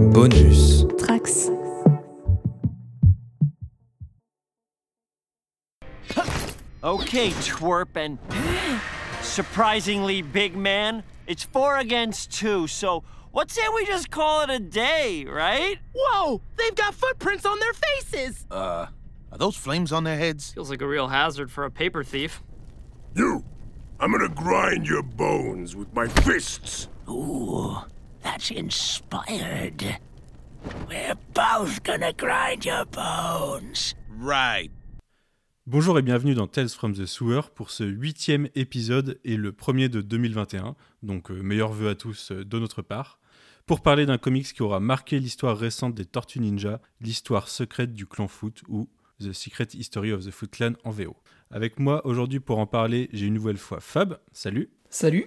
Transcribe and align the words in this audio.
Bonus. 0.00 0.84
Trax. 0.84 1.50
Okay, 6.82 7.28
twerp 7.30 7.94
and 7.96 8.18
surprisingly 9.20 10.22
big 10.22 10.56
man. 10.56 11.02
It's 11.26 11.44
four 11.44 11.76
against 11.76 12.32
two, 12.32 12.66
so 12.66 13.04
what 13.30 13.50
say 13.50 13.60
we 13.74 13.84
just 13.84 14.10
call 14.10 14.40
it 14.40 14.48
a 14.48 14.58
day, 14.58 15.26
right? 15.26 15.78
Whoa! 15.94 16.40
They've 16.56 16.74
got 16.74 16.94
footprints 16.94 17.44
on 17.44 17.60
their 17.60 17.74
faces! 17.74 18.46
Uh, 18.50 18.86
are 19.30 19.38
those 19.38 19.56
flames 19.56 19.92
on 19.92 20.04
their 20.04 20.16
heads? 20.16 20.52
Feels 20.52 20.70
like 20.70 20.80
a 20.80 20.88
real 20.88 21.08
hazard 21.08 21.52
for 21.52 21.64
a 21.64 21.70
paper 21.70 22.02
thief. 22.02 22.42
You! 23.14 23.44
I'm 24.00 24.12
gonna 24.12 24.30
grind 24.30 24.88
your 24.88 25.02
bones 25.02 25.76
with 25.76 25.92
my 25.92 26.08
fists! 26.08 26.88
Ooh, 27.06 27.76
that's 28.22 28.50
inspired. 28.50 29.98
We're 30.88 31.16
both 31.34 31.82
gonna 31.84 32.12
grind 32.12 32.64
your 32.64 32.84
bones. 32.86 33.94
Right. 34.20 34.70
Bonjour 35.66 35.98
et 35.98 36.02
bienvenue 36.02 36.34
dans 36.34 36.46
Tales 36.48 36.68
from 36.70 36.94
the 36.94 37.06
Sewer 37.06 37.42
pour 37.54 37.70
ce 37.70 37.84
huitième 37.84 38.48
épisode 38.54 39.20
et 39.24 39.36
le 39.36 39.52
premier 39.52 39.88
de 39.88 40.00
2021, 40.00 40.74
donc 41.02 41.30
euh, 41.30 41.40
meilleurs 41.42 41.72
vœux 41.72 41.90
à 41.90 41.94
tous 41.94 42.32
euh, 42.32 42.44
de 42.44 42.58
notre 42.58 42.82
part, 42.82 43.20
pour 43.66 43.80
parler 43.80 44.04
d'un 44.04 44.18
comics 44.18 44.52
qui 44.52 44.62
aura 44.62 44.80
marqué 44.80 45.20
l'histoire 45.20 45.56
récente 45.56 45.94
des 45.94 46.06
Tortues 46.06 46.40
Ninja, 46.40 46.80
l'histoire 47.00 47.48
secrète 47.48 47.94
du 47.94 48.06
clan 48.06 48.26
Foot 48.26 48.62
ou 48.68 48.88
The 49.20 49.32
Secret 49.32 49.68
History 49.74 50.12
of 50.12 50.24
the 50.24 50.30
Foot 50.30 50.50
Clan 50.50 50.72
en 50.82 50.90
VO. 50.90 51.16
Avec 51.50 51.78
moi 51.78 52.04
aujourd'hui 52.06 52.40
pour 52.40 52.58
en 52.58 52.66
parler, 52.66 53.08
j'ai 53.12 53.26
une 53.26 53.34
nouvelle 53.34 53.58
fois 53.58 53.80
Fab, 53.80 54.18
salut, 54.32 54.70
Salut. 54.88 55.26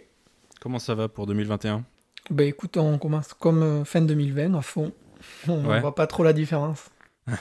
comment 0.60 0.80
ça 0.80 0.94
va 0.94 1.08
pour 1.08 1.26
2021 1.26 1.86
Bah 2.30 2.44
écoute, 2.44 2.78
on 2.78 2.98
commence 2.98 3.34
comme 3.34 3.64
euh, 3.64 3.84
fin 3.86 4.02
2020 4.02 4.54
à 4.56 4.62
fond. 4.62 4.94
On 5.48 5.66
Ouais. 5.66 5.80
voit 5.82 5.96
pas 5.96 6.08
trop 6.08 6.24
la 6.24 6.34
différence. 6.34 6.90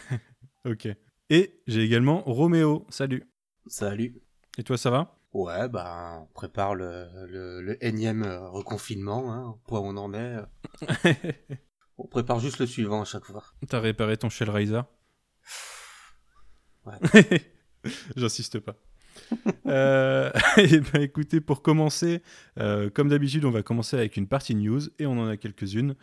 Ok. 0.65 0.87
Et 1.29 1.61
j'ai 1.67 1.83
également 1.83 2.21
Roméo, 2.23 2.87
salut. 2.89 3.29
Salut. 3.67 4.23
Et 4.59 4.63
toi 4.63 4.79
ça 4.79 4.91
va? 4.91 5.19
Ouais, 5.33 5.69
bah, 5.69 6.21
on 6.23 6.27
prépare 6.35 6.77
le, 6.77 7.09
le, 7.27 7.61
le 7.63 7.85
énième 7.85 8.23
euh, 8.23 8.49
reconfinement, 8.49 9.33
hein, 9.33 9.45
au 9.49 9.55
point 9.67 9.81
où 9.81 9.87
on 9.87 9.97
en 9.97 10.15
est. 10.15 10.37
On 11.99 12.07
prépare 12.07 12.39
juste 12.39 12.59
le 12.61 12.67
suivant 12.67 13.03
à 13.03 13.05
chaque 13.05 13.25
fois. 13.25 13.43
T'as 13.69 13.81
réparé 13.81 14.17
ton 14.17 14.29
Shellraiser 14.29 14.81
Ouais. 16.87 16.95
J'insiste 18.17 18.61
pas. 18.61 18.77
euh, 19.67 20.31
et 20.57 20.81
ben 20.81 21.03
écoutez, 21.03 21.41
pour 21.41 21.63
commencer, 21.63 22.23
euh, 22.59 22.91
comme 22.91 23.09
d'habitude, 23.09 23.45
on 23.45 23.51
va 23.51 23.63
commencer 23.63 23.97
avec 23.97 24.17
une 24.17 24.27
partie 24.27 24.55
news 24.55 24.81
et 24.99 25.07
on 25.07 25.19
en 25.19 25.27
a 25.27 25.37
quelques-unes. 25.37 25.95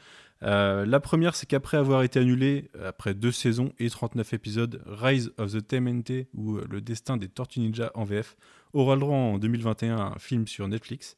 Euh, 0.41 0.85
la 0.85 0.99
première, 0.99 1.35
c'est 1.35 1.45
qu'après 1.45 1.77
avoir 1.77 2.03
été 2.03 2.19
annulé 2.19 2.71
après 2.85 3.13
deux 3.13 3.31
saisons 3.31 3.73
et 3.77 3.89
39 3.89 4.33
épisodes, 4.33 4.81
Rise 4.85 5.31
of 5.37 5.51
the 5.51 5.65
TMNT 5.65 6.29
ou 6.33 6.57
Le 6.57 6.81
Destin 6.81 7.17
des 7.17 7.27
Tortues 7.27 7.59
Ninja 7.59 7.91
en 7.93 8.05
VF 8.05 8.37
aura 8.73 8.95
le 8.95 9.01
droit 9.01 9.17
en 9.17 9.37
2021 9.37 9.97
à 9.97 10.13
un 10.15 10.19
film 10.19 10.47
sur 10.47 10.67
Netflix. 10.67 11.17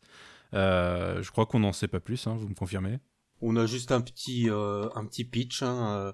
Je 0.54 1.32
crois 1.32 1.46
qu'on 1.46 1.60
n'en 1.60 1.74
sait 1.74 1.88
pas 1.88 2.00
plus, 2.00 2.26
hein, 2.26 2.36
vous 2.36 2.50
me 2.50 2.56
confirmez? 2.56 3.00
On 3.42 3.56
a 3.56 3.66
juste 3.66 3.92
un 3.92 4.02
petit, 4.02 4.50
un 4.50 5.06
petit 5.06 5.24
pitch, 5.24 5.62
hein, 5.62 6.14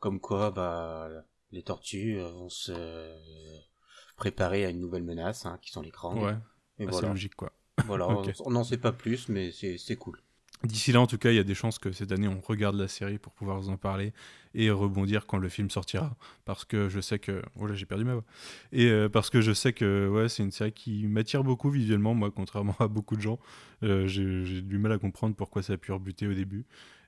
comme 0.00 0.18
quoi, 0.18 0.50
bah, 0.50 1.10
les 1.50 1.62
tortues 1.62 2.18
vont 2.18 2.48
se 2.48 2.72
préparer 4.22 4.64
à 4.64 4.70
une 4.70 4.78
nouvelle 4.78 5.02
menace, 5.02 5.46
hein, 5.46 5.58
qui 5.60 5.72
sont 5.72 5.82
les 5.82 5.90
crans. 5.90 6.16
Ouais, 6.16 6.36
Et 6.78 6.84
assez 6.84 6.92
voilà. 6.92 7.08
logique 7.08 7.34
quoi. 7.34 7.52
Voilà, 7.86 8.06
on 8.44 8.50
n'en 8.52 8.62
sait 8.62 8.76
pas 8.76 8.92
plus, 8.92 9.28
mais 9.28 9.50
c'est 9.50 9.96
cool. 9.96 10.20
D'ici 10.62 10.92
là, 10.92 11.00
en 11.00 11.08
tout 11.08 11.18
cas, 11.18 11.32
il 11.32 11.34
y 11.34 11.40
a 11.40 11.44
des 11.44 11.56
chances 11.56 11.80
que 11.80 11.90
cette 11.90 12.12
année, 12.12 12.28
on 12.28 12.40
regarde 12.40 12.76
la 12.76 12.86
série 12.86 13.18
pour 13.18 13.32
pouvoir 13.32 13.58
vous 13.58 13.68
en 13.68 13.76
parler 13.76 14.12
et 14.54 14.70
rebondir 14.70 15.26
quand 15.26 15.38
le 15.38 15.48
film 15.48 15.70
sortira. 15.70 16.14
Parce 16.44 16.64
que 16.64 16.88
je 16.88 17.00
sais 17.00 17.18
que... 17.18 17.42
Oh 17.56 17.66
là, 17.66 17.74
j'ai 17.74 17.84
perdu 17.84 18.04
ma 18.04 18.12
voix. 18.12 18.24
Et 18.70 18.86
euh, 18.86 19.08
parce 19.08 19.28
que 19.28 19.40
je 19.40 19.52
sais 19.52 19.72
que 19.72 20.08
ouais, 20.08 20.28
c'est 20.28 20.44
une 20.44 20.52
série 20.52 20.70
qui 20.70 21.08
m'attire 21.08 21.42
beaucoup 21.42 21.68
visuellement, 21.68 22.14
moi, 22.14 22.30
contrairement 22.30 22.76
à 22.78 22.86
beaucoup 22.86 23.16
de 23.16 23.22
gens. 23.22 23.40
Euh, 23.82 24.06
j'ai 24.06 24.62
du 24.62 24.78
mal 24.78 24.92
à 24.92 24.98
comprendre 24.98 25.34
pourquoi 25.34 25.64
ça 25.64 25.72
a 25.72 25.76
pu 25.78 25.90
rebuter 25.90 26.28
au 26.28 26.34
début. 26.34 26.64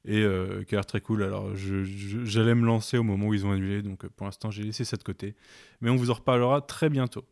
Et 0.07 0.23
euh, 0.23 0.65
qui 0.65 0.75
a 0.75 0.79
l'air 0.79 0.87
très 0.87 1.01
cool. 1.01 1.23
Alors, 1.23 1.51
j'allais 1.57 2.55
me 2.55 2.67
lancer 2.67 2.99
au 2.99 3.03
moment 3.03 3.29
où 3.29 3.35
ils 3.35 3.47
ont 3.47 3.53
annulé. 3.53 3.81
Donc, 3.81 4.05
euh, 4.05 4.11
pour 4.15 4.27
l'instant, 4.27 4.51
j'ai 4.51 4.63
laissé 4.63 4.85
ça 4.85 4.97
de 4.97 5.03
côté. 5.03 5.35
Mais 5.81 5.89
on 5.89 5.97
vous 5.97 6.11
en 6.11 6.15
reparlera 6.15 6.61
très 6.61 6.91
bientôt. 6.91 7.25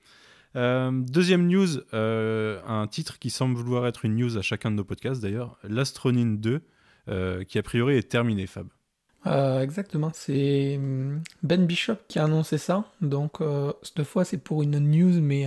Euh, 0.55 0.91
deuxième 0.93 1.47
news, 1.47 1.79
euh, 1.95 2.61
un 2.67 2.87
titre 2.87 3.19
qui 3.19 3.31
semble 3.31 3.57
vouloir 3.57 3.87
être 3.87 4.05
une 4.05 4.17
news 4.17 4.37
à 4.37 4.43
chacun 4.43 4.71
de 4.71 4.77
nos 4.77 4.85
podcasts 4.85 5.23
d'ailleurs, 5.23 5.59
l'Astronine 5.65 6.39
2, 6.39 6.61
euh, 7.09 7.45
qui 7.45 7.59
a 7.59 7.63
priori 7.63 7.97
est 7.97 8.09
terminé, 8.09 8.47
Fab. 8.47 8.69
Exactement, 9.25 10.11
c'est 10.13 10.77
hum, 10.77 11.23
Ben 11.43 11.65
Bishop 11.65 11.97
qui 12.09 12.19
a 12.19 12.25
annoncé 12.25 12.59
ça. 12.59 12.85
Donc 13.01 13.39
cette 13.83 14.03
fois, 14.03 14.25
c'est 14.25 14.39
pour 14.39 14.63
une 14.63 14.79
news, 14.79 15.21
mais 15.21 15.47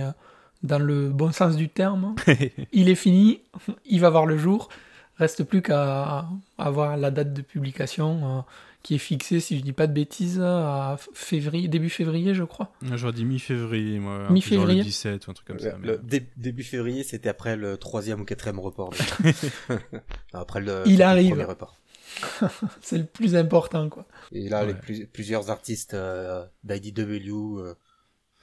dans 0.62 0.78
le 0.78 1.10
bon 1.10 1.30
sens 1.30 1.56
du 1.56 1.68
terme. 1.68 2.14
il 2.72 2.88
est 2.88 2.94
fini, 2.94 3.42
il 3.84 4.00
va 4.00 4.08
voir 4.10 4.24
le 4.24 4.38
jour. 4.38 4.70
Reste 5.18 5.44
plus 5.44 5.62
qu'à 5.62 6.28
avoir 6.58 6.96
la 6.96 7.10
date 7.10 7.32
de 7.32 7.40
publication 7.42 8.38
euh, 8.38 8.40
qui 8.82 8.94
est 8.96 8.98
fixée, 8.98 9.40
si 9.40 9.58
je 9.58 9.62
dis 9.64 9.72
pas 9.72 9.86
de 9.86 9.92
bêtises, 9.94 10.40
à 10.40 10.96
février, 11.14 11.68
début 11.68 11.88
février, 11.90 12.34
je 12.34 12.44
crois. 12.44 12.70
J'aurais 12.82 13.14
dit 13.14 13.24
mi-février, 13.24 13.98
moi. 13.98 14.28
Mi-février 14.30 14.78
le 14.80 14.84
17 14.84 15.26
ou 15.26 15.30
un 15.30 15.34
truc 15.34 15.46
comme 15.48 15.58
ça. 15.58 15.72
Le- 15.72 15.78
mais- 15.78 15.86
le 15.88 15.98
dé- 15.98 16.28
début 16.36 16.62
février, 16.62 17.02
c'était 17.02 17.28
après 17.30 17.56
le 17.56 17.78
troisième 17.78 18.20
ou 18.20 18.24
quatrième 18.24 18.60
report. 18.60 18.92
après 20.32 20.60
le, 20.60 20.82
Il 20.86 20.98
le 20.98 21.04
arrive. 21.04 21.30
premier 21.30 21.44
report. 21.44 21.78
C'est 22.80 22.98
le 22.98 23.04
plus 23.04 23.36
important, 23.36 23.88
quoi. 23.88 24.06
Et 24.32 24.48
là, 24.48 24.64
les 24.64 24.72
Ouais. 24.72 24.78
plus- 24.78 25.06
plusieurs 25.06 25.50
artistes 25.50 25.94
euh, 25.94 26.44
d'IDW 26.64 27.58
euh, 27.58 27.74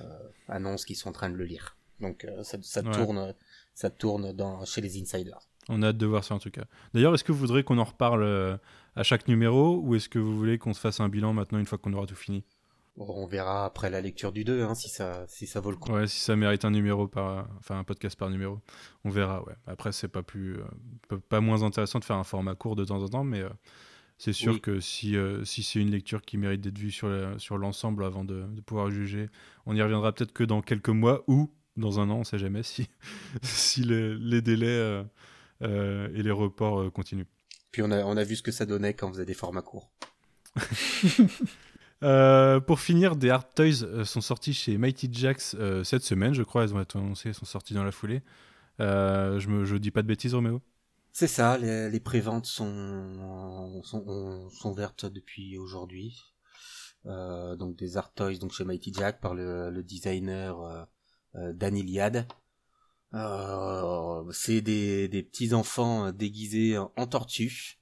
euh, 0.01 0.05
annoncent 0.47 0.85
qu'ils 0.85 0.95
sont 0.95 1.09
en 1.09 1.13
train 1.13 1.29
de 1.29 1.35
le 1.35 1.45
lire. 1.45 1.75
Donc 1.99 2.25
euh, 2.25 2.43
ça, 2.43 2.57
ça 2.61 2.81
Ouais. 2.81 2.91
tourne, 2.91 3.33
ça 3.73 3.89
tourne 3.89 4.31
dans, 4.33 4.65
chez 4.65 4.81
les 4.81 4.99
insiders. 5.01 5.39
On 5.69 5.81
a 5.81 5.87
hâte 5.87 5.97
de 5.97 6.05
voir 6.05 6.23
ça 6.23 6.35
en 6.35 6.39
tout 6.39 6.51
cas. 6.51 6.65
D'ailleurs, 6.93 7.13
est-ce 7.13 7.23
que 7.23 7.31
vous 7.31 7.39
voudrez 7.39 7.63
qu'on 7.63 7.77
en 7.77 7.83
reparle 7.85 8.23
euh, 8.23 8.57
à 8.95 9.03
chaque 9.03 9.27
numéro 9.27 9.79
ou 9.83 9.95
est-ce 9.95 10.09
que 10.09 10.19
vous 10.19 10.37
voulez 10.37 10.57
qu'on 10.57 10.73
se 10.73 10.79
fasse 10.79 10.99
un 10.99 11.09
bilan 11.09 11.33
maintenant 11.33 11.59
une 11.59 11.65
fois 11.65 11.77
qu'on 11.77 11.93
aura 11.93 12.05
tout 12.05 12.15
fini? 12.15 12.43
On 12.95 13.25
verra 13.25 13.65
après 13.65 13.89
la 13.89 14.01
lecture 14.01 14.31
du 14.31 14.43
2 14.43 14.61
hein, 14.63 14.75
si 14.75 14.87
ça, 14.87 15.25
si 15.27 15.47
ça 15.47 15.59
vaut 15.61 15.71
le 15.71 15.77
coup. 15.77 15.91
Ouais, 15.91 16.05
si 16.05 16.19
ça 16.19 16.35
mérite 16.35 16.63
un 16.63 16.69
numéro 16.69 17.07
par, 17.07 17.47
enfin 17.57 17.79
un 17.79 17.83
podcast 17.83 18.15
par 18.19 18.29
numéro, 18.29 18.59
on 19.03 19.09
verra. 19.09 19.43
Ouais. 19.45 19.53
Après, 19.65 19.91
c'est 19.91 20.07
pas 20.09 20.21
plus, 20.21 20.59
euh, 20.59 21.17
pas- 21.29 21.39
moins 21.39 21.63
intéressant 21.63 21.97
de 21.97 22.05
faire 22.05 22.17
un 22.17 22.23
format 22.23 22.53
court 22.53 22.75
de 22.75 22.85
temps 22.85 23.01
en 23.01 23.07
temps, 23.07 23.23
mais 23.23 23.41
euh, 23.41 23.49
c'est 24.19 24.31
sûr 24.33 24.53
Oui. 24.53 24.61
que 24.61 24.79
si 24.79 25.15
euh, 25.17 25.43
si 25.43 25.63
c'est 25.63 25.79
une 25.79 25.89
lecture 25.89 26.21
qui 26.21 26.37
mérite 26.37 26.61
d'être 26.61 26.77
vue 26.77 26.91
sur 26.91 27.09
la- 27.09 27.39
sur 27.39 27.57
l'ensemble 27.57 28.03
avant 28.05 28.23
de, 28.23 28.43
de 28.43 28.61
pouvoir 28.61 28.91
juger, 28.91 29.27
on 29.65 29.75
y 29.75 29.81
reviendra 29.81 30.11
peut-être 30.11 30.31
que 30.33 30.43
dans 30.43 30.61
quelques 30.61 30.89
mois 30.89 31.23
ou 31.27 31.49
dans 31.77 31.99
un 31.99 32.11
an, 32.11 32.17
on 32.19 32.23
sait 32.23 32.37
jamais 32.37 32.61
si 32.61 32.89
si 33.41 33.81
les, 33.83 34.13
les 34.13 34.43
délais 34.43 35.03
et 35.63 36.23
les 36.23 36.31
reports 36.31 36.81
euh, 36.81 36.89
continuent. 36.89 37.27
Puis 37.71 37.81
on 37.81 37.91
a, 37.91 38.03
on 38.03 38.17
a 38.17 38.23
vu 38.23 38.35
ce 38.35 38.43
que 38.43 38.51
ça 38.51 38.65
donnait 38.65 38.93
quand 38.93 39.09
on 39.09 39.13
faisait 39.13 39.25
des 39.25 39.33
formats 39.33 39.61
courts. 39.61 39.91
Euh, 42.03 42.59
pour 42.59 42.81
finir, 42.81 43.15
des 43.15 43.29
Hard 43.29 43.47
Toys 43.55 43.83
euh, 43.83 44.03
sont 44.03 44.19
sortis 44.19 44.53
chez 44.53 44.77
Mighty 44.77 45.07
Jacks 45.09 45.53
euh, 45.53 45.85
cette 45.85 46.03
semaine, 46.03 46.33
je 46.33 46.43
crois. 46.43 46.63
Elles 46.65 46.75
ont 46.75 46.81
été 46.81 46.99
annoncées, 46.99 47.29
elles 47.29 47.33
sont 47.33 47.45
sorties 47.45 47.73
dans 47.73 47.85
la 47.85 47.93
foulée. 47.93 48.21
Euh, 48.81 49.39
je 49.39 49.47
me, 49.47 49.63
je 49.63 49.77
dis 49.77 49.89
pas 49.89 50.01
de 50.01 50.07
bêtises, 50.07 50.33
Roméo. 50.35 50.61
C'est 51.13 51.27
ça, 51.27 51.57
les, 51.57 51.89
les 51.89 51.99
préventes 52.01 52.45
sont, 52.45 53.81
sont, 53.83 54.49
sont 54.49 54.73
vertes 54.73 55.05
depuis 55.05 55.57
aujourd'hui. 55.57 56.33
Euh, 57.05 57.55
donc 57.55 57.75
des 57.75 57.97
Art 57.97 58.13
Toys 58.13 58.37
donc 58.39 58.53
chez 58.53 58.63
Mighty 58.63 58.93
Jack 58.93 59.19
par 59.19 59.33
le, 59.33 59.69
le 59.69 59.83
designer 59.83 60.61
euh, 60.61 60.83
euh, 61.35 61.53
Dan 61.53 61.75
Iliad. 61.75 62.27
Euh, 63.13 64.23
c'est 64.31 64.61
des, 64.61 65.07
des 65.07 65.23
petits 65.23 65.53
enfants 65.53 66.11
déguisés 66.11 66.77
en, 66.77 67.07
tortues. 67.07 67.79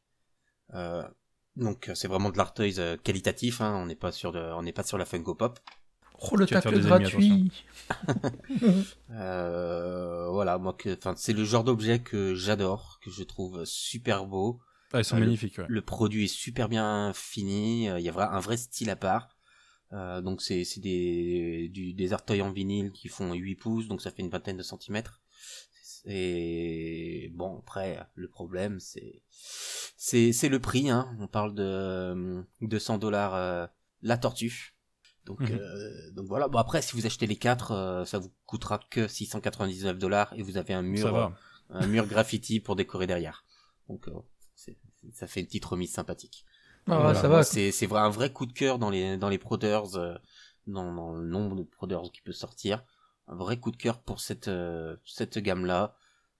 Euh, 0.73 1.03
donc 1.55 1.89
c'est 1.95 2.07
vraiment 2.07 2.29
de 2.29 2.37
l'Art 2.37 2.53
Toys 2.53 2.79
euh, 2.79 2.97
qualitatif. 2.97 3.61
Hein, 3.61 3.75
on 3.77 3.85
n'est 3.85 3.95
pas 3.95 4.11
sur 4.11 4.31
de, 4.31 4.39
on 4.39 4.61
n'est 4.63 4.73
pas 4.73 4.83
sur 4.83 4.97
la 4.97 5.05
Funko 5.05 5.35
Pop. 5.35 5.59
Oh, 6.31 6.35
le 6.35 6.45
tacle 6.45 6.79
gratuit. 6.81 7.65
Euh, 9.11 10.27
voilà, 10.29 10.57
moi 10.57 10.73
que, 10.73 10.95
enfin 10.97 11.13
c'est 11.17 11.33
le 11.33 11.43
genre 11.43 11.63
d'objet 11.63 11.99
que 11.99 12.33
j'adore, 12.35 12.99
que 13.03 13.11
je 13.11 13.23
trouve 13.23 13.65
super 13.65 14.25
beau. 14.25 14.59
Ah, 14.93 14.99
elles 14.99 15.05
sont 15.05 15.15
Euh, 15.17 15.19
le- 15.19 15.25
magnifiques, 15.25 15.57
ouais. 15.57 15.65
Le 15.67 15.81
produit 15.81 16.25
est 16.25 16.27
super 16.27 16.69
bien 16.69 17.11
fini, 17.13 17.89
euh, 17.89 17.99
il 17.99 18.05
y 18.05 18.09
a 18.09 18.11
vra- 18.11 18.29
un 18.31 18.39
vrai 18.39 18.57
style 18.57 18.89
à 18.89 18.95
part. 18.95 19.29
Euh, 19.93 20.21
donc 20.21 20.41
c'est 20.41 20.63
c'est 20.63 20.79
des, 20.79 21.67
du, 21.69 21.93
des 21.93 22.13
artoys 22.13 22.41
en 22.41 22.51
vinyle 22.51 22.91
qui 22.91 23.07
font 23.09 23.33
8 23.33 23.55
pouces, 23.55 23.87
donc 23.87 24.01
ça 24.01 24.09
fait 24.11 24.21
une 24.21 24.29
vingtaine 24.29 24.57
de 24.57 24.63
centimètres. 24.63 25.21
Et 26.05 27.31
bon, 27.35 27.59
après, 27.59 27.99
le 28.15 28.27
problème, 28.27 28.79
c'est 28.79 29.21
c'est 29.97 30.31
c'est 30.33 30.49
le 30.49 30.59
prix. 30.59 30.89
Hein. 30.89 31.15
On 31.19 31.27
parle 31.27 31.53
de 31.53 31.63
euh, 31.63 32.41
200 32.61 32.97
dollars 32.97 33.35
euh, 33.35 33.67
la 34.01 34.17
tortue. 34.17 34.75
Donc, 35.25 35.41
Mhm. 35.41 35.59
euh, 35.59 36.11
donc 36.13 36.25
voilà. 36.27 36.47
Bon 36.47 36.57
après, 36.57 36.81
si 36.81 36.95
vous 36.95 37.05
achetez 37.05 37.27
les 37.27 37.35
quatre, 37.35 37.71
euh, 37.71 38.05
ça 38.05 38.17
vous 38.17 38.31
coûtera 38.47 38.79
que 38.89 39.07
699 39.07 39.99
dollars 39.99 40.33
et 40.35 40.41
vous 40.41 40.57
avez 40.57 40.73
un 40.73 40.81
mur, 40.81 41.05
un 41.69 41.85
mur 41.87 42.07
graffiti 42.07 42.59
pour 42.59 42.75
décorer 42.75 43.05
derrière. 43.05 43.45
Donc 43.87 44.07
euh, 44.07 44.13
ça 45.13 45.27
fait 45.27 45.41
une 45.41 45.45
petite 45.45 45.65
remise 45.65 45.91
sympathique. 45.91 46.45
Ah, 46.87 46.97
Voilà, 46.99 47.15
ça 47.15 47.27
moi, 47.27 47.37
va. 47.37 47.43
C'est 47.43 47.71
c'est 47.71 47.85
vrai 47.87 48.01
un 48.01 48.09
vrai 48.09 48.31
coup 48.33 48.45
de 48.45 48.53
cœur 48.53 48.79
dans 48.79 48.89
les 48.89 49.17
dans 49.17 49.29
les 49.29 49.37
proders, 49.37 49.95
euh, 49.95 50.15
dans, 50.67 50.93
dans 50.93 51.13
le 51.13 51.25
nombre 51.27 51.55
de 51.55 51.63
proders 51.63 52.11
qui 52.11 52.21
peut 52.21 52.31
sortir. 52.33 52.83
Un 53.27 53.35
vrai 53.35 53.59
coup 53.59 53.71
de 53.71 53.77
cœur 53.77 54.01
pour 54.01 54.19
cette 54.19 54.47
euh, 54.47 54.95
cette 55.05 55.37
gamme 55.39 55.65
là, 55.65 55.95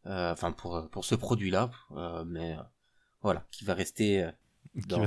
enfin 0.05 0.51
pour 0.51 0.89
pour 0.89 1.05
ce 1.05 1.15
produit 1.15 1.51
là, 1.51 1.69
mais 2.25 2.53
euh, 2.57 2.61
voilà 3.21 3.45
qui 3.51 3.65
va 3.65 3.73
rester 3.73 4.23
euh, 4.23 4.31
dans 4.75 5.05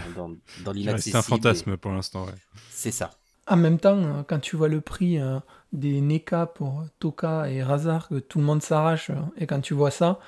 dans, 0.58 0.72
l'inaccessible. 0.72 1.16
un 1.18 1.22
fantasme 1.22 1.76
pour 1.76 1.92
l'instant, 1.92 2.26
ouais. 2.26 2.34
C'est 2.70 2.92
ça. 2.92 3.10
En 3.46 3.56
même 3.56 3.78
temps, 3.78 3.98
euh, 4.02 4.22
quand 4.26 4.40
tu 4.40 4.56
vois 4.56 4.68
le 4.68 4.80
prix 4.80 5.18
euh, 5.18 5.38
des 5.72 6.00
NECA 6.00 6.46
pour 6.46 6.80
euh, 6.80 6.84
Toka 6.98 7.50
et 7.50 7.62
Razar, 7.62 8.08
que 8.08 8.18
tout 8.18 8.38
le 8.38 8.44
monde 8.44 8.62
s'arrache, 8.62 9.10
euh, 9.10 9.14
et 9.36 9.46
quand 9.46 9.60
tu 9.60 9.74
vois 9.74 9.90
ça, 9.90 10.18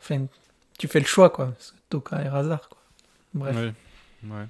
enfin, 0.00 0.26
tu 0.78 0.86
fais 0.88 1.00
le 1.00 1.06
choix, 1.06 1.30
quoi. 1.30 1.52
Toka 1.88 2.22
et 2.24 2.28
Razar, 2.28 2.68
quoi. 2.68 2.78
Bref. 3.34 3.56
Ouais. 3.56 3.74
Ouais. 4.24 4.46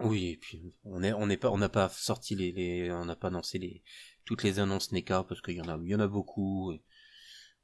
Oui, 0.00 0.30
et 0.30 0.36
puis 0.36 0.74
on 0.84 1.02
est 1.02 1.12
on 1.12 1.26
n'est 1.26 1.36
pas 1.36 1.50
on 1.50 1.58
n'a 1.58 1.68
pas 1.68 1.88
sorti 1.88 2.34
les, 2.34 2.50
les 2.52 2.90
on 2.90 3.04
n'a 3.04 3.14
pas 3.16 3.28
annoncé 3.28 3.58
les 3.58 3.82
toutes 4.24 4.42
les 4.42 4.58
annonces 4.58 4.90
NECA 4.90 5.24
parce 5.24 5.40
qu'il 5.40 5.54
y 5.54 5.60
en 5.60 5.68
a 5.68 5.78
il 5.82 5.88
y 5.88 5.94
en 5.94 6.00
a 6.00 6.08
beaucoup 6.08 6.72
et, 6.72 6.82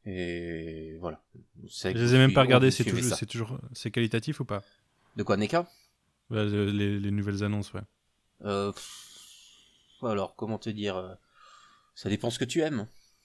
et 0.07 0.97
voilà. 0.99 1.23
Je 1.65 1.89
les 1.91 2.15
ai 2.15 2.19
même 2.19 2.33
pas 2.33 2.43
regardés, 2.43 2.71
vous 2.71 2.77
c'est 2.77 2.85
toujours, 2.85 3.17
c'est 3.17 3.27
toujours, 3.27 3.59
c'est 3.73 3.91
qualitatif 3.91 4.41
ou 4.41 4.45
pas? 4.45 4.63
De 5.17 5.23
quoi 5.25 5.37
NECA 5.37 5.69
Ouais, 6.31 6.45
le- 6.45 6.71
les, 6.71 7.01
les 7.01 7.11
nouvelles 7.11 7.43
annonces, 7.43 7.73
ouais. 7.73 7.83
Euh, 8.43 8.73
alors, 10.03 10.37
comment 10.37 10.59
te 10.59 10.71
dire 10.71 10.97
euh, 10.97 11.15
Ça 11.95 12.09
dépend 12.09 12.31
ce 12.31 12.39
que 12.39 12.45
tu 12.45 12.61
aimes. 12.61 12.87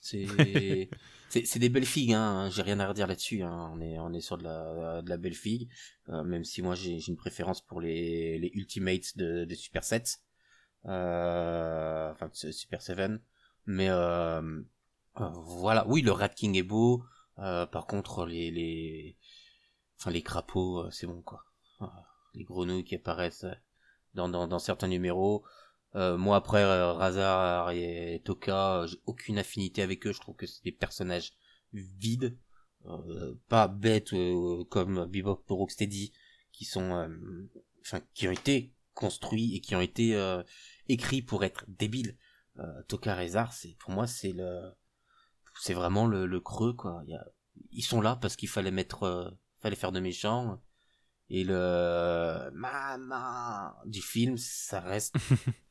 C'est 1.28 1.58
des 1.58 1.68
belles 1.68 1.86
figues, 1.86 2.12
hein. 2.12 2.48
J'ai 2.50 2.62
rien 2.62 2.78
à 2.80 2.88
redire 2.88 3.06
là-dessus. 3.06 3.42
Hein. 3.42 3.70
On 3.74 3.80
est 3.80 3.98
on 3.98 4.12
est 4.12 4.20
sur 4.20 4.38
de 4.38 4.44
la 4.44 5.02
de 5.02 5.08
la 5.08 5.16
belle 5.16 5.34
figue. 5.34 5.68
Euh, 6.08 6.22
même 6.22 6.44
si 6.44 6.62
moi 6.62 6.74
j'ai 6.74 6.98
une 7.08 7.16
préférence 7.16 7.60
pour 7.60 7.80
les 7.80 8.38
les 8.38 8.50
Ultimates 8.54 9.16
de 9.16 9.44
de 9.44 9.54
Super 9.54 9.84
7. 9.84 10.18
Euh, 10.86 12.12
enfin 12.12 12.28
de 12.28 12.52
Super 12.52 12.80
7. 12.80 13.20
Mais 13.66 13.88
euh, 13.90 14.40
euh, 15.20 15.28
voilà. 15.32 15.86
Oui, 15.88 16.02
le 16.02 16.12
Rat 16.12 16.28
King 16.30 16.56
est 16.56 16.62
beau. 16.62 17.04
Euh, 17.38 17.66
par 17.66 17.86
contre, 17.86 18.26
les 18.26 18.50
les 18.50 19.16
enfin 19.98 20.10
les 20.10 20.22
crapauds, 20.22 20.90
c'est 20.90 21.06
bon 21.06 21.22
quoi. 21.22 21.44
Les 22.34 22.44
grenouilles 22.44 22.84
qui 22.84 22.94
apparaissent 22.94 23.46
dans, 24.14 24.28
dans, 24.28 24.46
dans 24.46 24.58
certains 24.58 24.88
numéros. 24.88 25.44
Euh, 25.96 26.18
moi 26.18 26.36
après 26.36 26.62
euh, 26.62 26.92
Razar 26.92 27.70
et 27.70 28.20
Toka, 28.24 28.82
euh, 28.82 28.86
j'ai 28.86 28.98
aucune 29.06 29.38
affinité 29.38 29.82
avec 29.82 30.06
eux. 30.06 30.12
Je 30.12 30.20
trouve 30.20 30.36
que 30.36 30.46
c'est 30.46 30.62
des 30.62 30.72
personnages 30.72 31.32
vides, 31.72 32.36
euh, 32.84 33.34
pas 33.48 33.66
bêtes 33.66 34.12
euh, 34.12 34.64
comme 34.64 35.06
Bebop 35.06 35.42
ou 35.48 35.56
Rocksteady, 35.56 36.12
qui 36.52 36.66
sont, 36.66 37.08
enfin, 37.80 38.00
qui 38.14 38.28
ont 38.28 38.32
été 38.32 38.74
construits 38.92 39.56
et 39.56 39.60
qui 39.60 39.74
ont 39.74 39.80
été 39.80 40.16
écrits 40.88 41.22
pour 41.22 41.44
être 41.44 41.64
débiles. 41.68 42.16
Toka 42.88 43.14
Razar, 43.14 43.52
c'est 43.52 43.76
pour 43.78 43.90
moi 43.90 44.06
c'est 44.06 44.32
le, 44.32 44.70
c'est 45.60 45.74
vraiment 45.74 46.06
le, 46.06 46.24
le 46.24 46.40
creux 46.40 46.72
quoi. 46.72 47.02
Y 47.06 47.14
a, 47.14 47.26
ils 47.72 47.84
sont 47.84 48.00
là 48.00 48.16
parce 48.16 48.36
qu'il 48.36 48.48
fallait 48.48 48.70
mettre, 48.70 49.36
fallait 49.60 49.76
faire 49.76 49.92
de 49.92 50.00
méchants. 50.00 50.62
Et 51.28 51.44
le 51.44 52.50
maman 52.52 53.72
du 53.84 54.00
film, 54.00 54.38
ça 54.38 54.80
reste. 54.80 55.16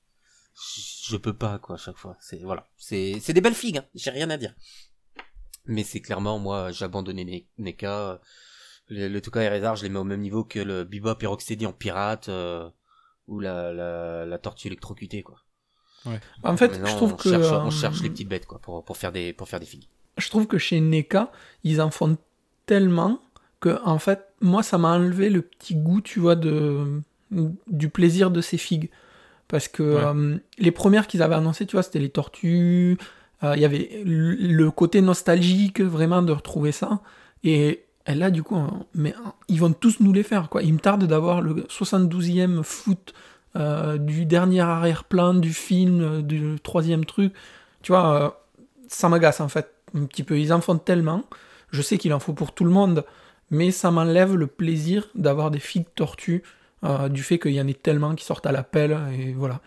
je 1.07 1.17
peux 1.17 1.33
pas 1.33 1.59
quoi 1.59 1.75
à 1.75 1.77
chaque 1.77 1.97
fois. 1.97 2.15
C'est 2.19 2.37
voilà, 2.43 2.67
c'est 2.77 3.19
c'est 3.21 3.33
des 3.33 3.41
belles 3.41 3.55
figues. 3.55 3.77
Hein. 3.79 3.85
J'ai 3.95 4.11
rien 4.11 4.29
à 4.29 4.37
dire. 4.37 4.53
Mais 5.65 5.83
c'est 5.83 6.01
clairement 6.01 6.39
moi, 6.39 6.71
j'ai 6.71 6.85
abandonné 6.85 7.25
Ne- 7.25 7.63
NECA. 7.63 8.21
Le, 8.87 9.07
le 9.07 9.19
Tuca 9.21 9.41
et 9.41 9.49
Rezar, 9.49 9.75
je 9.75 9.83
les 9.83 9.89
mets 9.89 9.97
au 9.99 10.03
même 10.03 10.21
niveau 10.21 10.43
que 10.43 10.59
le 10.59 10.83
Bebop 10.83 11.17
et 11.21 11.25
Rocksteady 11.25 11.65
en 11.65 11.73
pirate 11.73 12.29
euh, 12.29 12.69
ou 13.27 13.39
la, 13.39 13.73
la 13.73 14.25
la 14.27 14.37
tortue 14.37 14.67
électrocutée 14.67 15.23
quoi. 15.23 15.37
En 16.43 16.55
fait, 16.55 16.67
Maintenant, 16.67 16.85
je 16.85 16.95
trouve 16.95 17.13
on 17.13 17.15
que. 17.15 17.29
cherche, 17.31 17.45
euh, 17.51 17.59
on 17.61 17.71
cherche 17.71 18.01
les 18.03 18.11
petites 18.11 18.29
bêtes 18.29 18.45
quoi 18.45 18.59
pour 18.59 18.85
pour 18.85 18.95
faire 18.97 19.11
des 19.11 19.33
pour 19.33 19.49
faire 19.49 19.59
des 19.59 19.65
figues. 19.65 19.87
je 20.19 20.29
trouve 20.29 20.45
que 20.45 20.59
chez 20.59 20.79
NECA, 20.79 21.31
ils 21.63 21.81
en 21.81 21.89
font 21.89 22.15
tellement 22.67 23.19
que, 23.59 23.81
en 23.83 23.97
fait, 23.97 24.27
moi, 24.41 24.61
ça 24.61 24.77
m'a 24.77 24.89
enlevé 24.95 25.31
le 25.31 25.41
petit 25.41 25.73
goût, 25.75 26.01
tu 26.01 26.19
vois, 26.19 26.35
de, 26.35 27.01
du 27.31 27.89
plaisir 27.89 28.29
de 28.29 28.41
ces 28.41 28.57
figues. 28.59 28.91
Parce 29.47 29.67
que 29.67 29.83
Ouais. 29.83 30.01
euh, 30.03 30.37
les 30.57 30.71
premières 30.71 31.07
qu'ils 31.07 31.21
avaient 31.21 31.35
annoncées, 31.35 31.65
tu 31.65 31.75
vois, 31.75 31.83
c'était 31.83 31.99
les 31.99 32.09
tortues. 32.09 32.97
euh, 33.43 33.53
Il 33.55 33.61
y 33.61 33.65
avait 33.65 34.01
le 34.05 34.69
côté 34.71 35.01
nostalgique, 35.01 35.81
vraiment, 35.81 36.21
de 36.23 36.31
retrouver 36.31 36.71
ça. 36.71 37.01
Et, 37.43 37.83
et 38.07 38.15
là, 38.15 38.31
du 38.31 38.41
coup, 38.43 38.55
euh, 38.57 38.67
mais, 38.95 39.13
euh, 39.13 39.29
ils 39.47 39.59
vont 39.59 39.71
tous 39.73 39.99
nous 39.99 40.13
les 40.13 40.23
faire, 40.23 40.49
quoi. 40.49 40.63
Il 40.63 40.73
me 40.73 40.79
tarde 40.79 41.03
d'avoir 41.05 41.41
le 41.41 41.65
72e 41.69 42.63
foot 42.63 43.13
euh, 43.55 43.97
du 43.97 44.25
dernier 44.25 44.61
arrière-plan 44.61 45.33
du 45.35 45.53
film, 45.53 46.21
du 46.23 46.55
troisième 46.63 47.05
truc. 47.05 47.33
Tu 47.83 47.91
vois, 47.91 48.43
ça 48.87 49.09
m'agace, 49.09 49.39
en 49.41 49.47
fait, 49.47 49.71
un 49.93 50.05
petit 50.05 50.23
peu. 50.23 50.39
Ils 50.39 50.51
en 50.53 50.59
font 50.61 50.77
tellement. 50.77 51.23
Je 51.71 51.81
sais 51.83 51.97
qu'il 51.97 52.13
en 52.13 52.19
faut 52.19 52.33
pour 52.33 52.53
tout 52.53 52.63
le 52.63 52.71
monde, 52.71 53.05
mais 53.51 53.69
ça 53.71 53.91
m'enlève 53.91 54.35
le 54.35 54.47
plaisir 54.47 55.07
d'avoir 55.13 55.51
des 55.51 55.59
figues 55.59 55.85
tortues, 55.95 56.41
euh, 56.85 57.09
du 57.09 57.23
fait 57.23 57.39
qu'il 57.39 57.53
y 57.53 57.61
en 57.61 57.67
ait 57.67 57.73
tellement 57.73 58.15
qui 58.15 58.23
sortent 58.25 58.45
à 58.47 58.51
la 58.51 58.63
pelle, 58.63 58.97
et 59.17 59.33
voilà. 59.33 59.61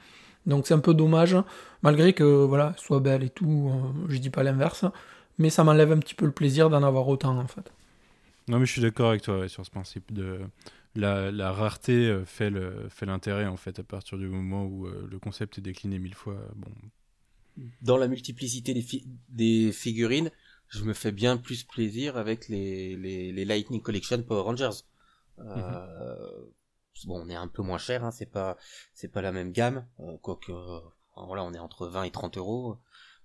Donc 0.47 0.67
c'est 0.67 0.75
un 0.75 0.79
peu 0.79 0.95
dommage, 0.95 1.37
malgré 1.83 2.13
que, 2.15 2.25
voilà, 2.25 2.75
soit 2.79 3.01
belle 3.01 3.23
et 3.25 3.31
tout, 3.31 3.71
euh, 3.73 4.09
je 4.09 4.19
dis 4.19 4.31
pas 4.31 4.43
l'inverse, 4.43 4.87
mais 5.39 5.51
ça 5.51 5.65
m'enlève 5.65 5.93
un 5.93 5.99
petit 5.99 6.15
peu 6.15 6.27
le 6.27 6.33
plaisir 6.33 6.71
d'en 6.71 6.83
avoir 6.83 7.09
autant, 7.09 7.39
en 7.39 7.47
fait. 7.49 7.71
Non, 8.49 8.59
mais 8.59 8.67
je 8.67 8.73
suis 8.73 8.81
d'accord 8.83 9.11
avec 9.11 9.23
toi 9.23 9.41
ouais, 9.41 9.49
sur 9.49 9.65
ce 9.67 9.71
principe 9.71 10.13
de 10.13 10.41
la, 10.95 11.31
la 11.31 11.53
rareté 11.53 12.09
euh, 12.09 12.25
fait 12.25 12.51
le 12.51 12.89
fait 12.89 13.05
l'intérêt 13.05 13.47
en 13.47 13.59
fait 13.59 13.79
à 13.79 13.83
partir 13.83 14.17
du 14.17 14.27
moment 14.27 14.65
où 14.65 14.87
euh, 14.87 15.07
le 15.11 15.19
concept 15.19 15.59
est 15.59 15.61
décliné 15.63 15.99
mille 15.99 16.15
fois. 16.15 16.37
Bon, 16.57 16.71
dans 17.83 17.97
la 17.97 18.09
multiplicité 18.09 18.75
des, 18.75 18.83
fi- 18.83 19.07
des 19.29 19.73
figurines, 19.73 20.31
je 20.69 20.85
me 20.85 20.93
fais 20.93 21.13
bien 21.13 21.37
plus 21.37 21.65
plaisir 21.65 22.17
avec 22.17 22.49
les, 22.49 22.97
les, 22.97 23.33
les 23.33 23.45
Lightning 23.45 23.83
Collection 23.83 24.23
Power 24.23 24.43
Rangers. 24.43 24.85
Euh, 25.41 26.45
Bon, 27.07 27.21
on 27.25 27.29
est 27.29 27.35
un 27.37 27.49
peu 27.49 27.63
moins 27.63 27.79
cher, 27.79 28.05
hein, 28.05 28.11
c'est 28.11 28.27
pas 28.31 28.57
c'est 28.95 29.09
pas 29.09 29.23
la 29.23 29.33
même 29.33 29.53
gamme, 29.53 29.87
euh, 30.01 30.17
quoique 30.23 30.53
euh, 30.53 30.81
voilà, 31.17 31.45
on 31.45 31.53
est 31.53 31.59
entre 31.59 31.87
20 31.87 32.05
et 32.05 32.11
30 32.11 32.37
euros. 32.39 32.79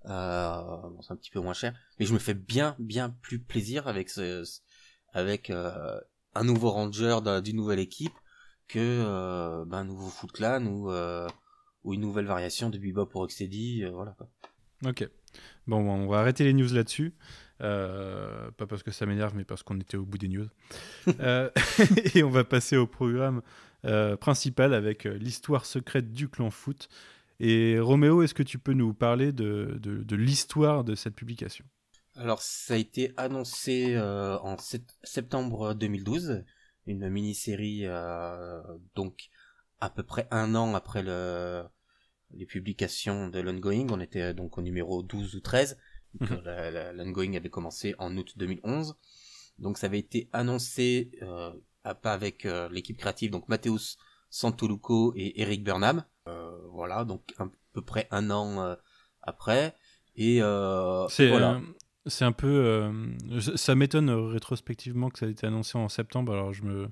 Euh, 0.06 0.62
c'est 1.02 1.12
un 1.14 1.16
petit 1.16 1.32
peu 1.32 1.40
moins 1.40 1.54
cher, 1.54 1.74
mais 2.00 2.06
je 2.06 2.14
me 2.14 2.20
fais 2.20 2.34
bien 2.34 2.76
bien 2.80 3.10
plus 3.10 3.40
plaisir 3.40 3.88
avec 3.88 4.10
ce, 4.10 4.44
avec 5.14 5.50
un 5.50 6.44
nouveau 6.44 6.72
Ranger 6.72 7.20
d'un- 7.24 7.42
d'une 7.42 7.56
nouvelle 7.56 7.80
équipe 7.80 8.14
que 8.68 9.64
ben, 9.66 9.78
un 9.80 9.84
nouveau 9.86 10.10
Foot 10.10 10.32
Clan 10.34 10.66
ou 10.66 10.92
ou 11.84 11.94
une 11.94 12.02
nouvelle 12.02 12.26
variation 12.26 12.70
de 12.70 12.78
Bebop 12.78 13.10
ou 13.14 13.20
Rocksteady, 13.20 13.86
voilà. 13.86 14.16
ok. 14.86 15.08
Bon, 15.68 15.78
on 15.78 16.08
va 16.08 16.20
arrêter 16.20 16.44
les 16.44 16.54
news 16.54 16.72
là-dessus. 16.74 17.14
Euh, 17.64 18.52
pas 18.52 18.68
parce 18.68 18.84
que 18.84 18.92
ça 18.92 19.06
m'énerve, 19.06 19.34
mais 19.36 19.46
parce 19.46 19.64
qu'on 19.64 19.80
était 19.80 19.98
au 19.98 20.06
bout 20.06 20.18
des 20.18 20.28
news. 20.28 20.48
Euh, 21.20 21.50
et 22.14 22.24
on 22.24 22.30
va 22.30 22.44
passer 22.44 22.76
au 22.76 22.88
programme 22.88 23.42
euh, 23.86 24.18
principal 24.18 24.74
avec 24.74 25.06
l'histoire 25.06 25.66
secrète 25.66 26.12
du 26.12 26.28
clan 26.28 26.52
foot. 26.52 26.90
Et 27.40 27.80
Roméo, 27.80 28.22
est-ce 28.22 28.34
que 28.34 28.44
tu 28.44 28.60
peux 28.60 28.74
nous 28.74 28.94
parler 28.94 29.32
de, 29.32 29.80
l'histoire 30.12 30.84
de 30.84 30.96
cette 30.96 31.16
publication? 31.16 31.66
Alors, 32.16 32.42
ça 32.42 32.76
a 32.76 32.78
été 32.78 33.14
annoncé 33.18 33.98
en 33.98 34.58
sept- 34.58 34.98
septembre 35.04 35.74
2012, 35.74 36.44
une 36.86 37.10
mini-série 37.10 37.86
donc 38.96 39.30
à 39.80 39.90
peu 39.90 40.04
près 40.04 40.28
un 40.32 40.54
an 40.56 40.76
après 40.76 41.02
le, 41.02 41.64
les 42.34 42.46
publications 42.46 43.30
de 43.30 43.40
l'ongoing. 43.40 43.88
On 43.90 44.00
était 44.00 44.34
donc 44.34 44.58
au 44.58 44.62
numéro 44.62 45.02
12 45.02 45.36
ou 45.36 45.40
13. 45.40 45.78
Donc, 46.20 46.30
la- 46.46 46.72
la- 46.72 46.94
L'ongoing 46.94 47.36
avait 47.36 47.50
commencé 47.50 47.96
en 47.98 48.16
août 48.18 48.34
2011. 48.38 48.96
Donc 49.60 49.78
ça 49.78 49.88
avait 49.88 50.00
été 50.00 50.30
annoncé 50.34 51.12
euh, 51.22 51.52
à- 51.84 51.96
pas 51.96 52.14
avec 52.14 52.46
euh, 52.46 52.70
l'équipe 52.72 52.98
créative, 52.98 53.32
donc 53.32 53.48
Mathéus 53.50 53.98
Santoluco 54.30 55.14
et 55.16 55.42
Eric 55.42 55.64
Burnham. 55.64 56.04
Euh, 56.28 56.52
voilà, 56.72 57.04
donc 57.06 57.22
à 57.38 57.46
peu 57.74 57.82
près 57.82 58.08
un 58.12 58.30
an 58.32 58.76
après. 59.22 59.76
Et 60.16 60.38
C'est 61.10 61.30
voilà. 61.30 61.62
c'est 62.06 62.26
un 62.26 62.32
peu. 62.32 62.92
ça 63.56 63.76
m'étonne 63.76 64.10
rétrospectivement 64.10 65.10
que 65.10 65.20
ça 65.20 65.28
ait 65.28 65.32
été 65.32 65.48
annoncé 65.48 65.78
en 65.78 65.90
septembre. 65.90 66.34
Alors, 66.34 66.54
je 66.54 66.64
me. 66.64 66.90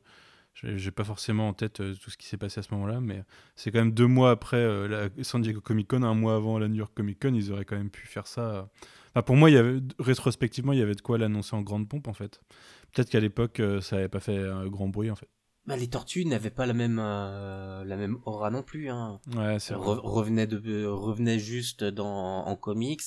J'ai 0.54 0.92
pas 0.92 1.06
forcément 1.06 1.48
en 1.48 1.54
tête 1.54 1.82
tout 2.02 2.10
ce 2.12 2.18
qui 2.18 2.28
s'est 2.28 2.36
passé 2.38 2.60
à 2.60 2.64
ce 2.64 2.74
moment-là, 2.74 3.00
mais 3.00 3.24
c'est 3.56 3.72
quand 3.72 3.80
même 3.80 3.94
deux 3.94 4.06
mois 4.06 4.32
après 4.32 4.88
la 4.90 5.08
San 5.24 5.42
Diego 5.42 5.62
Comic 5.62 5.88
Con, 5.88 6.04
un 6.04 6.14
mois 6.14 6.36
avant 6.36 6.60
la 6.60 6.68
New 6.68 6.76
York 6.76 6.92
Comic 6.94 7.22
Con, 7.22 7.34
ils 7.34 7.52
auraient 7.54 7.64
quand 7.64 7.78
même 7.78 7.90
pu 7.90 8.06
faire 8.06 8.28
ça. 8.28 8.70
Enfin, 9.14 9.24
pour 9.24 9.36
moi, 9.36 9.50
il 9.50 9.54
y 9.54 9.58
avait, 9.58 9.80
rétrospectivement, 10.00 10.74
il 10.74 10.80
y 10.80 10.82
avait 10.82 10.96
de 10.96 11.02
quoi 11.02 11.18
l'annoncer 11.18 11.56
en 11.56 11.62
grande 11.62 11.88
pompe, 11.88 12.08
en 12.08 12.14
fait. 12.14 12.42
Peut-être 12.94 13.10
qu'à 13.10 13.20
l'époque, 13.20 13.60
euh, 13.60 13.82
ça 13.82 13.98
avait 13.98 14.10
pas 14.10 14.20
fait 14.20 14.38
un 14.38 14.68
grand 14.68 14.88
bruit, 14.88 15.12
en 15.12 15.16
fait. 15.16 15.30
Bah, 15.66 15.78
les 15.78 15.90
tortues 15.90 16.26
n'avaient 16.26 16.50
pas 16.50 16.66
la 16.66 16.74
même 16.74 16.98
euh, 17.00 17.84
la 17.86 17.96
même 17.96 18.18
aura 18.26 18.50
non 18.50 18.64
plus. 18.64 18.90
Hein. 18.90 19.20
Ouais, 19.36 19.60
c'est 19.60 19.76
vrai. 19.76 19.86
Re- 19.96 20.00
revenait 20.00 20.48
de 20.48 20.86
revenait 20.88 21.38
juste 21.40 21.84
dans 21.84 22.46
en 22.46 22.56
comics. 22.56 23.02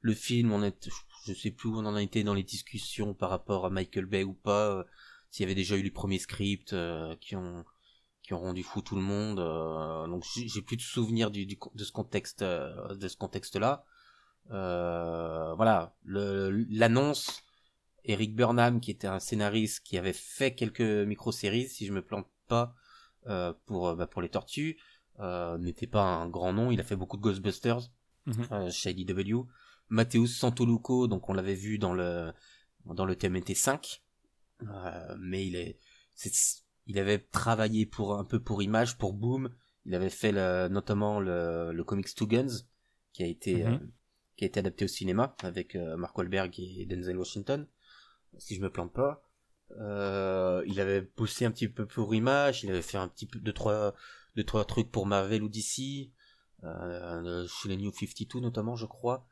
Le 0.00 0.12
film, 0.12 0.52
on 0.52 0.62
est, 0.62 0.90
je 1.26 1.32
sais 1.32 1.50
plus 1.50 1.70
où 1.70 1.76
on 1.78 1.86
en 1.86 1.94
a 1.94 2.02
été 2.02 2.22
dans 2.22 2.34
les 2.34 2.42
discussions 2.42 3.14
par 3.14 3.30
rapport 3.30 3.64
à 3.64 3.70
Michael 3.70 4.04
Bay 4.04 4.22
ou 4.22 4.34
pas. 4.34 4.70
euh, 4.70 4.84
S'il 5.30 5.44
y 5.44 5.46
avait 5.46 5.54
déjà 5.54 5.76
eu 5.76 5.82
les 5.82 5.90
premiers 5.90 6.18
scripts 6.18 6.74
euh, 6.74 7.16
qui 7.20 7.36
ont 7.36 7.64
qui 8.22 8.32
ont 8.34 8.40
rendu 8.40 8.62
fou 8.62 8.80
tout 8.82 8.96
le 8.96 9.02
monde. 9.02 9.36
donc 10.10 10.24
j'ai 10.34 10.62
plus 10.62 10.76
de 10.78 10.82
souvenirs 10.82 11.30
du, 11.30 11.44
du- 11.46 11.58
de 11.74 11.84
ce 11.84 11.92
contexte, 11.92 12.42
de 12.42 13.08
ce 13.08 13.16
contexte-là. 13.16 13.84
Euh, 13.84 13.93
voilà, 14.50 15.94
le- 16.04 16.50
l'annonce. 16.70 17.42
Eric 18.04 18.36
Burnham, 18.36 18.80
qui 18.80 18.90
était 18.90 19.06
un 19.06 19.18
scénariste 19.18 19.80
qui 19.82 19.96
avait 19.96 20.12
fait 20.12 20.54
quelques 20.54 20.80
micro-séries, 20.82 21.68
si 21.68 21.86
je 21.86 21.92
me 21.92 22.02
plante 22.02 22.28
pas, 22.48 22.74
euh, 23.26 23.54
pour 23.66 23.88
euh, 23.88 23.94
bah, 23.96 24.06
pour 24.06 24.20
les 24.20 24.28
Tortues, 24.28 24.78
euh, 25.20 25.56
n'était 25.58 25.86
pas 25.86 26.02
un 26.02 26.28
grand 26.28 26.52
nom. 26.52 26.70
Il 26.70 26.80
a 26.80 26.84
fait 26.84 26.96
beaucoup 26.96 27.16
de 27.16 27.22
Ghostbusters 27.22 27.90
Mhm. 28.26 28.46
euh, 28.52 28.70
chez 28.70 28.90
IDW. 28.90 29.46
Matteus 29.88 30.26
Santoluco, 30.26 31.08
donc 31.08 31.28
on 31.28 31.34
l'avait 31.34 31.54
vu 31.54 31.78
dans 31.78 31.94
le 31.94 32.32
dans 32.84 33.06
le 33.06 33.16
TMNT 33.16 33.54
5, 33.54 34.02
euh, 34.62 35.16
mais 35.18 35.46
il 35.46 35.56
est, 35.56 35.78
il 36.86 36.98
avait 36.98 37.18
travaillé 37.18 37.86
pour 37.86 38.18
un 38.18 38.24
peu 38.24 38.40
pour 38.40 38.62
Image, 38.62 38.98
pour 38.98 39.14
Boom. 39.14 39.48
Il 39.86 39.94
avait 39.94 40.10
fait 40.10 40.32
le- 40.32 40.68
notamment 40.68 41.20
le, 41.20 41.72
le 41.72 41.84
comics 41.84 42.14
Two 42.14 42.26
Guns, 42.26 42.64
qui 43.12 43.22
a 43.22 43.26
été 43.26 43.64
Mhm. 43.64 43.72
euh, 43.72 43.78
qui 44.36 44.44
a 44.44 44.46
été 44.46 44.60
adapté 44.60 44.84
au 44.84 44.88
cinéma 44.88 45.36
avec 45.42 45.74
euh, 45.76 45.96
Mark 45.96 46.16
Wahlberg 46.16 46.58
et 46.58 46.86
Denzel 46.86 47.16
Washington, 47.16 47.66
si 48.38 48.56
je 48.56 48.60
me 48.60 48.70
plante 48.70 48.92
pas. 48.92 49.22
Euh, 49.80 50.62
il 50.66 50.80
avait 50.80 51.02
bossé 51.16 51.44
un 51.44 51.50
petit 51.50 51.68
peu 51.68 51.86
pour 51.86 52.14
Image, 52.14 52.64
il 52.64 52.70
avait 52.70 52.82
fait 52.82 52.98
un 52.98 53.08
petit 53.08 53.26
peu 53.26 53.38
de 53.38 53.50
trois 53.52 53.94
de 54.36 54.42
trois 54.42 54.64
trucs 54.64 54.90
pour 54.90 55.06
Marvel 55.06 55.42
ou 55.42 55.48
DC, 55.48 56.10
euh, 56.64 57.46
chez 57.46 57.68
les 57.68 57.76
New 57.76 57.92
52 57.92 58.40
notamment, 58.40 58.76
je 58.76 58.86
crois. 58.86 59.26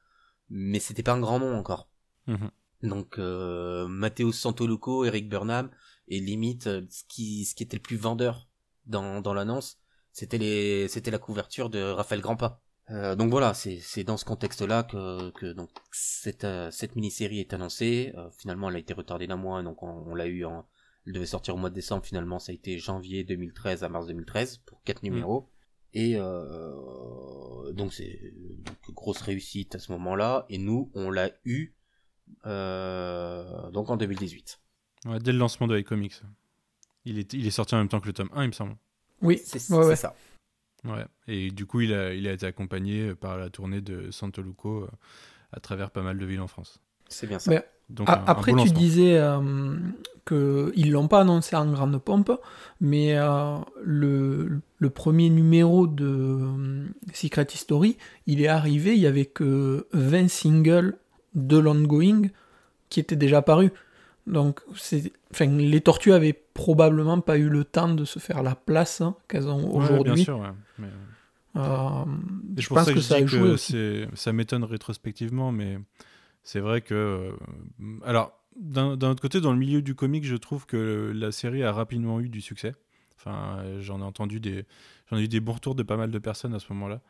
Mais 0.49 0.79
c'était 0.81 1.03
pas 1.03 1.13
un 1.13 1.21
grand 1.21 1.39
nom 1.39 1.57
encore. 1.57 1.89
Mhm. 2.27 2.51
Donc 2.83 3.19
euh, 3.19 3.87
Matteo 3.87 4.33
Santoluco, 4.33 5.05
Eric 5.05 5.29
Burnham, 5.29 5.71
et 6.09 6.21
limite 6.21 6.67
euh, 6.67 6.83
ce 6.91 7.05
qui 7.09 7.45
ce 7.45 7.55
qui 7.55 7.63
était 7.63 7.77
le 7.77 7.83
plus 7.83 7.97
vendeur 7.97 8.49
dans 8.87 9.21
dans 9.21 9.35
l'annonce, 9.35 9.79
c'était 10.13 10.39
les 10.39 10.89
c'était 10.89 11.11
la 11.11 11.19
couverture 11.19 11.71
de 11.71 11.81
Raphaël 11.81 12.21
Grandpa. 12.21 12.61
Euh, 12.91 13.15
donc 13.15 13.31
voilà, 13.31 13.55
c'est 13.55 14.05
dans 14.05 14.17
ce 14.17 14.25
contexte-là 14.25 14.83
que 14.83 15.31
que 15.31 15.53
donc 15.53 15.71
cette 15.93 16.45
euh, 16.45 16.71
cette 16.71 16.97
mini-série 16.97 17.41
est 17.41 17.55
annoncée. 17.55 18.13
Euh, 18.17 18.29
finalement, 18.39 18.69
elle 18.71 18.77
a 18.77 18.81
été 18.81 18.93
retardée 18.93 19.27
d'un 19.27 19.37
mois, 19.37 19.63
donc 19.63 19.83
on, 19.83 20.05
on 20.07 20.15
l'a 20.15 20.27
eu 20.27 20.45
en 20.45 20.67
elle 21.07 21.15
devait 21.15 21.27
sortir 21.27 21.55
au 21.55 21.59
mois 21.59 21.71
de 21.71 21.75
décembre. 21.75 22.05
Finalement, 22.05 22.39
ça 22.39 22.53
a 22.53 22.55
été 22.55 22.79
janvier 22.79 23.25
2013 23.25 23.83
à 23.83 23.89
mars 23.89 24.07
2013 24.07 24.59
pour 24.59 24.83
quatre 24.83 25.03
numéros. 25.03 25.49
Et 25.95 26.15
euh, 26.17 27.73
donc 27.73 27.93
c'est 27.93 28.19
grosse 28.95 29.21
réussite 29.21 29.75
à 29.75 29.79
ce 29.79 29.93
moment-là. 29.93 30.47
Et 30.49 30.59
nous, 30.59 30.91
on 30.95 31.11
l'a 31.11 31.31
eu 31.45 31.75
euh, 32.47 33.71
donc 33.71 33.91
en 33.91 33.97
2018. 33.97 34.61
Ouais, 35.07 35.19
dès 35.19 35.33
le 35.33 35.39
lancement 35.39 35.67
de 35.67 35.79
iComics. 35.79 36.23
Il 37.05 37.19
est, 37.19 37.33
il 37.33 37.47
est 37.47 37.51
sorti 37.51 37.75
en 37.75 37.79
même 37.79 37.89
temps 37.89 38.01
que 38.01 38.07
le 38.07 38.13
tome 38.13 38.31
1, 38.33 38.45
il 38.45 38.49
me 38.49 38.53
semble. 38.53 38.77
Oui, 39.23 39.41
C'est 39.45 39.71
ouais, 39.71 39.79
ouais. 39.79 39.97
c'est 39.97 40.03
ça. 40.03 40.15
Ouais. 40.85 41.05
Et 41.29 41.51
du 41.51 41.67
coup, 41.67 41.81
il 41.81 41.93
a, 41.95 42.13
il 42.13 42.27
a 42.27 42.33
été 42.33 42.47
accompagné 42.47 43.15
par 43.15 43.37
la 43.39 43.51
tournée 43.51 43.81
de 43.81 44.11
Santoluco 44.11 44.83
euh, 44.83 44.89
à 45.53 45.61
travers 45.61 45.91
pas 45.91 46.03
mal 46.03 46.19
de 46.19 46.25
villes 46.27 46.41
en 46.41 46.49
France. 46.49 46.81
C'est 47.09 47.27
bien 47.27 47.39
ça. 47.39 47.51
Mais 47.51 47.65
Donc, 47.89 48.09
A- 48.09 48.19
un- 48.19 48.23
un 48.23 48.25
Après, 48.27 48.53
tu 48.53 48.71
disais 48.73 49.17
euh, 49.19 49.77
qu'ils 50.27 50.91
l'ont 50.93 51.09
pas 51.09 51.21
annoncé 51.21 51.55
en 51.57 51.71
grande 51.71 51.99
pompe, 51.99 52.33
mais 52.81 53.17
euh, 53.17 53.57
le, 53.85 54.61
le 54.79 54.91
premier 54.91 55.31
numéro 55.31 55.87
de 55.87 56.07
euh, 56.07 56.87
Secret 57.13 57.47
History, 57.53 57.97
il 58.27 58.41
est 58.41 58.49
arrivé, 58.49 58.95
il 58.95 59.01
y 59.01 59.07
avait 59.07 59.27
que 59.27 59.87
20 59.93 60.29
singles 60.29 60.97
de 61.35 61.59
l'ongoing 61.59 62.29
qui 62.89 63.01
étaient 63.01 63.17
déjà 63.17 63.43
parus. 63.43 63.71
Donc, 64.27 64.61
enfin, 65.33 65.47
les 65.47 65.81
tortues 65.81 66.13
avaient 66.13 66.33
probablement 66.33 67.21
pas 67.21 67.39
eu 67.39 67.49
le 67.49 67.65
temps 67.65 67.93
de 67.93 68.05
se 68.05 68.19
faire 68.19 68.43
la 68.43 68.55
place 68.55 69.01
hein, 69.01 69.17
qu'elles 69.29 69.49
ont 69.49 69.65
Ouais, 69.77 69.85
aujourd'hui. 69.85 70.15
bien 70.15 70.25
sûr, 70.25 70.39
ouais. 70.39 70.49
Mais, 70.79 70.89
Euh, 71.55 72.05
je 72.57 72.67
pense 72.69 72.87
que, 72.87 72.95
je 72.95 73.01
ça 73.01 73.17
c'est- 73.59 74.09
Ça 74.15 74.33
m'étonne 74.33 74.65
rétrospectivement, 74.65 75.53
mais 75.53 75.79
c'est 76.43 76.61
vrai 76.61 76.81
que. 76.81 76.95
euh, 76.95 77.33
alors, 78.05 78.33
d'un 78.57 78.93
autre 78.93 79.21
côté, 79.21 79.41
dans 79.41 79.53
le 79.53 79.59
milieu 79.59 79.83
du 79.83 79.95
comic, 79.95 80.25
je 80.25 80.37
trouve 80.37 80.65
que 80.67 81.13
la 81.15 81.31
série 81.33 81.63
a 81.63 81.73
rapidement 81.73 82.21
eu 82.21 82.29
du 82.31 82.41
succès. 82.41 82.75
Enfin, 83.17 83.63
j'en 83.81 84.01
ai 84.01 84.03
entendu 84.05 84.41
des, 84.41 84.65
j'en 85.11 85.17
ai 85.19 85.25
eu 85.25 85.29
des 85.29 85.41
bons 85.41 85.53
retours 85.53 85.75
de 85.75 85.83
pas 85.83 85.97
mal 85.97 86.11
de 86.11 86.19
personnes 86.19 86.55
à 86.55 86.59
ce 86.59 86.73
moment-là. 86.73 87.01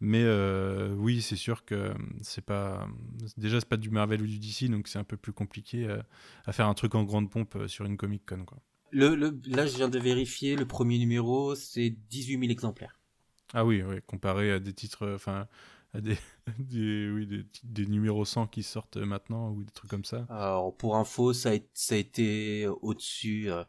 Mais 0.00 0.22
euh, 0.24 0.94
oui, 0.94 1.22
c'est 1.22 1.36
sûr 1.36 1.64
que 1.64 1.92
c'est 2.22 2.44
pas. 2.44 2.88
Déjà, 3.36 3.60
c'est 3.60 3.68
pas 3.68 3.76
du 3.76 3.90
Marvel 3.90 4.22
ou 4.22 4.26
du 4.26 4.38
DC, 4.38 4.70
donc 4.70 4.88
c'est 4.88 4.98
un 4.98 5.04
peu 5.04 5.16
plus 5.16 5.32
compliqué 5.32 5.86
euh, 5.88 6.00
à 6.46 6.52
faire 6.52 6.68
un 6.68 6.74
truc 6.74 6.94
en 6.94 7.02
grande 7.04 7.30
pompe 7.30 7.56
euh, 7.56 7.68
sur 7.68 7.84
une 7.84 7.96
Comic 7.96 8.24
Con, 8.26 8.44
quoi. 8.44 8.58
Le, 8.90 9.14
le, 9.14 9.40
là, 9.46 9.66
je 9.66 9.76
viens 9.76 9.88
de 9.88 9.98
vérifier, 9.98 10.54
le 10.54 10.66
premier 10.66 10.98
numéro, 10.98 11.54
c'est 11.54 11.88
18 11.88 12.36
000 12.38 12.50
exemplaires. 12.50 13.00
Ah 13.54 13.64
oui, 13.64 13.82
oui, 13.82 13.96
comparé 14.06 14.52
à 14.52 14.58
des 14.58 14.72
titres, 14.74 15.02
euh, 15.04 15.14
enfin, 15.16 15.48
à 15.94 16.00
des, 16.00 16.16
des, 16.58 17.10
oui, 17.10 17.26
des, 17.26 17.46
des 17.64 17.86
numéros 17.86 18.24
100 18.24 18.46
qui 18.46 18.62
sortent 18.62 18.96
maintenant 18.98 19.50
ou 19.52 19.64
des 19.64 19.72
trucs 19.72 19.90
comme 19.90 20.04
ça. 20.04 20.28
Alors, 20.28 20.76
pour 20.76 20.96
info, 20.96 21.32
ça 21.32 21.50
a, 21.52 21.58
ça 21.74 21.94
a 21.94 21.98
été 21.98 22.66
au-dessus 22.66 23.50
euh, 23.50 23.64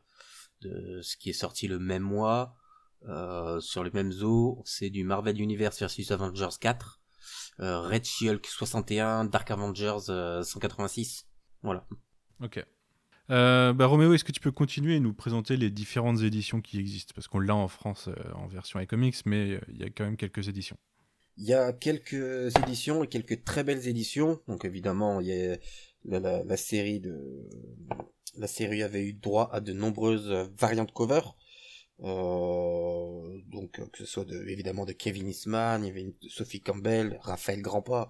de 0.62 1.02
ce 1.02 1.18
qui 1.18 1.30
est 1.30 1.34
sorti 1.34 1.68
le 1.68 1.80
même 1.80 2.04
mois. 2.04 2.56
Euh, 3.08 3.60
sur 3.62 3.84
les 3.84 3.92
mêmes 3.92 4.12
eaux, 4.24 4.62
c'est 4.66 4.90
du 4.90 5.04
Marvel 5.04 5.40
Universe 5.40 5.80
versus 5.80 6.12
Avengers 6.12 6.50
4, 6.60 7.00
euh, 7.62 7.82
Red 7.82 8.06
She-Hulk 8.06 8.46
61, 8.46 9.26
Dark 9.26 9.50
Avengers 9.52 10.10
euh, 10.10 10.44
186. 10.44 11.26
Voilà. 11.64 11.86
Ok. 12.44 12.64
Euh, 13.32 13.74
bah, 13.74 13.86
Roméo, 13.86 14.14
est-ce 14.14 14.24
que 14.24 14.32
tu 14.32 14.40
peux 14.40 14.52
continuer 14.52 14.96
et 14.96 15.00
nous 15.00 15.14
présenter 15.14 15.56
les 15.56 15.70
différentes 15.70 16.22
éditions 16.22 16.62
qui 16.62 16.80
existent? 16.80 17.14
Parce 17.16 17.28
qu'on 17.28 17.40
l'a 17.40 17.56
en 17.56 17.68
France 17.68 18.08
euh, 18.10 18.34
en 18.34 18.48
version 18.48 18.80
iComics, 18.80 19.26
mais 19.26 19.52
euh, 19.52 19.60
il 19.70 19.78
y 19.78 19.84
a 19.84 19.90
quand 19.90 20.04
même 20.04 20.18
quelques 20.18 20.48
éditions. 20.48 20.78
Il 21.38 21.46
y 21.46 21.54
a 21.54 21.72
quelques 21.72 22.56
éditions 22.58 23.04
et 23.04 23.08
quelques 23.08 23.44
très 23.46 23.64
belles 23.64 23.88
éditions. 23.88 24.42
Donc 24.48 24.66
évidemment, 24.66 25.22
il 25.22 25.28
y 25.28 25.34
a 25.34 25.58
la, 26.06 26.20
la- 26.20 26.44
la 26.44 26.58
série 26.58 27.00
de 27.00 27.48
la 28.38 28.48
série 28.48 28.84
avait 28.84 29.04
eu 29.04 29.14
droit 29.14 29.50
à 29.52 29.60
de 29.62 29.74
nombreuses 29.74 30.30
variantes 30.58 30.92
cover. 30.92 31.22
Euh, 32.02 33.42
donc 33.48 33.72
que 33.92 33.98
ce 33.98 34.06
soit 34.06 34.26
de, 34.26 34.48
évidemment 34.48 34.86
de 34.86 34.94
Kevin 34.94 35.28
Eastman, 35.28 35.84
Sophie 36.30 36.62
Campbell, 36.62 37.20
Raphaël 37.22 37.62
Grandpa, 37.62 38.08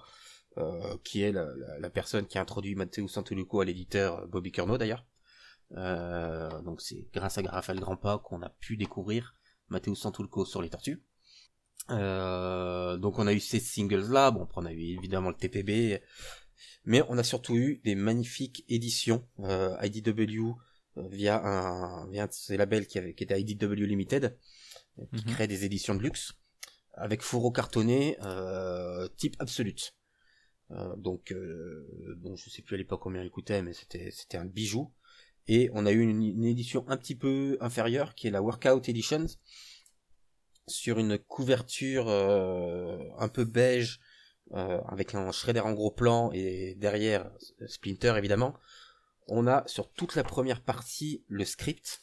euh, 0.58 0.98
qui 1.04 1.22
est 1.22 1.32
la, 1.32 1.90
personne 1.90 2.26
qui 2.28 2.38
a 2.38 2.42
introduit 2.42 2.76
Matteo 2.76 3.08
Santoluco 3.08 3.62
à 3.62 3.66
l'éditeur 3.66 4.28
Bobby 4.28 4.52
Curno 4.52 4.78
d'ailleurs. 4.78 5.06
Euh, 5.78 6.62
donc 6.62 6.82
c'est 6.82 7.08
grâce 7.14 7.38
à 7.38 7.42
Raphaël 7.42 7.80
Grandpa 7.80 8.22
qu'on 8.24 8.42
a 8.42 8.50
pu 8.50 8.76
découvrir 8.78 9.36
Matteo 9.70 9.96
Santoluco 9.96 10.46
sur 10.46 10.62
les 10.62 10.70
tortues. 10.70 11.04
Euh, 11.92 12.98
donc 12.98 13.18
on 13.18 13.26
a 13.26 13.34
eu 13.34 13.40
ces 13.40 13.60
singles 13.60 14.12
là, 14.12 14.30
bon 14.30 14.48
on 14.56 14.66
a 14.66 14.72
eu 14.72 14.80
évidemment 14.80 15.30
le 15.30 15.36
TPB, 15.36 16.02
mais 16.86 17.02
on 17.10 17.18
a 17.18 17.24
surtout 17.24 17.56
eu 17.56 17.82
des 17.84 17.96
magnifiques 17.96 18.64
éditions 18.70 19.28
euh, 19.40 19.76
IDW 19.82 20.10
euh, 20.12 20.54
via 21.10 21.40
un 21.46 22.08
via 22.10 22.24
un 22.24 22.28
de 22.28 22.32
ces 22.34 22.58
labels 22.58 22.88
qui, 22.88 22.98
avait, 22.98 23.14
qui 23.14 23.24
était 23.24 23.40
IDW 23.40 23.74
Limited, 23.86 24.38
euh, 25.00 25.04
qui 25.16 25.26
Mhm. 25.26 25.34
crée 25.34 25.48
des 25.48 25.66
éditions 25.66 25.96
de 25.96 26.02
luxe 26.02 26.34
avec 26.94 27.22
fourreau 27.22 27.52
cartonné 27.52 28.18
euh, 28.24 29.08
type 29.18 29.36
absolute. 29.40 29.96
Euh, 30.72 30.96
donc 30.98 31.32
euh, 31.32 32.16
bon 32.18 32.36
je 32.36 32.50
sais 32.50 32.62
plus 32.62 32.76
à 32.76 32.78
l'époque 32.78 33.02
combien 33.02 33.24
il 33.24 33.32
coûtait, 33.32 33.62
mais 33.62 33.74
c'était 33.74 34.12
c'était 34.12 34.38
un 34.38 34.46
bijou. 34.46 34.92
Et 35.48 35.70
on 35.74 35.86
a 35.86 35.92
eu 35.92 36.02
une, 36.02 36.22
une 36.22 36.46
édition 36.46 36.86
un 36.88 36.98
petit 36.98 37.16
peu 37.16 37.58
inférieure 37.62 38.14
qui 38.14 38.28
est 38.28 38.32
la 38.32 38.42
Workout 38.42 38.88
Editions 38.88 39.26
sur 40.68 41.00
une 41.00 41.18
couverture 41.18 42.08
un 42.10 43.28
peu 43.30 43.46
beige 43.46 44.00
avec 44.54 45.16
un 45.16 45.32
shredder 45.32 45.62
en 45.62 45.74
gros 45.74 45.90
plan 45.90 46.30
et 46.34 46.76
derrière 46.76 47.32
Splinter 47.66 48.14
évidemment. 48.18 48.54
On 49.30 49.48
a 49.48 49.64
sur 49.68 49.92
toute 49.92 50.16
la 50.16 50.24
première 50.24 50.62
partie 50.62 51.24
le 51.28 51.46
script 51.46 52.02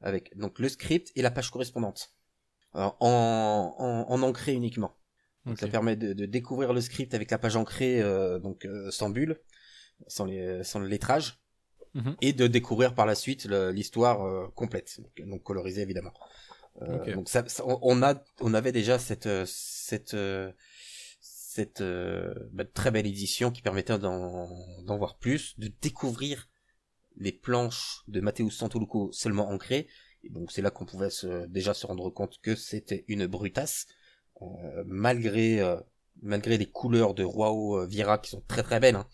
avec 0.00 0.36
donc 0.36 0.58
le 0.58 0.68
script 0.68 1.12
et 1.16 1.22
la 1.22 1.30
page 1.30 1.50
correspondante 1.50 2.12
en, 2.72 2.94
en, 3.00 4.06
en 4.08 4.22
ancré 4.22 4.52
uniquement. 4.52 4.96
Donc 5.46 5.58
ça 5.58 5.68
permet 5.68 5.96
de, 5.96 6.12
de 6.12 6.26
découvrir 6.26 6.72
le 6.72 6.80
script 6.80 7.14
avec 7.14 7.30
la 7.30 7.38
page 7.38 7.56
ancrée 7.56 8.00
euh, 8.00 8.38
donc 8.38 8.64
euh, 8.64 8.90
sans 8.90 9.10
bulle, 9.10 9.38
sans 10.06 10.24
les 10.24 10.64
sans 10.64 10.80
le 10.80 10.88
lettrage 10.88 11.40
Mhm. 11.96 12.16
et 12.22 12.32
de 12.32 12.48
découvrir 12.48 12.92
par 12.96 13.06
la 13.06 13.14
suite 13.14 13.44
l'histoire 13.46 14.22
euh, 14.26 14.48
complète 14.56 15.00
donc, 15.00 15.28
donc 15.30 15.42
colorisée 15.44 15.82
évidemment. 15.82 16.12
Donc 17.14 17.28
ça, 17.28 17.46
ça- 17.46 17.64
on- 17.64 17.78
on 17.82 18.02
a, 18.02 18.20
on 18.40 18.52
avait 18.52 18.72
déjà 18.72 18.98
cette, 18.98 19.28
cette, 19.46 20.14
cette 21.54 21.82
euh, 21.82 22.34
bah, 22.50 22.64
très 22.64 22.90
belle 22.90 23.06
édition 23.06 23.52
qui 23.52 23.62
permettait 23.62 23.96
d'en, 23.96 24.48
voir 24.96 25.16
plus, 25.18 25.56
de 25.60 25.70
découvrir 25.80 26.48
les 27.16 27.30
planches 27.30 28.02
de 28.08 28.20
Matteo 28.20 28.50
Santoluco 28.50 29.12
seulement 29.12 29.48
ancrées. 29.48 29.86
Et 30.24 30.30
donc 30.30 30.50
c'est 30.50 30.62
là 30.62 30.72
qu'on 30.72 30.84
pouvait 30.84 31.10
déjà 31.46 31.72
se 31.72 31.86
rendre 31.86 32.10
compte 32.10 32.40
que 32.40 32.56
c'était 32.56 33.04
une 33.06 33.28
brutasse, 33.28 33.86
euh, 34.42 34.82
malgré, 34.86 35.60
euh, 35.60 35.78
malgré 36.22 36.58
les 36.58 36.68
couleurs 36.68 37.14
de 37.14 37.22
Roao 37.22 37.78
euh, 37.78 37.86
Vieira 37.86 38.18
qui 38.18 38.30
sont 38.30 38.42
très 38.48 38.64
très 38.64 38.80
belles. 38.80 38.96
Hein. 38.96 39.06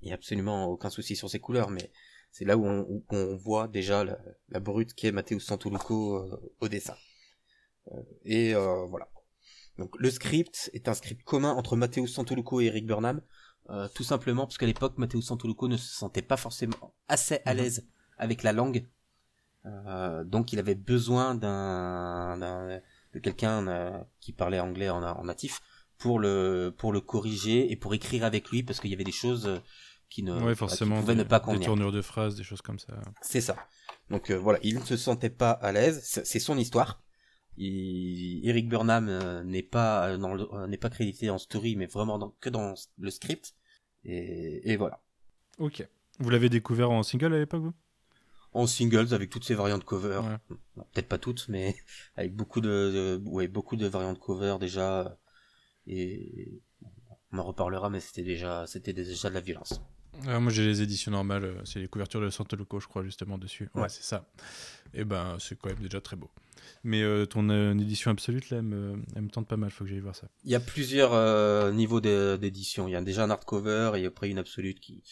Il 0.00 0.06
n'y 0.06 0.12
a 0.12 0.14
absolument 0.14 0.68
aucun 0.68 0.88
souci 0.88 1.16
sur 1.16 1.28
ces 1.28 1.38
couleurs, 1.38 1.68
mais 1.68 1.92
C'est 2.30 2.46
là 2.46 2.56
où 2.56 2.64
on, 3.10 3.36
voit 3.36 3.68
déjà 3.68 4.04
la, 4.48 4.60
brute 4.60 4.94
qui 4.94 5.06
est 5.06 5.12
Matteo 5.12 5.38
Santoluco 5.38 6.24
au 6.60 6.68
dessin. 6.68 6.96
Et 8.24 8.54
voilà. 8.54 9.10
Donc 9.78 9.94
le 9.98 10.10
script 10.10 10.70
est 10.74 10.88
un 10.88 10.94
script 10.94 11.22
commun 11.24 11.52
entre 11.52 11.76
Matteo 11.76 12.06
Santoluco 12.06 12.60
et 12.60 12.66
Eric 12.66 12.86
Burnham, 12.86 13.20
euh, 13.70 13.88
tout 13.94 14.02
simplement 14.04 14.44
parce 14.46 14.58
qu'à 14.58 14.66
l'époque 14.66 14.98
Matteo 14.98 15.20
Santoluco 15.20 15.68
ne 15.68 15.76
se 15.76 15.94
sentait 15.94 16.22
pas 16.22 16.36
forcément 16.36 16.94
assez 17.06 17.40
à 17.44 17.54
l'aise 17.54 17.86
avec 18.18 18.42
la 18.42 18.52
langue, 18.52 18.86
Euh, 19.66 20.24
donc 20.24 20.52
il 20.52 20.58
avait 20.58 20.76
besoin 20.76 21.34
d'un, 21.34 22.80
de 23.12 23.18
quelqu'un 23.20 23.66
euh, 23.68 23.98
qui 24.20 24.32
parlait 24.32 24.60
anglais 24.60 24.88
en, 24.88 25.02
en 25.02 25.24
natif 25.24 25.60
pour 25.98 26.18
le 26.20 26.72
pour 26.78 26.92
le 26.92 27.00
corriger 27.00 27.70
et 27.72 27.76
pour 27.76 27.92
écrire 27.92 28.24
avec 28.24 28.50
lui 28.50 28.62
parce 28.62 28.78
qu'il 28.80 28.90
y 28.90 28.94
avait 28.94 29.04
des 29.04 29.12
choses 29.24 29.46
qui 30.08 30.22
ne 30.22 30.32
Ouais, 30.32 30.52
qui 30.52 30.58
forcément. 30.58 31.00
pouvaient 31.00 31.14
Des, 31.16 31.24
ne 31.24 31.28
pas 31.28 31.40
des 31.40 31.44
convenir. 31.44 31.66
tournures 31.66 31.92
de 31.92 32.02
phrases, 32.02 32.34
des 32.36 32.44
choses 32.44 32.62
comme 32.62 32.78
ça. 32.78 32.94
C'est 33.20 33.42
ça. 33.42 33.56
Donc 34.10 34.30
euh, 34.30 34.38
voilà, 34.38 34.58
il 34.62 34.76
ne 34.78 34.84
se 34.84 34.96
sentait 34.96 35.28
pas 35.30 35.50
à 35.50 35.72
l'aise. 35.72 36.00
C'est 36.04 36.38
son 36.40 36.56
histoire. 36.56 37.02
Eric 37.60 38.68
Burnham 38.68 39.08
euh, 39.08 39.42
n'est 39.44 39.62
pas 39.62 40.08
euh, 40.10 40.18
euh, 40.52 40.66
n'est 40.66 40.76
pas 40.76 40.90
crédité 40.90 41.30
en 41.30 41.38
story, 41.38 41.76
mais 41.76 41.86
vraiment 41.86 42.18
dans- 42.18 42.34
que 42.40 42.50
dans 42.50 42.74
le 42.98 43.10
script. 43.10 43.54
Et, 44.04 44.70
et 44.72 44.76
voilà. 44.76 45.00
Ok. 45.58 45.86
Vous 46.20 46.30
l'avez 46.30 46.48
découvert 46.48 46.90
en 46.90 47.02
single 47.02 47.34
à 47.34 47.38
l'époque, 47.38 47.62
vous? 47.62 47.74
En 48.52 48.66
singles 48.66 49.12
avec 49.14 49.30
toutes 49.30 49.44
ces 49.44 49.54
variantes 49.54 49.84
cover. 49.84 50.20
Ouais. 50.24 50.56
Bon, 50.76 50.84
Peut-être 50.92 51.08
pas 51.08 51.18
toutes, 51.18 51.48
mais 51.48 51.76
avec 52.16 52.34
beaucoup 52.34 52.60
de, 52.60 53.18
de- 53.18 53.28
ouais, 53.28 53.48
beaucoup 53.48 53.76
de 53.76 53.86
variantes 53.86 54.18
cover 54.18 54.56
déjà. 54.60 55.16
Et 55.86 56.60
on 57.32 57.38
en 57.38 57.44
reparlera, 57.44 57.90
mais 57.90 58.00
c'était 58.00 58.22
déjà 58.22 58.66
c'était 58.66 58.92
déjà 58.92 59.28
de 59.28 59.34
la 59.34 59.40
violence. 59.40 59.80
Ah, 60.26 60.40
moi 60.40 60.50
j'ai 60.52 60.64
les 60.64 60.82
éditions 60.82 61.12
normales, 61.12 61.44
euh, 61.44 61.64
c'est 61.64 61.78
les 61.80 61.88
couvertures 61.88 62.20
de 62.20 62.28
Santoloco, 62.30 62.80
je 62.80 62.88
crois, 62.88 63.02
justement 63.04 63.38
dessus. 63.38 63.70
Ouais, 63.74 63.82
Ouais. 63.82 63.88
c'est 63.88 64.02
ça. 64.02 64.28
Et 64.94 65.04
ben, 65.04 65.36
c'est 65.38 65.56
quand 65.58 65.68
même 65.68 65.78
déjà 65.78 66.00
très 66.00 66.16
beau. 66.16 66.30
Mais 66.82 67.02
euh, 67.02 67.24
ton 67.26 67.48
euh, 67.50 67.72
édition 67.74 68.10
absolue, 68.10 68.40
là, 68.50 68.56
elle 68.58 68.62
me, 68.62 69.02
elle 69.14 69.22
me 69.22 69.28
tente 69.30 69.46
pas 69.46 69.56
mal, 69.56 69.70
faut 69.70 69.84
que 69.84 69.90
j'aille 69.90 70.00
voir 70.00 70.16
ça. 70.16 70.28
Il 70.44 70.50
y 70.50 70.54
a 70.54 70.60
plusieurs 70.60 71.12
euh, 71.12 71.70
niveaux 71.72 72.00
d'édition. 72.00 72.88
Il 72.88 72.92
y 72.92 72.96
a 72.96 73.00
déjà 73.00 73.24
un 73.24 73.30
hardcover 73.30 73.92
et 73.96 74.06
après 74.06 74.28
une 74.28 74.38
absolute 74.38 74.80
qui, 74.80 75.02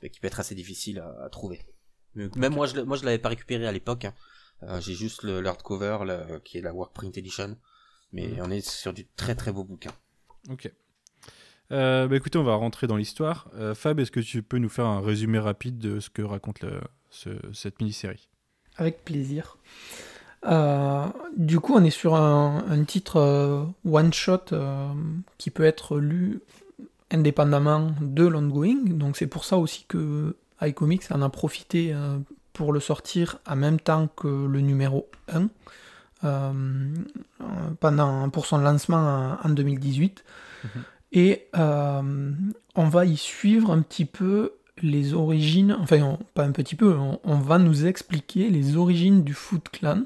qui 0.00 0.20
peut 0.20 0.26
être 0.26 0.40
assez 0.40 0.54
difficile 0.54 1.00
à, 1.00 1.24
à 1.24 1.28
trouver. 1.28 1.60
Mais 2.14 2.28
Même 2.36 2.54
moi, 2.54 2.66
je, 2.66 2.80
moi, 2.80 2.96
je 2.96 3.04
l'avais 3.04 3.18
pas 3.18 3.28
récupéré 3.28 3.66
à 3.66 3.72
l'époque. 3.72 4.06
hein. 4.06 4.80
J'ai 4.80 4.94
juste 4.94 5.22
le, 5.22 5.42
le 5.42 5.48
hardcover 5.48 5.98
le- 6.06 6.38
qui 6.40 6.56
est 6.58 6.62
la 6.62 6.72
Workprint 6.72 7.16
Edition. 7.18 7.58
Mais 8.12 8.28
Mhm. 8.28 8.40
on 8.40 8.50
est 8.50 8.66
sur 8.66 8.94
du 8.94 9.06
très 9.06 9.34
très 9.34 9.52
beau 9.52 9.64
bouquin. 9.64 9.90
Ok. 10.48 10.70
Euh, 11.72 12.06
bah 12.06 12.16
écoutez, 12.16 12.38
on 12.38 12.44
va 12.44 12.54
rentrer 12.54 12.86
dans 12.86 12.96
l'histoire. 12.96 13.48
Euh, 13.56 13.74
Fab, 13.74 13.98
est-ce 13.98 14.10
que 14.12 14.20
tu 14.20 14.42
peux 14.42 14.58
nous 14.58 14.68
faire 14.68 14.86
un 14.86 15.00
résumé 15.00 15.38
rapide 15.38 15.78
de 15.78 15.98
ce 16.00 16.10
que 16.10 16.22
raconte 16.22 16.60
le- 16.60 16.80
ce- 17.10 17.30
cette 17.52 17.80
mini-série? 17.80 18.28
Avec 18.76 19.04
plaisir. 19.04 19.56
Euh, 20.46 21.06
du 21.36 21.58
coup, 21.58 21.74
on 21.74 21.82
est 21.82 21.90
sur 21.90 22.14
un, 22.14 22.64
un 22.68 22.84
titre 22.84 23.66
one-shot 23.84 24.44
qui 25.38 25.50
peut 25.50 25.64
être 25.64 25.98
lu 25.98 26.40
indépendamment 27.10 27.92
de 28.00 28.24
l'ongoing. 28.26 28.84
Donc 28.86 29.16
c'est 29.16 29.26
pour 29.26 29.44
ça 29.44 29.56
aussi 29.56 29.84
que 29.88 30.36
iComics 30.62 31.10
en 31.10 31.22
a 31.22 31.28
profité 31.30 31.94
pour 32.52 32.72
le 32.72 32.80
sortir 32.80 33.38
en 33.46 33.56
même 33.56 33.80
temps 33.80 34.08
que 34.08 34.28
le 34.46 34.60
numéro 34.60 35.08
1 35.32 35.48
euh, 36.24 36.52
euh, 37.40 37.44
pendant, 37.80 38.28
pour 38.30 38.46
son 38.46 38.58
lancement 38.58 39.38
en, 39.42 39.48
en 39.48 39.48
2018. 39.50 40.24
Et 41.16 41.48
euh, 41.56 42.32
on 42.74 42.88
va 42.88 43.06
y 43.06 43.16
suivre 43.16 43.70
un 43.72 43.80
petit 43.80 44.04
peu 44.04 44.52
les 44.82 45.14
origines, 45.14 45.74
enfin 45.80 46.18
pas 46.34 46.44
un 46.44 46.52
petit 46.52 46.74
peu, 46.76 46.94
on, 47.24 47.38
va 47.38 47.56
nous 47.58 47.86
expliquer 47.86 48.50
les 48.50 48.76
origines 48.76 49.24
du 49.24 49.32
Foot 49.32 49.70
Clan 49.70 50.02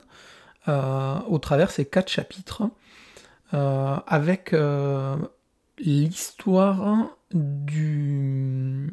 euh, 0.69 1.19
au 1.27 1.41
travers 1.41 1.73
ces 1.73 1.85
quatre 1.85 2.09
chapitres, 2.09 2.63
euh, 3.55 3.97
avec 4.07 4.55
l'histoire 5.81 7.09
du... 7.35 8.89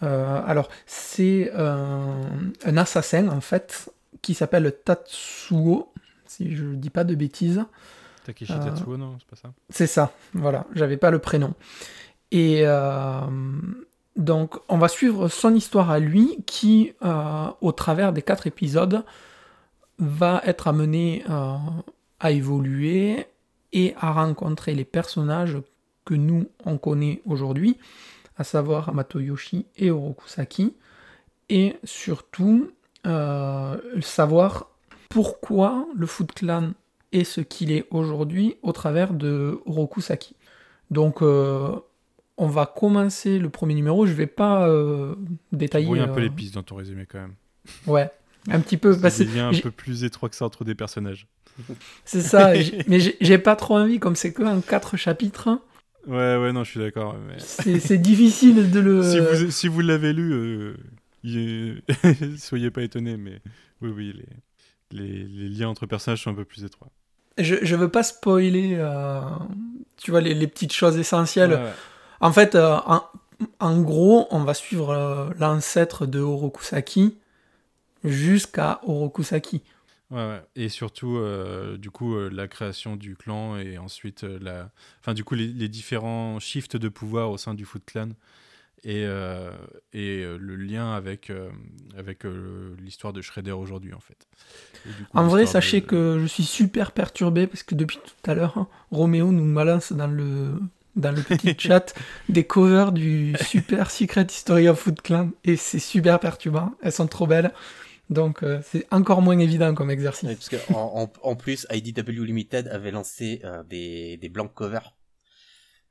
alors 0.00 0.68
c'est 0.84 1.52
un 1.54 2.76
assassin 2.76 3.28
en 3.28 3.40
fait 3.40 3.88
qui 4.20 4.34
s'appelle 4.34 4.74
Tatsuo, 4.84 5.92
si 6.26 6.56
je 6.56 6.64
dis 6.64 6.90
pas 6.90 7.04
de 7.04 7.14
bêtises. 7.14 7.64
Takeshi 8.26 8.52
Euh, 8.52 8.96
non 8.96 9.16
C'est 9.18 9.28
pas 9.28 9.36
ça 9.36 9.52
C'est 9.70 9.86
ça, 9.86 10.12
voilà, 10.34 10.66
j'avais 10.74 10.96
pas 10.96 11.10
le 11.10 11.18
prénom. 11.18 11.54
Et 12.30 12.62
euh, 12.64 13.20
donc, 14.16 14.56
on 14.68 14.78
va 14.78 14.88
suivre 14.88 15.28
son 15.28 15.54
histoire 15.54 15.90
à 15.90 15.98
lui, 15.98 16.38
qui, 16.46 16.92
euh, 17.04 17.46
au 17.60 17.72
travers 17.72 18.12
des 18.12 18.22
quatre 18.22 18.46
épisodes, 18.46 19.04
va 19.98 20.42
être 20.44 20.68
amené 20.68 21.24
à 21.26 22.30
évoluer 22.30 23.26
et 23.72 23.94
à 23.98 24.12
rencontrer 24.12 24.74
les 24.74 24.84
personnages 24.84 25.56
que 26.04 26.14
nous, 26.14 26.46
on 26.64 26.78
connaît 26.78 27.22
aujourd'hui, 27.24 27.78
à 28.36 28.44
savoir 28.44 28.88
Amato 28.88 29.20
Yoshi 29.20 29.66
et 29.76 29.90
Orokusaki, 29.90 30.74
et 31.48 31.76
surtout 31.84 32.70
euh, 33.06 33.76
savoir 34.00 34.70
pourquoi 35.10 35.86
le 35.94 36.06
Foot 36.06 36.32
Clan 36.32 36.70
est 37.12 37.24
ce 37.24 37.40
qu'il 37.40 37.72
est 37.72 37.86
aujourd'hui 37.90 38.56
au 38.62 38.72
travers 38.72 39.12
de 39.12 39.60
Orokusaki. 39.66 40.34
Donc, 40.90 41.22
euh, 41.22 41.72
on 42.36 42.46
va 42.48 42.66
commencer 42.66 43.38
le 43.38 43.48
premier 43.48 43.74
numéro. 43.74 44.06
Je 44.06 44.12
vais 44.12 44.26
pas 44.26 44.68
euh, 44.68 45.14
détailler. 45.52 45.86
Oui, 45.88 46.00
un 46.00 46.08
peu 46.08 46.20
euh, 46.20 46.24
les 46.24 46.30
pistes 46.30 46.54
dans 46.54 46.62
ton 46.62 46.76
résumé 46.76 47.06
quand 47.06 47.18
même. 47.18 47.34
Ouais, 47.86 48.10
un 48.48 48.60
petit 48.60 48.76
peu. 48.76 48.96
C'est 49.10 49.24
liens 49.24 49.48
un 49.48 49.58
peu 49.60 49.70
plus 49.70 50.04
étroits 50.04 50.28
que 50.28 50.36
ça 50.36 50.44
entre 50.44 50.64
des 50.64 50.74
personnages. 50.74 51.26
C'est 52.04 52.20
ça. 52.20 52.52
mais 52.88 53.00
j'ai- 53.20 53.38
pas 53.38 53.56
trop 53.56 53.78
envie, 53.78 53.98
comme 53.98 54.16
c'est 54.16 54.32
que 54.32 54.42
en 54.42 54.60
quatre 54.60 54.96
chapitres. 54.96 55.48
hein, 55.48 55.60
Ouais, 56.06 56.36
ouais, 56.36 56.52
non, 56.52 56.62
je 56.62 56.70
suis 56.70 56.80
d'accord. 56.80 57.16
mais- 57.26 57.38
C'est 57.38 57.98
difficile 57.98 58.70
de 58.70 58.80
le. 58.80 59.02
si 59.10 59.18
vous, 59.18 59.50
si 59.50 59.68
vous 59.68 59.80
l'avez 59.80 60.12
lu, 60.12 60.32
euh, 61.24 61.76
soyez 62.36 62.70
pas 62.70 62.82
étonnés, 62.82 63.16
mais 63.16 63.40
oui, 63.82 63.90
oui, 63.94 64.12
les, 64.16 64.26
les, 64.90 65.24
les 65.24 65.48
liens 65.48 65.68
entre 65.68 65.86
personnages 65.86 66.22
sont 66.22 66.30
un 66.30 66.34
peu 66.34 66.44
plus 66.44 66.64
étroits. 66.64 66.90
Je, 67.38 67.56
je 67.62 67.76
veux 67.76 67.90
pas 67.90 68.02
spoiler. 68.02 68.76
euh, 68.78 69.20
tu 69.96 70.10
vois 70.10 70.20
les, 70.20 70.34
les 70.34 70.46
petites 70.46 70.72
choses 70.72 70.96
essentielles. 70.96 71.52
Ouais, 71.52 71.62
ouais. 71.62 71.72
En 72.20 72.32
fait, 72.32 72.54
euh, 72.54 72.76
en, 72.86 73.02
en 73.60 73.80
gros, 73.82 74.26
on 74.30 74.44
va 74.44 74.54
suivre 74.54 74.90
euh, 74.90 75.30
l'ancêtre 75.38 76.06
de 76.06 76.20
Orokusaki 76.20 77.18
jusqu'à 78.04 78.80
Orokusaki. 78.84 79.62
Ouais, 80.10 80.18
ouais. 80.18 80.42
Et 80.54 80.68
surtout, 80.68 81.16
euh, 81.16 81.76
du 81.76 81.90
coup, 81.90 82.14
euh, 82.14 82.30
la 82.32 82.46
création 82.46 82.96
du 82.96 83.16
clan 83.16 83.56
et 83.56 83.76
ensuite 83.76 84.24
euh, 84.24 84.38
la, 84.40 84.70
enfin, 85.00 85.14
du 85.14 85.24
coup, 85.24 85.34
les, 85.34 85.48
les 85.48 85.68
différents 85.68 86.38
shifts 86.38 86.76
de 86.76 86.88
pouvoir 86.88 87.30
au 87.30 87.36
sein 87.38 87.54
du 87.54 87.64
Foot 87.64 87.82
Clan 87.84 88.10
et, 88.84 89.04
euh, 89.06 89.50
et 89.92 90.22
euh, 90.22 90.38
le 90.38 90.56
lien 90.56 90.92
avec 90.92 91.30
euh, 91.30 91.50
avec 91.96 92.24
euh, 92.24 92.74
l'histoire 92.80 93.12
de 93.12 93.22
Shredder 93.22 93.52
aujourd'hui, 93.52 93.94
en 93.94 94.00
fait. 94.00 94.26
Coup, 95.10 95.18
En 95.18 95.26
vrai, 95.28 95.46
sachez 95.46 95.80
de- 95.80 95.86
que 95.86 96.18
je 96.20 96.26
suis 96.26 96.44
super 96.44 96.92
perturbé 96.92 97.46
parce 97.46 97.62
que 97.62 97.74
depuis 97.74 97.98
tout 97.98 98.30
à 98.30 98.34
l'heure, 98.34 98.56
hein, 98.58 98.68
Roméo 98.90 99.32
nous 99.32 99.52
balance 99.54 99.92
dans 99.92 100.06
le, 100.06 100.60
dans 100.94 101.12
le 101.12 101.22
petit 101.22 101.54
chat 101.58 101.94
des 102.28 102.44
covers 102.44 102.92
du 102.92 103.34
Super 103.40 103.90
Secret 103.90 104.26
History 104.30 104.68
of 104.68 104.78
Foot 104.78 105.02
Clan 105.02 105.30
et 105.44 105.56
c'est 105.56 105.78
super 105.78 106.20
perturbant. 106.20 106.72
Elles 106.82 106.92
sont 106.92 107.06
trop 107.08 107.26
belles. 107.26 107.52
Donc 108.10 108.42
euh, 108.44 108.60
c'est 108.64 108.86
encore 108.92 109.22
moins 109.22 109.38
évident 109.38 109.74
comme 109.74 109.90
exercice. 109.90 110.28
Parce 110.28 110.48
que 110.48 110.56
en, 110.72 111.02
en, 111.04 111.12
en 111.28 111.36
plus, 111.36 111.66
IDW 111.72 112.22
Limited 112.24 112.68
avait 112.68 112.92
lancé 112.92 113.40
euh, 113.44 113.62
des, 113.64 114.16
des 114.18 114.28
blank 114.28 114.52
covers 114.54 114.94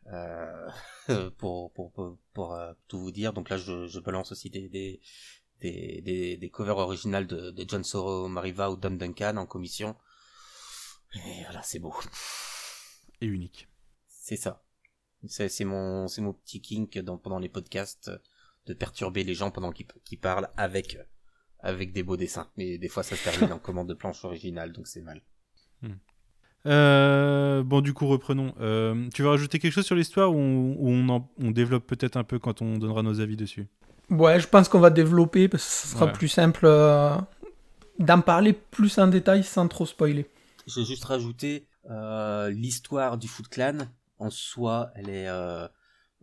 euh, 0.08 0.70
pour, 1.38 1.72
pour, 1.74 1.92
pour, 1.92 2.18
pour, 2.34 2.54
euh, 2.54 2.74
tout 2.88 3.00
vous 3.00 3.12
dire. 3.12 3.34
Donc 3.34 3.50
là, 3.50 3.58
je, 3.58 3.88
je 3.88 4.00
balance 4.00 4.32
aussi 4.32 4.50
des, 4.50 4.70
des, 4.70 5.02
des, 5.62 6.02
des, 6.02 6.38
des 6.38 6.50
covers 6.50 6.78
originales 6.78 7.28
de, 7.28 7.52
de 7.52 7.66
John 7.68 7.84
Soro, 7.84 8.28
Mariva 8.28 8.72
ou 8.72 8.76
Don 8.76 8.92
Duncan 8.92 9.38
en 9.38 9.46
commission. 9.46 9.96
Et 11.16 11.44
voilà, 11.44 11.62
c'est 11.64 11.80
beau. 11.80 11.94
Et 13.22 13.26
unique. 13.26 13.70
C'est 14.08 14.36
ça. 14.36 14.64
C'est 15.28 15.50
c'est 15.50 15.66
mon, 15.66 16.08
c'est 16.08 16.22
mon 16.22 16.34
petit 16.34 16.62
kink 16.62 17.00
dans, 17.00 17.18
pendant 17.18 17.40
les 17.40 17.50
podcasts 17.50 18.12
de 18.68 18.74
perturber 18.74 19.24
les 19.24 19.34
gens 19.34 19.52
pendant 19.52 19.72
qu'ils 19.72 19.88
qu'ils 20.04 20.20
parlent 20.20 20.50
avec, 20.58 20.98
avec 21.60 21.94
des 21.94 22.04
beaux 22.04 22.18
dessins. 22.18 22.52
Mais 22.58 22.78
des 22.78 22.90
fois, 22.90 23.04
ça 23.04 23.16
se 23.16 23.24
termine 23.24 23.54
en 23.54 23.60
commande 23.68 23.90
de 23.90 23.94
planche 23.94 24.24
originale, 24.26 24.72
donc 24.72 24.88
c'est 24.88 25.02
mal. 25.02 25.22
Euh, 26.66 27.64
bon, 27.64 27.82
du 27.82 27.94
coup, 27.94 28.08
reprenons. 28.08 28.54
Euh, 28.60 29.08
tu 29.14 29.22
veux 29.22 29.30
rajouter 29.30 29.60
quelque 29.60 29.72
chose 29.74 29.86
sur 29.86 29.96
l'histoire 29.96 30.32
ou 30.34 30.38
on, 30.38 30.76
ou 30.80 30.90
on, 30.90 31.10
en- 31.10 31.30
on 31.40 31.52
développe 31.52 31.86
peut-être 31.86 32.18
un 32.18 32.24
peu 32.24 32.40
quand 32.40 32.62
on 32.62 32.78
donnera 32.78 33.04
nos 33.04 33.20
avis 33.22 33.36
dessus? 33.38 33.68
Ouais, 34.10 34.40
je 34.40 34.48
pense 34.48 34.68
qu'on 34.70 34.80
va 34.80 34.90
développer 34.90 35.48
parce 35.48 35.64
que 35.64 35.88
ce 35.88 35.88
sera 35.94 36.06
Ouais. 36.08 36.12
plus 36.12 36.28
simple 36.28 36.66
euh, 36.66 37.16
d'en 38.00 38.22
parler 38.22 38.54
plus 38.54 38.98
en 38.98 39.08
détail 39.08 39.44
sans 39.44 39.68
trop 39.68 39.86
spoiler. 39.86 40.26
Je 40.68 40.80
vais 40.80 40.86
juste 40.86 41.06
rajouter 41.06 41.68
euh, 41.90 42.50
l'histoire 42.50 43.18
du 43.18 43.28
Foot 43.28 43.48
Clan 43.48 43.78
en 44.18 44.30
soi, 44.30 44.92
elle 44.96 45.10
est, 45.10 45.28
euh, 45.28 45.68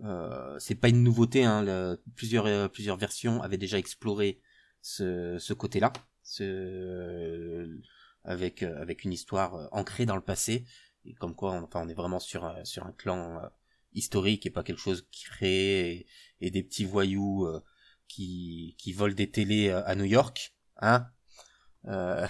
euh, 0.04 0.56
c'est 0.58 0.74
pas 0.74 0.88
une 0.88 1.02
nouveauté. 1.02 1.44
Hein, 1.44 1.62
le- 1.62 2.00
plusieurs 2.16 2.46
euh, 2.46 2.66
plusieurs 2.68 2.96
versions 2.96 3.42
avaient 3.42 3.58
déjà 3.58 3.78
exploré 3.78 4.40
ce, 4.80 5.36
ce 5.38 5.52
côté-là, 5.52 5.92
ce, 6.22 7.68
avec 8.24 8.62
avec 8.62 9.04
une 9.04 9.12
histoire 9.12 9.68
ancrée 9.72 10.06
dans 10.06 10.16
le 10.16 10.22
passé, 10.22 10.64
et 11.04 11.14
comme 11.14 11.34
quoi, 11.34 11.52
on, 11.52 11.62
enfin, 11.64 11.82
on 11.84 11.88
est 11.88 11.94
vraiment 11.94 12.20
sur 12.20 12.54
sur 12.64 12.86
un 12.86 12.92
clan 12.92 13.42
historique 13.92 14.46
et 14.46 14.50
pas 14.50 14.62
quelque 14.62 14.80
chose 14.80 15.06
qui 15.10 15.24
crée 15.24 16.06
et, 16.40 16.50
des 16.50 16.62
petits 16.62 16.84
voyous 16.84 17.48
qui 18.08 18.76
qui 18.78 18.92
volent 18.92 19.14
des 19.14 19.30
télés 19.30 19.70
à 19.70 19.94
New 19.94 20.04
York, 20.04 20.54
hein. 20.80 21.06
Euh, 21.86 22.26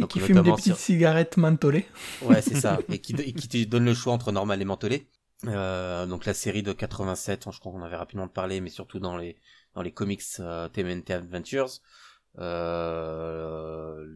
et 0.00 0.06
qui 0.06 0.20
fume 0.20 0.42
des 0.42 0.52
petites 0.52 0.76
cigarettes 0.76 1.36
mentholées. 1.36 1.86
Ouais, 2.22 2.42
c'est 2.42 2.56
ça. 2.56 2.78
Et 2.88 2.98
qui, 2.98 3.14
qui 3.14 3.48
te 3.48 3.64
donne 3.64 3.84
le 3.84 3.94
choix 3.94 4.12
entre 4.12 4.32
normal 4.32 4.60
et 4.60 4.64
mentholé. 4.64 5.08
Euh, 5.46 6.06
donc 6.06 6.24
la 6.24 6.34
série 6.34 6.62
de 6.62 6.72
87, 6.72 7.50
je 7.50 7.58
crois 7.58 7.72
qu'on 7.72 7.82
avait 7.82 7.96
rapidement 7.96 8.28
parlé, 8.28 8.60
mais 8.60 8.70
surtout 8.70 9.00
dans 9.00 9.16
les 9.16 9.36
dans 9.74 9.82
les 9.82 9.92
comics 9.92 10.22
euh, 10.40 10.68
TMNT 10.68 11.10
Adventures. 11.10 11.80
Euh, 12.38 14.06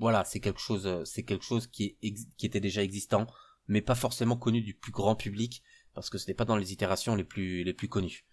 voilà, 0.00 0.24
c'est 0.24 0.40
quelque 0.40 0.60
chose, 0.60 1.04
c'est 1.04 1.22
quelque 1.22 1.44
chose 1.44 1.66
qui 1.68 1.96
est 2.02 2.14
qui 2.36 2.46
était 2.46 2.60
déjà 2.60 2.82
existant, 2.82 3.26
mais 3.68 3.82
pas 3.82 3.94
forcément 3.94 4.36
connu 4.36 4.60
du 4.62 4.74
plus 4.74 4.92
grand 4.92 5.14
public 5.14 5.62
parce 5.94 6.10
que 6.10 6.18
ce 6.18 6.26
n'est 6.26 6.34
pas 6.34 6.44
dans 6.44 6.56
les 6.56 6.72
itérations 6.72 7.14
les 7.14 7.24
plus 7.24 7.62
les 7.62 7.74
plus 7.74 7.88
connues. 7.88 8.24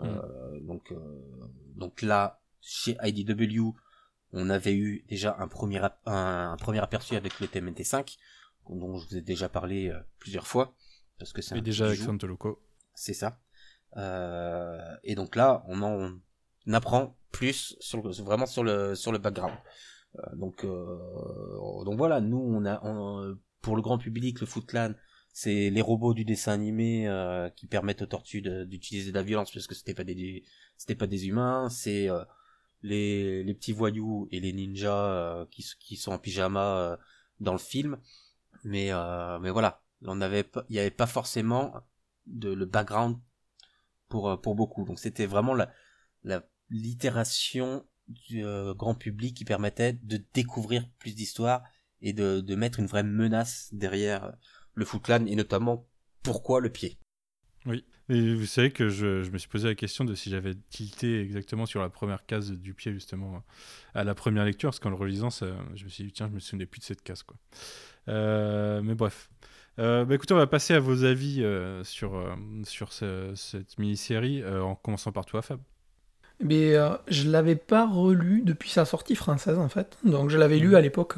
Euh, 0.00 0.60
mm. 0.60 0.66
donc 0.66 0.92
euh, 0.92 1.22
donc 1.74 2.02
là 2.02 2.40
chez 2.60 2.96
IDW 3.02 3.74
on 4.32 4.50
avait 4.50 4.74
eu 4.74 5.04
déjà 5.08 5.36
un 5.38 5.48
premier, 5.48 5.80
un, 6.04 6.56
premier 6.58 6.80
aperçu 6.80 7.16
avec 7.16 7.40
le 7.40 7.48
TMNT 7.48 7.84
5, 7.84 8.16
dont 8.68 8.98
je 8.98 9.08
vous 9.08 9.16
ai 9.16 9.20
déjà 9.20 9.48
parlé 9.48 9.88
euh, 9.88 9.98
plusieurs 10.18 10.46
fois, 10.46 10.74
parce 11.18 11.32
que 11.32 11.42
c'est 11.42 11.60
déjà 11.60 11.86
avec 11.86 11.98
Santoloco. 11.98 12.62
C'est 12.94 13.14
ça. 13.14 13.38
Euh, 13.96 14.78
et 15.04 15.14
donc 15.14 15.36
là, 15.36 15.64
on 15.68 15.82
en 15.82 16.18
apprend 16.72 17.16
plus 17.30 17.76
sur 17.80 18.02
vraiment 18.02 18.46
sur 18.46 18.64
le 18.64 18.94
sur 18.94 19.12
le 19.12 19.18
background. 19.18 19.56
Euh, 20.18 20.36
donc 20.36 20.64
donc 20.64 21.96
voilà, 21.96 22.20
nous 22.20 22.38
on 22.38 22.64
a 22.64 22.80
pour 23.60 23.76
le 23.76 23.82
grand 23.82 23.98
public 23.98 24.40
le 24.40 24.46
Footland, 24.46 24.94
c'est 25.32 25.70
les 25.70 25.82
robots 25.82 26.14
du 26.14 26.24
dessin 26.24 26.52
animé 26.52 27.08
qui 27.56 27.66
permettent 27.66 28.02
aux 28.02 28.06
tortues 28.06 28.42
d'utiliser 28.66 29.10
de, 29.10 29.16
la 29.16 29.22
violence 29.22 29.50
parce 29.52 29.66
que 29.66 29.74
c'était 29.74 29.94
pas 29.94 30.04
des 30.04 30.44
c'était 30.76 30.94
pas 30.94 31.06
des 31.06 31.26
humains, 31.28 31.68
c'est 31.68 32.08
les, 32.82 33.42
les 33.42 33.54
petits 33.54 33.72
voyous 33.72 34.28
et 34.30 34.40
les 34.40 34.52
ninjas 34.52 35.10
euh, 35.10 35.46
qui, 35.50 35.64
qui 35.80 35.96
sont 35.96 36.12
en 36.12 36.18
pyjama 36.18 36.78
euh, 36.78 36.96
dans 37.40 37.52
le 37.52 37.58
film. 37.58 37.98
Mais, 38.64 38.92
euh, 38.92 39.38
mais 39.40 39.50
voilà, 39.50 39.82
on 40.02 40.20
avait, 40.20 40.48
il 40.68 40.72
n'y 40.72 40.78
avait 40.78 40.90
pas 40.90 41.06
forcément 41.06 41.74
de, 42.26 42.52
le 42.52 42.64
background 42.64 43.18
pour, 44.08 44.40
pour 44.40 44.54
beaucoup. 44.54 44.84
Donc 44.84 44.98
c'était 44.98 45.26
vraiment 45.26 45.54
la, 45.54 45.72
la 46.24 46.42
l'itération 46.70 47.86
du 48.08 48.44
grand 48.76 48.94
public 48.94 49.36
qui 49.36 49.44
permettait 49.44 49.94
de 50.02 50.22
découvrir 50.32 50.88
plus 50.98 51.14
d'histoires 51.14 51.62
et 52.00 52.12
de, 52.12 52.40
de 52.40 52.54
mettre 52.54 52.78
une 52.80 52.86
vraie 52.86 53.02
menace 53.02 53.68
derrière 53.72 54.32
le 54.74 54.84
Footland 54.84 55.26
et 55.26 55.34
notamment 55.34 55.88
pourquoi 56.22 56.60
le 56.60 56.70
pied. 56.70 56.98
Oui. 57.66 57.84
Et 58.08 58.34
vous 58.34 58.46
savez 58.46 58.70
que 58.70 58.88
je, 58.88 59.22
je, 59.22 59.30
me 59.30 59.38
suis 59.38 59.48
posé 59.48 59.66
la 59.66 59.74
question 59.74 60.04
de 60.04 60.14
si 60.14 60.30
j'avais 60.30 60.54
tilté 60.70 61.20
exactement 61.20 61.66
sur 61.66 61.80
la 61.80 61.88
première 61.88 62.24
case 62.24 62.52
du 62.52 62.72
pied, 62.72 62.92
justement, 62.92 63.42
à 63.94 64.04
la 64.04 64.14
première 64.14 64.44
lecture, 64.44 64.70
parce 64.70 64.78
qu'en 64.78 64.90
le 64.90 64.96
relisant, 64.96 65.30
ça, 65.30 65.46
je 65.74 65.84
me 65.84 65.88
suis 65.88 66.04
dit, 66.04 66.12
tiens, 66.12 66.28
je 66.28 66.34
me 66.34 66.38
souvenais 66.38 66.66
plus 66.66 66.78
de 66.78 66.84
cette 66.84 67.02
case, 67.02 67.24
quoi. 67.24 67.36
Euh, 68.08 68.80
mais 68.82 68.94
bref. 68.94 69.28
Euh, 69.80 70.04
bah, 70.04 70.14
écoutez, 70.14 70.32
on 70.34 70.38
va 70.38 70.46
passer 70.46 70.74
à 70.74 70.80
vos 70.80 71.04
avis 71.04 71.42
euh, 71.42 71.82
sur, 71.82 72.36
sur 72.64 72.92
cette 72.92 73.78
mini-série, 73.78 74.44
en 74.44 74.76
commençant 74.76 75.10
par 75.10 75.26
toi, 75.26 75.42
Fab. 75.42 75.60
Mais 76.40 76.74
je 77.08 77.30
l'avais 77.30 77.56
pas 77.56 77.86
relu 77.86 78.42
depuis 78.44 78.70
sa 78.70 78.84
sortie 78.84 79.14
française, 79.14 79.58
en 79.58 79.68
fait. 79.68 79.96
Donc, 80.04 80.30
je 80.30 80.36
l'avais 80.36 80.58
lu 80.58 80.76
à 80.76 80.80
l'époque 80.80 81.14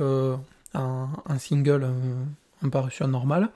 en, 0.75 1.39
single, 1.39 1.89
en 2.65 2.71
parution 2.71 3.09
normale. 3.09 3.51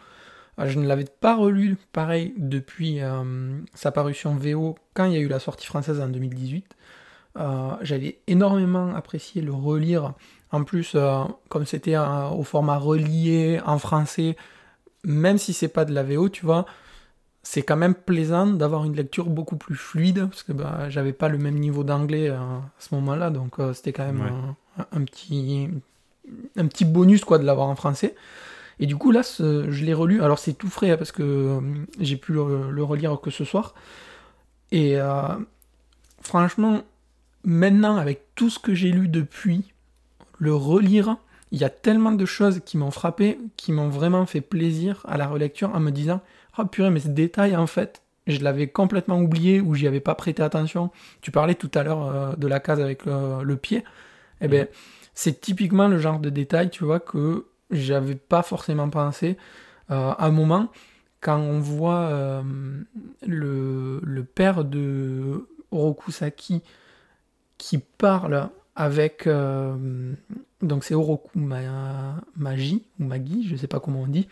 Euh, 0.58 0.68
je 0.68 0.78
ne 0.78 0.86
l'avais 0.86 1.04
pas 1.04 1.36
relu, 1.36 1.76
pareil, 1.92 2.34
depuis 2.36 3.00
euh, 3.00 3.58
sa 3.74 3.90
parution 3.90 4.34
VO 4.34 4.76
quand 4.94 5.04
il 5.06 5.12
y 5.12 5.16
a 5.16 5.20
eu 5.20 5.28
la 5.28 5.38
sortie 5.38 5.66
française 5.66 6.00
en 6.00 6.08
2018. 6.08 6.76
Euh, 7.38 7.70
j'avais 7.80 8.18
énormément 8.26 8.94
apprécié 8.94 9.40
le 9.42 9.52
relire. 9.52 10.12
En 10.50 10.64
plus, 10.64 10.94
comme 11.48 11.64
c'était 11.64 11.96
au 11.96 12.42
format 12.42 12.76
relié 12.76 13.58
en 13.64 13.78
français, 13.78 14.36
même 15.02 15.38
si 15.38 15.54
c'est 15.54 15.68
pas 15.68 15.86
de 15.86 15.94
la 15.94 16.02
VO, 16.02 16.28
tu 16.28 16.44
vois, 16.44 16.66
c'est 17.42 17.62
quand 17.62 17.76
même 17.76 17.94
plaisant 17.94 18.46
d'avoir 18.46 18.84
une 18.84 18.94
lecture 18.94 19.26
beaucoup 19.26 19.56
plus 19.56 19.74
fluide 19.74 20.26
parce 20.26 20.42
que 20.42 20.52
bah, 20.52 20.88
j'avais 20.88 21.12
pas 21.12 21.28
le 21.28 21.38
même 21.38 21.58
niveau 21.58 21.84
d'anglais 21.84 22.28
à 22.28 22.62
ce 22.78 22.94
moment-là, 22.94 23.30
donc 23.30 23.56
c'était 23.74 23.92
quand 23.92 24.06
même 24.06 24.54
un, 24.92 25.04
petit 25.04 25.68
un 26.56 26.66
petit 26.66 26.84
bonus 26.84 27.24
quoi 27.24 27.38
de 27.38 27.44
l'avoir 27.44 27.68
en 27.68 27.74
français. 27.74 28.14
Et 28.82 28.86
du 28.86 28.96
coup, 28.96 29.12
là, 29.12 29.22
je 29.22 29.84
l'ai 29.84 29.94
relu. 29.94 30.22
Alors, 30.22 30.40
c'est 30.40 30.54
tout 30.54 30.68
frais 30.68 30.90
hein, 30.90 30.96
parce 30.96 31.12
que 31.12 31.22
euh, 31.22 31.60
j'ai 32.00 32.16
pu 32.16 32.32
le, 32.32 32.82
relire 32.82 33.20
que 33.20 33.30
ce 33.30 33.44
soir. 33.44 33.74
Et 34.72 35.00
euh, 35.00 35.22
franchement, 36.20 36.82
maintenant, 37.44 37.96
avec 37.96 38.34
tout 38.34 38.50
ce 38.50 38.58
que 38.58 38.74
j'ai 38.74 38.90
lu 38.90 39.06
depuis, 39.06 39.72
le 40.38 40.54
relire, 40.54 41.16
il 41.52 41.60
y 41.60 41.64
a 41.64 41.70
tellement 41.70 42.12
de 42.12 42.24
choses 42.24 42.60
qui 42.64 42.76
m'ont 42.76 42.90
frappé, 42.90 43.38
qui 43.56 43.70
m'ont 43.72 43.88
vraiment 43.88 44.26
fait 44.26 44.40
plaisir 44.40 45.04
à 45.06 45.16
la 45.16 45.28
relecture 45.28 45.72
en 45.74 45.80
me 45.80 45.90
disant 45.90 46.20
Ah 46.54 46.64
purée, 46.64 46.90
mais 46.90 47.00
ce 47.00 47.08
détail, 47.08 47.56
en 47.56 47.66
fait, 47.66 48.02
je 48.26 48.40
l'avais 48.40 48.68
complètement 48.68 49.18
oublié 49.20 49.60
ou 49.60 49.74
j'y 49.74 49.86
avais 49.86 50.00
pas 50.00 50.14
prêté 50.14 50.42
attention. 50.42 50.90
Tu 51.20 51.30
parlais 51.30 51.54
tout 51.54 51.70
à 51.74 51.82
l'heure 51.82 52.06
euh, 52.06 52.36
de 52.36 52.46
la 52.46 52.60
case 52.60 52.80
avec 52.80 53.04
le, 53.06 53.54
pied. 53.56 53.84
Eh 54.40 54.48
bien, 54.48 54.66
c'est 55.14 55.40
typiquement 55.40 55.88
le 55.88 55.98
genre 55.98 56.18
de 56.18 56.30
détail, 56.30 56.70
tu 56.70 56.84
vois, 56.84 57.00
que 57.00 57.46
j'avais 57.70 58.14
pas 58.14 58.42
forcément 58.42 58.88
pensé. 58.90 59.36
Euh, 59.90 60.12
à 60.12 60.26
un 60.26 60.30
moment, 60.30 60.68
quand 61.20 61.38
on 61.38 61.60
voit 61.60 62.00
euh, 62.00 62.42
le, 63.26 64.00
le, 64.02 64.24
père 64.24 64.64
de 64.64 65.48
Orokusaki 65.70 66.62
qui 67.58 67.78
parle 67.78 68.50
avec. 68.76 69.28
Donc 70.62 70.84
c'est 70.84 70.94
Oroku 70.94 71.38
Magi, 71.38 72.84
ou 73.00 73.04
Magi, 73.04 73.46
je 73.48 73.56
sais 73.56 73.66
pas 73.66 73.80
comment 73.80 74.02
on 74.02 74.06
dit. 74.06 74.28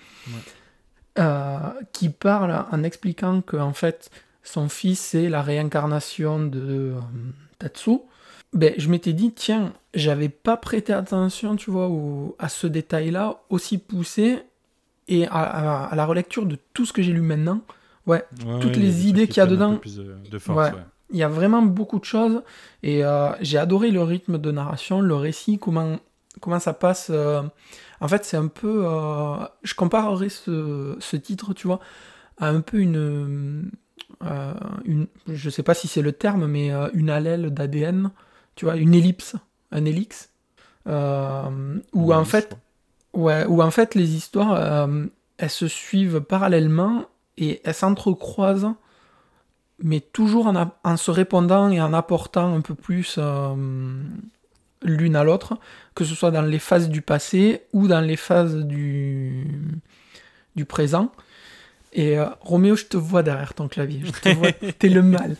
Qui 1.92 2.08
parle 2.08 2.64
en 2.70 2.82
expliquant 2.82 3.42
que 3.42 3.56
en 3.56 3.72
fait 3.72 4.10
son 4.42 4.68
fils 4.68 4.98
c'est 4.98 5.28
la 5.28 5.42
réincarnation 5.42 6.40
de 6.40 6.94
Tatsu. 7.58 7.98
Ben, 8.52 8.74
je 8.78 8.88
m'étais 8.88 9.12
dit, 9.12 9.32
tiens, 9.32 9.72
j'avais 9.94 10.28
pas 10.28 10.56
prêté 10.56 10.92
attention, 10.92 11.54
tu 11.54 11.70
vois, 11.70 11.88
à 12.40 12.48
ce 12.48 12.66
détail-là, 12.66 13.42
aussi 13.48 13.78
poussé, 13.78 14.42
et 15.06 15.26
à, 15.28 15.90
la 15.94 16.06
relecture 16.06 16.46
de 16.46 16.58
tout 16.72 16.84
ce 16.84 16.92
que 16.92 17.02
j'ai 17.02 17.12
lu 17.12 17.20
maintenant, 17.20 17.60
ouais, 18.06 18.24
toutes 18.60 18.76
les 18.76 19.06
idées 19.06 19.28
qu'il 19.28 19.38
y 19.38 19.40
a 19.40 19.46
dedans, 19.46 19.80
il 21.12 21.16
y 21.16 21.22
a 21.22 21.28
vraiment 21.28 21.62
beaucoup 21.62 22.00
de 22.00 22.04
choses, 22.04 22.42
et 22.82 23.04
euh, 23.04 23.30
j'ai 23.40 23.58
adoré 23.58 23.92
le 23.92 24.02
rythme 24.02 24.38
de 24.38 24.50
narration, 24.50 25.00
le 25.00 25.14
récit, 25.14 25.58
comment, 25.58 25.98
comment 26.40 26.58
ça 26.58 26.72
passe. 26.72 27.08
Euh, 27.10 27.42
en 28.00 28.08
fait, 28.08 28.24
c'est 28.24 28.36
un 28.36 28.48
peu, 28.48 28.84
euh, 28.86 29.36
je 29.62 29.74
comparerais 29.74 30.30
ce, 30.30 30.96
ce, 31.00 31.16
titre, 31.16 31.54
tu 31.54 31.66
vois, 31.66 31.80
à 32.38 32.48
un 32.48 32.60
peu 32.60 32.78
une, 32.78 33.70
une 34.84 35.06
je 35.28 35.50
sais 35.50 35.62
pas 35.62 35.74
si 35.74 35.88
c'est 35.88 36.02
le 36.02 36.12
terme, 36.12 36.46
mais 36.46 36.70
une 36.94 37.10
allèle 37.10 37.52
d'ADN 37.52 38.10
tu 38.60 38.66
vois, 38.66 38.76
une 38.76 38.94
ellipse, 38.94 39.36
un 39.72 39.86
ellix, 39.86 40.28
euh, 40.86 41.78
où 41.94 42.12
en 42.12 42.26
fait, 42.26 42.58
ouais, 43.14 43.46
où 43.46 43.62
en 43.62 43.70
fait 43.70 43.94
les 43.94 44.14
histoires, 44.14 44.52
euh, 44.52 45.06
elles 45.38 45.48
se 45.48 45.66
suivent 45.66 46.20
parallèlement 46.20 47.06
et 47.38 47.62
elles 47.64 47.72
s'entrecroisent, 47.72 48.68
mais 49.82 50.00
toujours 50.00 50.52
en, 50.84 50.96
se 50.98 51.10
répondant 51.10 51.70
et 51.70 51.80
en 51.80 51.94
apportant 51.94 52.54
un 52.54 52.60
peu 52.60 52.74
plus 52.74 53.16
euh, 53.16 53.54
l'une 54.82 55.16
à 55.16 55.24
l'autre, 55.24 55.58
que 55.94 56.04
ce 56.04 56.14
soit 56.14 56.30
dans 56.30 56.42
les 56.42 56.58
phases 56.58 56.88
du 56.88 57.02
passé 57.02 57.62
ou 57.72 57.88
dans 57.88 58.00
les 58.00 58.16
phases 58.16 58.56
du, 58.56 59.46
du 60.56 60.64
présent. 60.64 61.12
Et 61.92 62.18
Roméo, 62.40 62.76
je 62.76 62.84
te 62.84 62.96
vois 62.96 63.22
derrière 63.22 63.54
ton 63.54 63.68
clavier, 63.68 64.02
je 64.04 64.12
te 64.12 64.28
vois, 64.36 64.52
t'es 64.78 64.88
le 64.88 65.02
mal. 65.02 65.36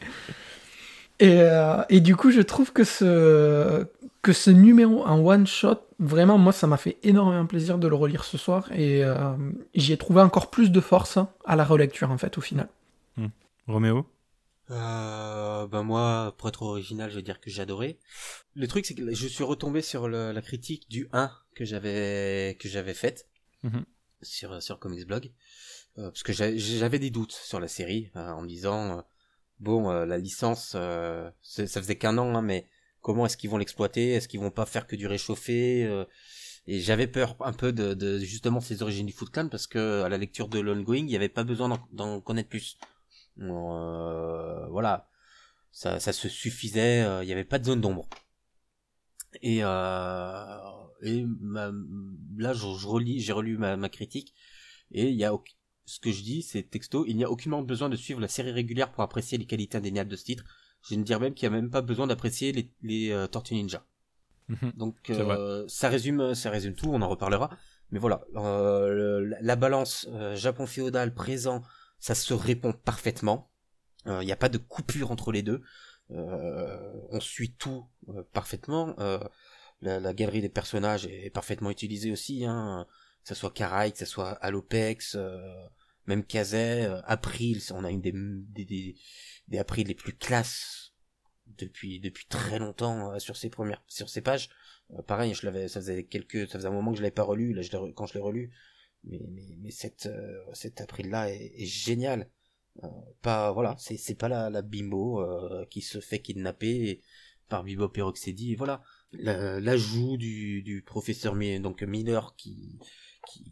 Euh, 1.23 1.83
et, 1.89 2.01
du 2.01 2.17
coup, 2.17 2.31
je 2.31 2.41
trouve 2.41 2.73
que 2.73 2.85
ce, 2.85 3.87
que 4.23 4.33
ce 4.33 4.51
numéro 4.51 5.05
en 5.05 5.25
one 5.25 5.47
shot, 5.47 5.81
vraiment, 5.99 6.39
moi, 6.39 6.53
ça 6.53 6.67
m'a 6.67 6.77
fait 6.77 6.97
énormément 7.03 7.47
plaisir 7.47 7.79
de 7.79 7.89
le 7.89 7.95
relire 7.95 8.25
ce 8.25 8.39
soir 8.39 8.71
et 8.73 9.05
euh, 9.05 9.15
j'y 9.75 9.93
ai 9.93 9.97
trouvé 9.97 10.23
encore 10.23 10.51
plus 10.51 10.71
de 10.71 10.81
force 10.81 11.19
à 11.45 11.57
la 11.57 11.65
relecture, 11.65 12.11
en 12.11 12.19
fait, 12.19 12.39
au 12.39 12.41
final. 12.41 12.69
Hmm. 13.17 13.29
Roméo? 13.67 14.07
Euh, 14.71 15.67
ben 15.67 15.83
moi, 15.83 16.35
pour 16.39 16.49
être 16.49 16.63
original, 16.63 17.11
je 17.11 17.17
vais 17.17 17.23
dire 17.23 17.41
que 17.41 17.61
adoré. 17.61 17.99
Le 18.55 18.67
truc, 18.67 18.87
c'est 18.87 18.95
que 18.95 19.15
je 19.15 19.27
suis 19.27 19.45
retombé 19.45 19.83
sur 19.83 20.09
la 20.09 20.43
critique 20.43 20.89
du 20.89 21.09
1 21.13 21.31
que 21.55 21.65
j'avais 21.65 22.57
que 22.59 22.69
j'avais 22.69 22.95
faite 22.95 23.29
mhm. 23.63 23.85
sur 24.23 24.63
sur 24.63 24.79
Comics 24.79 25.07
Blog, 25.07 25.33
parce 25.97 26.23
que 26.23 26.33
j'avais 26.33 26.99
des 26.99 27.11
doutes 27.11 27.33
sur 27.33 27.61
la 27.61 27.69
série 27.69 28.11
en 28.15 28.43
me 28.43 28.49
disant 28.49 29.05
bon, 29.61 29.91
euh, 29.91 30.07
la 30.07 30.19
licence, 30.19 30.73
euh, 30.75 31.31
ça 31.43 31.67
faisait 31.67 31.97
qu'un 31.97 32.19
an, 32.19 32.35
hein, 32.35 32.43
mais 32.43 32.67
comment 33.01 33.27
est-ce 33.27 33.37
qu'ils 33.37 33.51
vont 33.51 33.59
l'exploiter? 33.59 34.11
Est-ce 34.11 34.27
qu'ils 34.27 34.41
vont 34.41 34.51
pas 34.51 34.67
faire 34.67 34.87
que 34.87 34.97
du 34.97 35.07
réchauffé 35.07 35.85
euh, 35.85 36.05
Et 36.67 36.81
j'avais 36.81 37.07
peur 37.07 37.37
un 37.41 37.53
peu 37.53 37.73
de, 37.73 37.95
de, 37.95 38.19
justement 38.19 38.61
ces 38.61 38.83
origines 38.83 39.07
du 39.07 39.13
Foot 39.13 39.31
Clan 39.31 39.49
parce 39.49 39.67
que 39.67 40.03
à 40.03 40.09
la 40.09 40.19
lecture 40.19 40.49
de 40.49 40.59
l'ongoing, 40.59 40.99
il 40.99 41.07
n'y 41.07 41.17
avait 41.17 41.29
pas 41.29 41.45
besoin 41.45 41.79
d'en 41.93 42.21
connaître 42.21 42.49
plus. 42.49 42.77
Euh, 43.41 44.67
voilà, 44.69 45.09
ça, 45.71 46.01
ça 46.01 46.13
se 46.13 46.29
suffisait. 46.29 47.01
Il 47.23 47.27
n'y 47.27 47.33
avait 47.33 47.45
pas 47.45 47.59
de 47.59 47.65
zone 47.65 47.81
d'ombre. 47.81 48.09
Et, 49.43 49.61
euh, 49.63 50.59
et 51.03 51.25
là, 52.37 52.53
je, 52.53 52.67
je 52.77 52.87
relis, 52.87 53.21
j'ai 53.21 53.33
relu 53.33 53.59
ma, 53.59 53.77
ma, 53.77 53.89
critique 53.89 54.35
et 54.91 55.09
il 55.09 55.15
y 55.15 55.25
a 55.25 55.33
ce 55.85 56.01
que 56.01 56.11
je 56.11 56.23
dis, 56.23 56.43
c'est 56.43 56.65
texto, 56.65 57.05
il 57.07 57.17
n'y 57.17 57.25
a 57.25 57.31
aucunement 57.31 57.63
besoin 57.63 57.89
de 57.89 57.97
suivre 57.97 58.21
la 58.21 58.29
série 58.29 58.51
régulière 58.51 58.91
pour 58.91 59.03
apprécier 59.03 59.39
les 59.39 59.47
qualités 59.47 59.79
indéniables 59.79 60.11
de 60.11 60.17
ce 60.17 60.25
titre. 60.25 60.45
Je 60.89 60.95
ne 60.95 61.03
dire 61.03 61.21
même 61.21 61.35
qu'il 61.35 61.49
n'y 61.49 61.57
a 61.57 61.61
même 61.61 61.71
pas 61.71 61.83
besoin 61.83 62.07
d'apprécier 62.07 62.53
les, 62.53 62.73
les 62.83 63.11
euh, 63.13 63.27
Tortues 63.27 63.55
Ninja. 63.55 63.85
Mhm. 64.49 64.73
Donc 64.77 65.11
euh, 65.11 65.65
ça 65.69 65.89
résume, 65.89 66.35
ça 66.35 66.51
résume 66.51 66.75
tout. 66.75 66.91
On 66.93 67.03
en 67.03 67.09
reparlera. 67.09 67.51
Mais 67.91 67.99
voilà, 67.99 68.23
euh, 68.37 69.35
la 69.41 69.57
balance 69.57 70.09
euh, 70.13 70.37
Japon 70.37 70.67
féodal 70.67 71.13
présent, 71.13 71.63
ça 72.01 72.15
se 72.15 72.35
répond 72.35 72.73
parfaitement. 72.73 73.51
Il 74.07 74.21
n'y 74.21 74.33
a 74.33 74.37
pas 74.37 74.49
de 74.49 74.59
coupure 74.59 75.11
entre 75.11 75.31
les 75.31 75.43
deux. 75.43 75.63
on 76.09 77.21
suit 77.21 77.53
tout 77.53 77.87
parfaitement. 78.33 78.97
La, 79.83 80.15
galerie 80.15 80.41
des 80.41 80.49
personnages 80.49 81.07
est 81.07 81.31
parfaitement 81.31 81.71
utilisée 81.71 82.11
aussi. 82.11 82.45
Hein 82.45 82.87
que 83.23 83.29
ce 83.29 83.35
soit 83.35 83.51
Karai, 83.51 83.93
que 83.93 83.99
ce 83.99 84.07
soit 84.07 84.33
Alopex, 84.33 85.15
euh, 85.17 85.39
même 86.07 86.25
Kazay, 86.25 86.87
euh, 86.87 87.01
April, 87.05 87.61
on 87.73 87.85
a 87.85 87.91
une 87.91 88.01
des, 88.01 88.95
des, 89.49 89.59
April 89.59 89.87
les 89.87 89.95
plus 89.95 90.15
classes 90.15 90.95
depuis 91.59 92.01
depuis 92.01 92.27
très 92.27 92.59
longtemps 92.59 93.13
euh, 93.13 93.19
sur 93.19 93.37
ces 93.37 93.51
premières 93.51 93.83
sur 93.87 94.09
ces 94.09 94.21
pages. 94.21 94.49
pareil, 95.07 95.35
je 95.35 95.45
l'avais, 95.47 95.69
ça 95.69 95.81
faisait 95.81 96.05
quelques, 96.05 96.49
ça 96.49 96.59
faisait 96.59 96.69
un 96.69 96.73
moment 96.73 96.93
que 96.93 96.99
je 96.99 97.03
l'avais 97.03 97.15
pas 97.15 97.23
relu, 97.23 97.55
quand 97.95 98.07
je 98.07 98.15
l'ai 98.15 98.21
relu, 98.21 98.53
mais 99.05 99.21
mais, 99.31 99.57
mais 99.61 99.71
cette 99.71 100.09
cette 100.53 100.81
April 100.81 101.11
là 101.11 101.31
est, 101.31 101.53
est 101.57 101.67
géniale. 101.67 102.31
pas 103.23 103.53
voilà, 103.53 103.77
c'est 103.79 103.97
c'est 103.97 104.15
pas 104.15 104.29
la, 104.29 104.51
la 104.51 104.63
bimbo 104.63 105.25
qui 105.71 105.83
se 105.83 106.01
fait 106.01 106.21
kidnapper 106.21 107.01
par 107.51 107.65
Bibo 107.65 107.89
Peroxidi, 107.91 108.55
voilà. 108.55 108.83
L'ajout 109.13 110.17
du, 110.17 110.63
du 110.63 110.83
professeur 110.83 111.35
donc 111.61 111.83
Miller 111.83 112.35
qui 112.37 112.79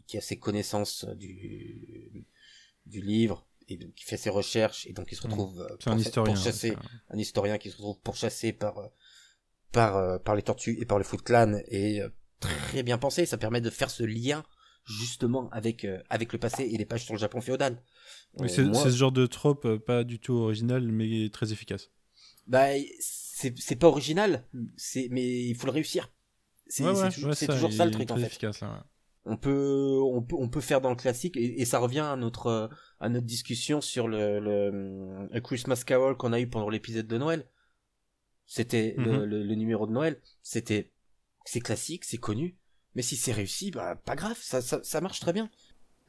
qui, 0.07 0.17
a 0.17 0.21
ses 0.21 0.39
connaissances 0.39 1.03
euh, 1.03 1.13
du, 1.13 2.25
du 2.87 3.01
livre 3.01 3.45
et 3.67 3.77
donc 3.77 3.93
qui 3.93 4.03
fait 4.03 4.17
ses 4.17 4.31
recherches 4.31 4.87
et 4.87 4.93
donc 4.93 5.11
il 5.11 5.15
se 5.15 5.27
mmh. 5.27 5.31
retrouve 5.31 5.61
euh, 5.61 5.91
un 5.91 5.97
historien, 5.97 6.33
pourchassé, 6.33 6.75
un 7.09 7.17
historien 7.17 7.57
qui 7.59 7.69
se 7.69 7.75
retrouve 7.77 7.99
pourchassé 7.99 8.51
par 8.51 8.79
euh, 8.79 8.87
par 9.71 10.21
par 10.23 10.35
les 10.35 10.41
tortues 10.41 10.77
et 10.81 10.85
par 10.85 10.97
le 10.97 11.03
Foot 11.03 11.21
Clan 11.21 11.59
et 11.67 12.01
très 12.39 12.81
bien 12.81 12.97
pensé, 12.97 13.27
ça 13.27 13.37
permet 13.37 13.61
de 13.61 13.69
faire 13.69 13.91
ce 13.91 14.03
lien 14.03 14.43
justement 14.89 15.49
avec 15.51 15.87
avec 16.09 16.33
le 16.33 16.39
passé 16.39 16.63
et 16.63 16.77
les 16.77 16.85
pages 16.85 17.05
sur 17.05 17.13
le 17.13 17.19
Japon 17.19 17.41
féodal. 17.41 17.81
Oui, 18.37 18.49
c'est 18.49 18.73
ce 18.73 18.89
genre 18.89 19.11
de 19.11 19.25
trope 19.25 19.77
pas 19.77 20.03
du 20.03 20.19
tout 20.19 20.33
original 20.33 20.87
mais 20.87 21.29
très 21.29 21.51
efficace. 21.51 21.91
Bah 22.47 22.69
c'est 23.01 23.75
pas 23.77 23.87
original, 23.87 24.45
mais 25.11 25.43
il 25.45 25.55
faut 25.55 25.67
le 25.67 25.71
réussir. 25.71 26.11
C'est 26.67 26.83
toujours 27.47 27.71
ça 27.73 27.85
le 27.85 27.91
truc 27.91 28.11
en 28.11 28.17
fait. 28.17 28.25
Efficace, 28.25 28.61
là, 28.61 28.85
on 29.25 29.37
peut 29.37 29.99
on 30.03 30.21
peut 30.21 30.35
on 30.37 30.49
peut 30.49 30.61
faire 30.61 30.81
dans 30.81 30.89
le 30.89 30.95
classique 30.95 31.35
et, 31.37 31.65
ça 31.65 31.79
revient 31.79 31.99
à 31.99 32.15
notre 32.15 32.69
à 32.99 33.09
notre 33.09 33.25
discussion 33.25 33.81
sur 33.81 34.07
le, 34.07 34.39
le, 34.39 35.39
Christmas 35.41 35.83
Carol 35.85 36.17
qu'on 36.17 36.33
a 36.33 36.39
eu 36.39 36.47
pendant 36.47 36.69
l'épisode 36.69 37.07
de 37.07 37.17
Noël 37.17 37.45
c'était 38.45 38.95
le, 38.97 39.19
mhm. 39.19 39.23
le, 39.25 39.55
numéro 39.55 39.85
de 39.87 39.91
Noël 39.91 40.19
c'était 40.41 40.91
c'est 41.45 41.59
classique 41.59 42.05
c'est 42.05 42.17
connu 42.17 42.57
mais 42.99 43.03
si 43.03 43.15
c'est 43.15 43.31
réussi 43.31 43.71
bah 43.71 43.95
pas 43.95 44.17
grave 44.17 44.37
ça, 44.41 44.61
ça, 44.61 44.81
ça 44.83 44.99
marche 44.99 45.21
très 45.21 45.31
bien 45.31 45.49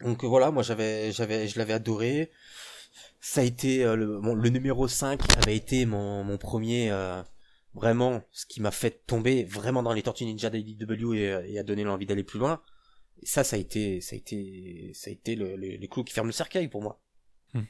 donc 0.01 0.25
voilà 0.25 0.51
moi 0.51 0.65
j'avais 0.65 1.13
j'avais 1.13 1.47
je 1.47 1.57
l'avais 1.57 1.73
adoré 1.73 2.33
ça 3.21 3.43
a 3.43 3.45
été 3.45 3.85
euh, 3.85 3.95
le, 3.95 4.21
le 4.21 4.49
numéro 4.49 4.89
5 4.89 5.21
avait 5.39 5.55
été 5.55 5.87
mon, 5.87 6.25
mon 6.25 6.37
premier 6.37 6.91
euh, 6.91 7.23
vraiment 7.75 8.23
ce 8.33 8.45
qui 8.45 8.61
m'a 8.61 8.73
fait 8.73 9.07
tomber 9.07 9.45
vraiment 9.45 9.85
dans 9.85 9.93
les 9.93 10.03
Tortues 10.03 10.25
Ninja 10.25 10.51
d'AEW 10.51 11.15
et, 11.15 11.53
et 11.53 11.59
a 11.61 11.63
donné 11.63 11.85
l'envie 11.85 12.07
d'aller 12.07 12.25
plus 12.25 12.41
loin 12.41 12.61
et 13.23 13.27
ça, 13.27 13.45
ça 13.45 13.57
a 13.57 13.59
été, 13.59 14.01
ça 14.01 14.15
a 14.15 14.19
été, 14.19 14.91
ça 14.95 15.11
a 15.11 15.13
été 15.13 15.37
le, 15.37 15.57
les 15.57 15.89
clous 15.89 16.05
qui 16.05 16.13
ferment 16.13 16.29
le 16.29 16.33
cercueil 16.33 16.69
pour 16.69 16.83
moi. 16.83 17.01
Hmm. 17.55 17.65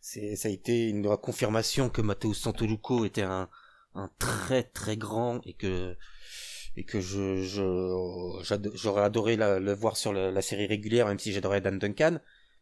C'est, 0.00 0.36
ça 0.36 0.48
a 0.48 0.50
été 0.50 0.88
une 0.88 1.16
confirmation 1.16 1.88
que 1.88 2.02
Matteo 2.02 2.34
Santoluco 2.34 3.04
était 3.04 3.22
un, 3.22 3.48
un 3.94 4.10
très 4.18 4.62
très 4.62 4.96
grand 4.96 5.40
et 5.46 5.54
que 5.54 5.96
et 6.76 6.84
que 6.84 7.00
je, 7.00 7.42
je 7.42 8.70
j'aurais 8.74 9.02
adoré 9.02 9.36
la, 9.36 9.58
le 9.58 9.72
voir 9.72 9.96
sur 9.96 10.12
la, 10.12 10.42
série 10.42 10.66
régulière, 10.66 11.06
même 11.06 11.18
si 11.18 11.32
j'adorais 11.32 11.60
Dan 11.60 11.78
Duncan. 11.78 12.18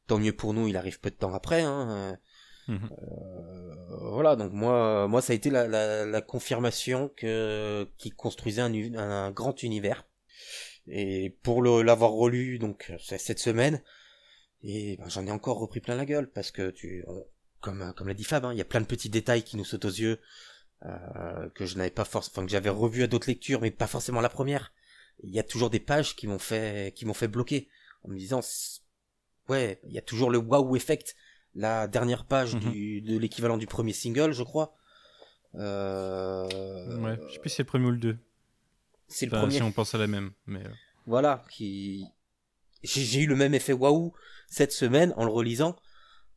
Tant 0.06 0.18
mieux 0.18 0.32
pour 0.32 0.54
nous, 0.54 0.66
il 0.66 0.76
arrive 0.76 0.98
peu 0.98 1.10
de 1.10 1.14
temps 1.14 1.34
après. 1.34 1.62
Hein. 1.62 2.18
Hmm. 2.66 2.76
Euh, 2.76 4.10
voilà, 4.12 4.36
donc 4.36 4.52
moi, 4.52 5.06
moi, 5.08 5.22
ça 5.22 5.32
a 5.32 5.36
été 5.36 5.50
la, 5.50 6.20
confirmation 6.22 7.10
que 7.16 7.88
qui 7.98 8.10
construisait 8.10 8.62
un, 8.62 8.74
un 8.96 9.30
grand 9.30 9.62
univers 9.62 10.04
et 10.90 11.36
pour 11.42 11.62
l'avoir 11.62 12.10
relu 12.10 12.58
donc 12.58 12.92
cette 12.98 13.38
semaine, 13.38 13.82
et 14.62 14.96
ben, 14.98 15.08
j'en 15.08 15.26
ai 15.26 15.30
encore 15.30 15.58
repris 15.58 15.80
plein 15.80 15.94
la 15.94 16.04
gueule 16.04 16.30
parce 16.30 16.50
que 16.50 16.70
tu, 16.70 17.04
comme 17.60 17.92
comme 17.96 18.08
l'a 18.08 18.14
dit 18.14 18.24
Fab, 18.24 18.44
hein, 18.44 18.52
il 18.52 18.58
y 18.58 18.62
a 18.62 18.66
plein 18.66 18.80
de 18.80 18.86
petits 18.86 19.08
détails 19.08 19.42
qui 19.42 19.56
nous 19.56 19.64
sautent 19.64 19.84
aux 19.84 19.88
yeux 19.88 20.18
euh, 20.18 20.18
que 21.54 21.66
je 21.66 21.76
n'avais 21.76 21.90
pas 21.90 22.04
forcément, 22.04 22.32
enfin 22.32 22.46
que 22.46 22.52
j'avais 22.52 22.70
revu 22.70 23.02
à 23.02 23.06
d'autres 23.06 23.28
lectures, 23.28 23.60
mais 23.60 23.70
pas 23.70 23.86
forcément 23.86 24.20
la 24.20 24.28
première. 24.28 24.72
Il 25.22 25.30
y 25.30 25.38
a 25.38 25.42
toujours 25.42 25.68
des 25.68 25.80
pages 25.80 26.16
qui 26.16 26.26
m'ont 26.26 26.38
fait 26.38 26.94
qui 26.94 27.04
m'ont 27.04 27.14
fait 27.14 27.28
bloquer 27.28 27.68
en 28.04 28.08
me 28.08 28.16
disant 28.16 28.40
ouais, 29.50 29.80
il 29.84 29.92
y 29.92 29.98
a 29.98 30.02
toujours 30.02 30.30
le 30.30 30.38
wow 30.38 30.76
effect, 30.76 31.16
la 31.54 31.88
dernière 31.88 32.24
page 32.24 32.54
mhm. 32.54 32.72
du, 32.72 33.00
de 33.02 33.18
l'équivalent 33.18 33.58
du 33.58 33.66
premier 33.66 33.92
single, 33.92 34.32
je 34.32 34.42
crois. 34.42 34.74
Euh... 35.56 36.46
Ouais, 37.00 37.18
je 37.28 37.34
sais 37.34 37.40
plus 37.40 37.50
si 37.50 37.56
c'est 37.56 37.62
le 37.62 37.68
premier 37.68 37.86
ou 37.86 37.90
le 37.90 37.98
deux. 37.98 38.18
C'est 39.08 39.26
le 39.26 39.32
premier. 39.32 39.56
Si 39.56 39.62
on 39.62 39.72
pense 39.72 39.94
à 39.94 39.98
la 39.98 40.06
même, 40.06 40.30
mais. 40.46 40.64
Euh. 40.64 40.70
Voilà, 41.06 41.44
qui. 41.50 42.06
J'ai 42.82 43.20
eu 43.20 43.26
le 43.26 43.36
même 43.36 43.52
effet 43.52 43.74
waouh 43.74 44.14
cette 44.48 44.72
semaine 44.72 45.12
en 45.16 45.24
le 45.24 45.30
relisant. 45.30 45.76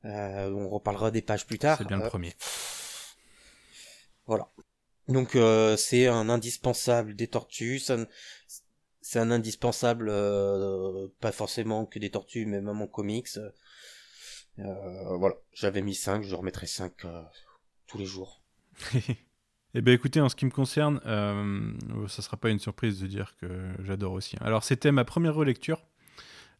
Euh, 0.03 0.49
on 0.51 0.67
reparlera 0.67 1.11
des 1.11 1.21
pages 1.21 1.45
plus 1.45 1.59
tard. 1.59 1.77
C'est 1.77 1.87
bien 1.87 1.97
le 1.97 2.03
euh, 2.03 2.09
premier. 2.09 2.33
Voilà. 4.27 4.49
Donc 5.07 5.37
c'est 5.77 6.07
un 6.07 6.29
indispensable 6.29 7.15
des 7.15 7.27
tortues. 7.27 7.79
C'est 7.79 9.19
un, 9.19 9.31
indispensable, 9.31 10.11
pas 11.19 11.31
forcément 11.31 11.85
que 11.85 11.99
des 11.99 12.09
tortues, 12.09 12.45
mais 12.45 12.61
même 12.61 12.81
en 12.81 12.87
comics. 12.87 13.27
voilà, 14.57 15.35
j'avais 15.53 15.81
mis 15.81 15.95
5, 15.95 16.23
je 16.23 16.35
remettrai 16.35 16.67
5 16.67 17.05
tous 17.87 17.97
les 17.97 18.05
jours. 18.05 18.41
Eh 19.75 19.81
bien 19.81 19.95
écoutez, 19.95 20.21
en 20.21 20.29
ce 20.29 20.35
qui 20.35 20.45
me 20.45 20.51
concerne, 20.51 21.01
euh, 21.07 21.73
ça 22.07 22.17
ne 22.19 22.21
sera 22.21 22.37
pas 22.37 22.51
une 22.51 22.59
surprise 22.59 22.99
de 22.99 23.07
dire 23.07 23.35
que 23.41 23.47
j'adore 23.83 24.13
aussi. 24.13 24.35
Alors 24.39 24.63
c'était 24.63 24.91
ma 24.91 25.03
première 25.03 25.33
relecture. 25.33 25.83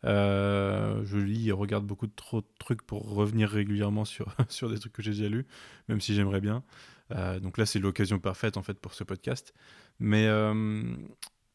Euh, 0.04 1.04
je 1.06 1.18
lis 1.18 1.50
et 1.50 1.52
regarde 1.52 1.86
beaucoup 1.86 2.08
de 2.08 2.14
trop 2.16 2.42
de 2.42 2.48
trucs 2.58 2.82
pour 2.82 3.08
revenir 3.14 3.50
régulièrement 3.50 4.04
sur, 4.04 4.36
sur 4.50 4.68
des 4.70 4.80
trucs 4.80 4.94
que 4.94 5.04
j'ai 5.04 5.12
déjà 5.12 5.30
lus, 5.30 5.46
même 5.90 6.02
si 6.02 6.16
j'aimerais 6.16 6.42
bien. 6.42 6.64
Euh, 7.12 7.40
donc 7.40 7.58
là, 7.58 7.66
c'est 7.66 7.80
l'occasion 7.80 8.20
parfaite 8.20 8.58
en 8.58 8.64
fait 8.64 8.80
pour 8.80 8.94
ce 8.94 9.04
podcast. 9.04 9.54
Mais 10.00 10.28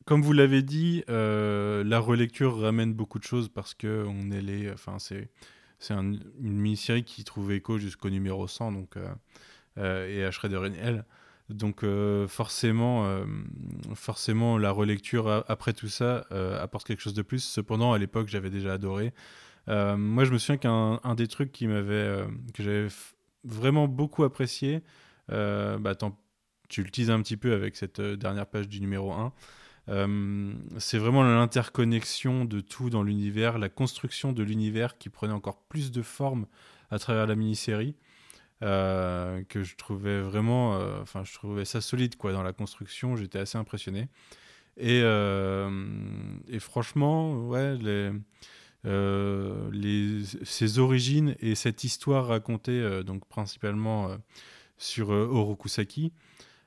comme 0.04 0.22
vous 0.22 0.32
l'avez 0.32 0.62
dit, 0.62 1.04
la 1.08 1.98
relecture 1.98 2.60
ramène 2.60 2.94
beaucoup 2.94 3.18
de 3.18 3.24
choses 3.24 3.48
parce 3.48 3.74
que 3.74 4.04
on 4.06 4.30
est 4.30 4.42
les, 4.42 4.70
enfin 4.70 4.98
c'est 4.98 5.30
c'est 5.80 5.94
une 5.94 6.20
mini-série 6.40 7.04
qui 7.04 7.22
trouve 7.24 7.52
écho 7.52 7.78
jusqu'au 7.78 8.10
numéro 8.10 8.48
100 8.48 8.72
donc 8.72 8.96
et 9.76 10.24
à 10.24 10.30
Shredder 10.30 10.70
NL. 10.70 11.04
Donc 11.48 11.82
euh, 11.82 12.28
forcément, 12.28 13.06
euh, 13.06 13.24
forcément, 13.94 14.58
la 14.58 14.70
relecture 14.70 15.44
après 15.48 15.72
tout 15.72 15.88
ça 15.88 16.26
euh, 16.30 16.62
apporte 16.62 16.86
quelque 16.86 17.00
chose 17.00 17.14
de 17.14 17.22
plus. 17.22 17.42
Cependant, 17.42 17.92
à 17.92 17.98
l'époque, 17.98 18.28
j'avais 18.28 18.50
déjà 18.50 18.74
adoré. 18.74 19.14
moi, 19.66 20.24
je 20.24 20.32
me 20.32 20.38
souviens 20.38 20.58
qu'un 20.58 21.14
des 21.14 21.26
trucs 21.26 21.52
qui 21.52 21.66
m'avait, 21.66 22.24
que 22.54 22.62
j'avais 22.62 22.88
vraiment 23.44 23.88
beaucoup 23.88 24.24
apprécié, 24.24 24.82
bah, 25.28 25.94
tu 26.68 26.82
le 26.82 26.90
teases 26.90 27.10
un 27.10 27.20
petit 27.22 27.36
peu 27.36 27.52
avec 27.52 27.76
cette 27.76 28.00
dernière 28.00 28.46
page 28.46 28.68
du 28.68 28.80
numéro 28.80 29.12
1. 29.12 29.32
c'est 30.78 30.98
vraiment 30.98 31.22
l'interconnexion 31.22 32.44
de 32.44 32.60
tout 32.60 32.90
dans 32.90 33.02
l'univers, 33.02 33.58
la 33.58 33.68
construction 33.68 34.32
de 34.32 34.42
l'univers 34.42 34.98
qui 34.98 35.08
prenait 35.08 35.32
encore 35.32 35.62
plus 35.68 35.90
de 35.90 36.02
forme 36.02 36.46
à 36.90 36.98
travers 36.98 37.26
la 37.26 37.34
mini-série. 37.34 37.94
Euh, 38.64 39.44
que 39.48 39.62
je 39.62 39.76
trouvais 39.76 40.20
vraiment, 40.20 40.74
euh, 40.74 41.00
enfin, 41.00 41.22
je 41.22 41.32
trouvais 41.32 41.64
ça 41.64 41.80
solide 41.80 42.16
quoi 42.16 42.32
dans 42.32 42.42
la 42.42 42.52
construction. 42.52 43.16
J'étais 43.16 43.38
assez 43.38 43.56
impressionné. 43.56 44.08
Et, 44.76 45.00
euh, 45.02 45.70
et 46.48 46.58
franchement, 46.58 47.46
ouais, 47.46 47.76
les, 47.76 48.10
les, 48.84 50.24
ses 50.42 50.78
origines 50.78 51.36
et 51.40 51.54
cette 51.54 51.84
histoire 51.84 52.26
racontée, 52.26 53.02
donc 53.04 53.26
principalement 53.28 54.16
sur 54.78 55.10
Orokusaki, 55.10 56.12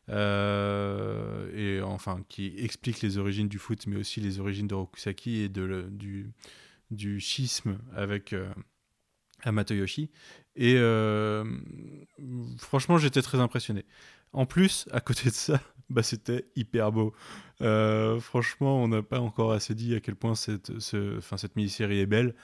euh, 0.10 1.50
et 1.80 1.82
enfin 1.82 2.24
qui 2.30 2.54
explique 2.58 3.02
les 3.02 3.18
origines 3.18 3.48
du 3.50 3.60
foot, 3.60 3.88
mais 3.88 3.98
aussi 3.98 4.22
les 4.22 4.40
origines 4.40 4.68
de 4.68 4.76
Rokusaki 4.76 5.38
et 5.42 5.50
de 5.50 5.62
le- 5.64 5.90
du, 5.92 6.32
du 6.92 7.20
schisme 7.22 7.80
avec 7.96 8.34
euh, 8.34 8.50
Hamato 9.44 9.74
Yoshi. 9.74 10.10
Et 10.56 10.76
euh, 10.78 11.44
franchement, 12.58 12.98
j'étais 12.98 13.22
très 13.22 13.40
impressionné. 13.40 13.86
En 14.34 14.46
plus, 14.46 14.88
à 14.92 15.02
côté 15.02 15.30
de 15.30 15.34
ça, 15.36 15.60
bah, 15.90 16.04
c'était 16.04 16.46
hyper 16.56 16.92
beau. 16.92 17.14
Euh, 17.62 18.20
franchement, 18.20 18.82
on 18.84 18.88
n'a 18.88 19.02
pas 19.02 19.20
encore 19.20 19.52
assez 19.52 19.76
dit 19.76 19.96
à 19.96 20.00
quel 20.00 20.16
point 20.16 20.36
cette, 20.36 20.80
ce, 20.80 21.20
cette 21.38 21.56
mini-série 21.56 22.00
est 22.00 22.06
belle. 22.06 22.36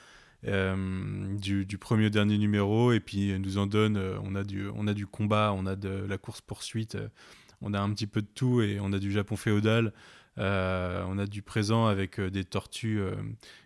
Euh, 0.46 1.36
du, 1.38 1.78
premier 1.78 2.08
au 2.08 2.10
dernier 2.10 2.38
numéro, 2.38 2.92
et 2.92 3.00
puis 3.00 3.38
nous 3.40 3.58
en 3.58 3.66
donne, 3.66 3.98
euh, 3.98 4.18
on, 4.24 4.36
a 4.36 4.44
du, 4.44 4.68
on 4.76 4.88
a 4.88 4.94
du 4.94 5.08
combat, 5.08 5.54
on 5.56 5.66
a 5.66 5.76
de 5.76 5.90
la 5.90 6.18
course-poursuite, 6.18 6.96
euh, 6.96 7.08
on 7.62 7.74
a 7.74 7.80
un 7.80 7.92
petit 7.92 8.08
peu 8.08 8.22
de 8.22 8.28
tout, 8.34 8.62
et 8.62 8.80
on 8.80 8.94
a 8.94 9.00
du 9.00 9.12
Japon 9.12 9.36
féodal, 9.36 9.94
on 10.38 11.18
a 11.18 11.26
du 11.26 11.42
présent 11.42 11.88
avec 11.88 12.22
des 12.22 12.44
tortues 12.44 13.02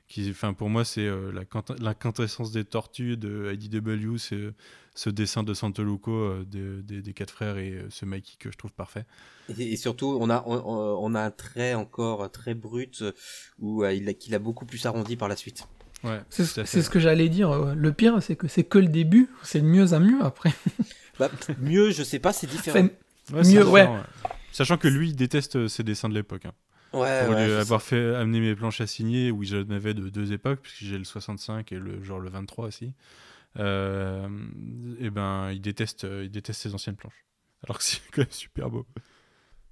qui, 0.08 0.30
enfin 0.30 0.54
pour 0.54 0.70
moi 0.70 0.86
c'est 0.86 1.06
la, 1.06 1.44
la 1.82 1.94
quintessence 1.94 2.54
des 2.54 2.64
tortues 2.64 3.18
de 3.18 3.52
IDW, 3.54 4.16
c'est 4.18 4.54
ce 4.96 5.10
dessin 5.10 5.44
de 5.44 5.54
Santoluco 5.54 6.46
de- 6.46 6.80
des- 6.82 7.14
quatre 7.14 7.32
frères 7.32 7.58
et 7.58 7.86
ce 7.90 8.06
Mikey 8.06 8.38
que 8.40 8.50
je 8.50 8.58
trouve 8.58 8.72
parfait. 8.72 9.04
Et, 9.60 9.76
surtout, 9.76 10.18
on 10.22 10.30
a, 10.30 10.46
on, 10.48 11.14
a 11.14 11.22
un 11.22 11.32
trait 11.32 11.74
encore 11.74 12.32
très 12.32 12.54
brut 12.54 13.04
où 13.60 13.84
il 13.84 14.08
a, 14.08 14.14
qu'il 14.14 14.34
a 14.34 14.40
beaucoup 14.40 14.66
plus 14.66 14.86
arrondi 14.86 15.18
par 15.18 15.28
la 15.28 15.36
suite. 15.36 15.68
Ouais, 16.04 16.20
C'est 16.30 16.58
à 16.60 16.66
ce 16.66 16.90
que 16.90 17.00
j'allais 17.00 17.30
dire. 17.30 17.76
Le 17.76 17.94
pire, 17.94 18.22
c'est 18.22 18.36
que 18.36 18.48
c'est 18.48 18.64
que 18.64 18.80
le 18.80 18.88
début. 18.88 19.30
C'est 19.44 19.62
de 19.62 19.66
mieux 19.66 19.94
en 19.94 20.00
mieux 20.00 20.24
après. 20.24 20.52
Bah, 21.20 21.30
mieux, 21.60 21.92
je 21.92 22.02
sais 22.02 22.18
pas, 22.18 22.34
c'est 22.34 22.48
différent. 22.48 22.80
Enfin, 22.80 22.90
Ouais, 23.36 23.44
c'est 23.44 23.54
mieux, 23.54 23.68
ouais. 23.68 23.82
différent, 23.82 24.04
Sachant 24.52 24.78
que 24.78 24.88
lui, 24.88 25.10
il 25.10 25.16
déteste 25.16 25.56
euh, 25.56 25.68
ses 25.68 25.84
dessins 25.84 26.10
de 26.10 26.16
l'époque. 26.16 26.46
hein. 26.46 26.54
ouais, 26.94 27.26
Pour 27.26 27.36
ouais, 27.36 27.54
avoir 27.58 27.82
fait 27.84 28.16
amener 28.16 28.40
mes 28.40 28.56
planches 28.56 28.82
à 28.82 28.88
signer, 28.88 29.30
où 29.30 29.44
j'en 29.44 29.70
avais 29.70 29.94
de 29.94 30.10
deux 30.10 30.34
époques, 30.34 30.62
puisque 30.64 30.84
j'ai 30.84 30.98
le 30.98 31.04
65 31.04 31.72
et 31.74 31.76
le 31.78 32.02
genre 32.04 32.20
le 32.20 32.30
23 32.32 32.66
aussi. 32.68 32.94
Euh, 33.60 34.28
et 35.00 35.10
ben, 35.12 35.52
il 35.52 35.62
déteste, 35.62 36.06
euh, 36.06 36.24
il 36.24 36.32
déteste 36.32 36.62
ses 36.62 36.74
anciennes 36.74 36.96
planches. 36.96 37.26
Alors 37.68 37.78
que 37.78 37.84
c'est 37.84 38.00
quand 38.12 38.22
même 38.22 38.32
super 38.32 38.70
beau. 38.70 38.88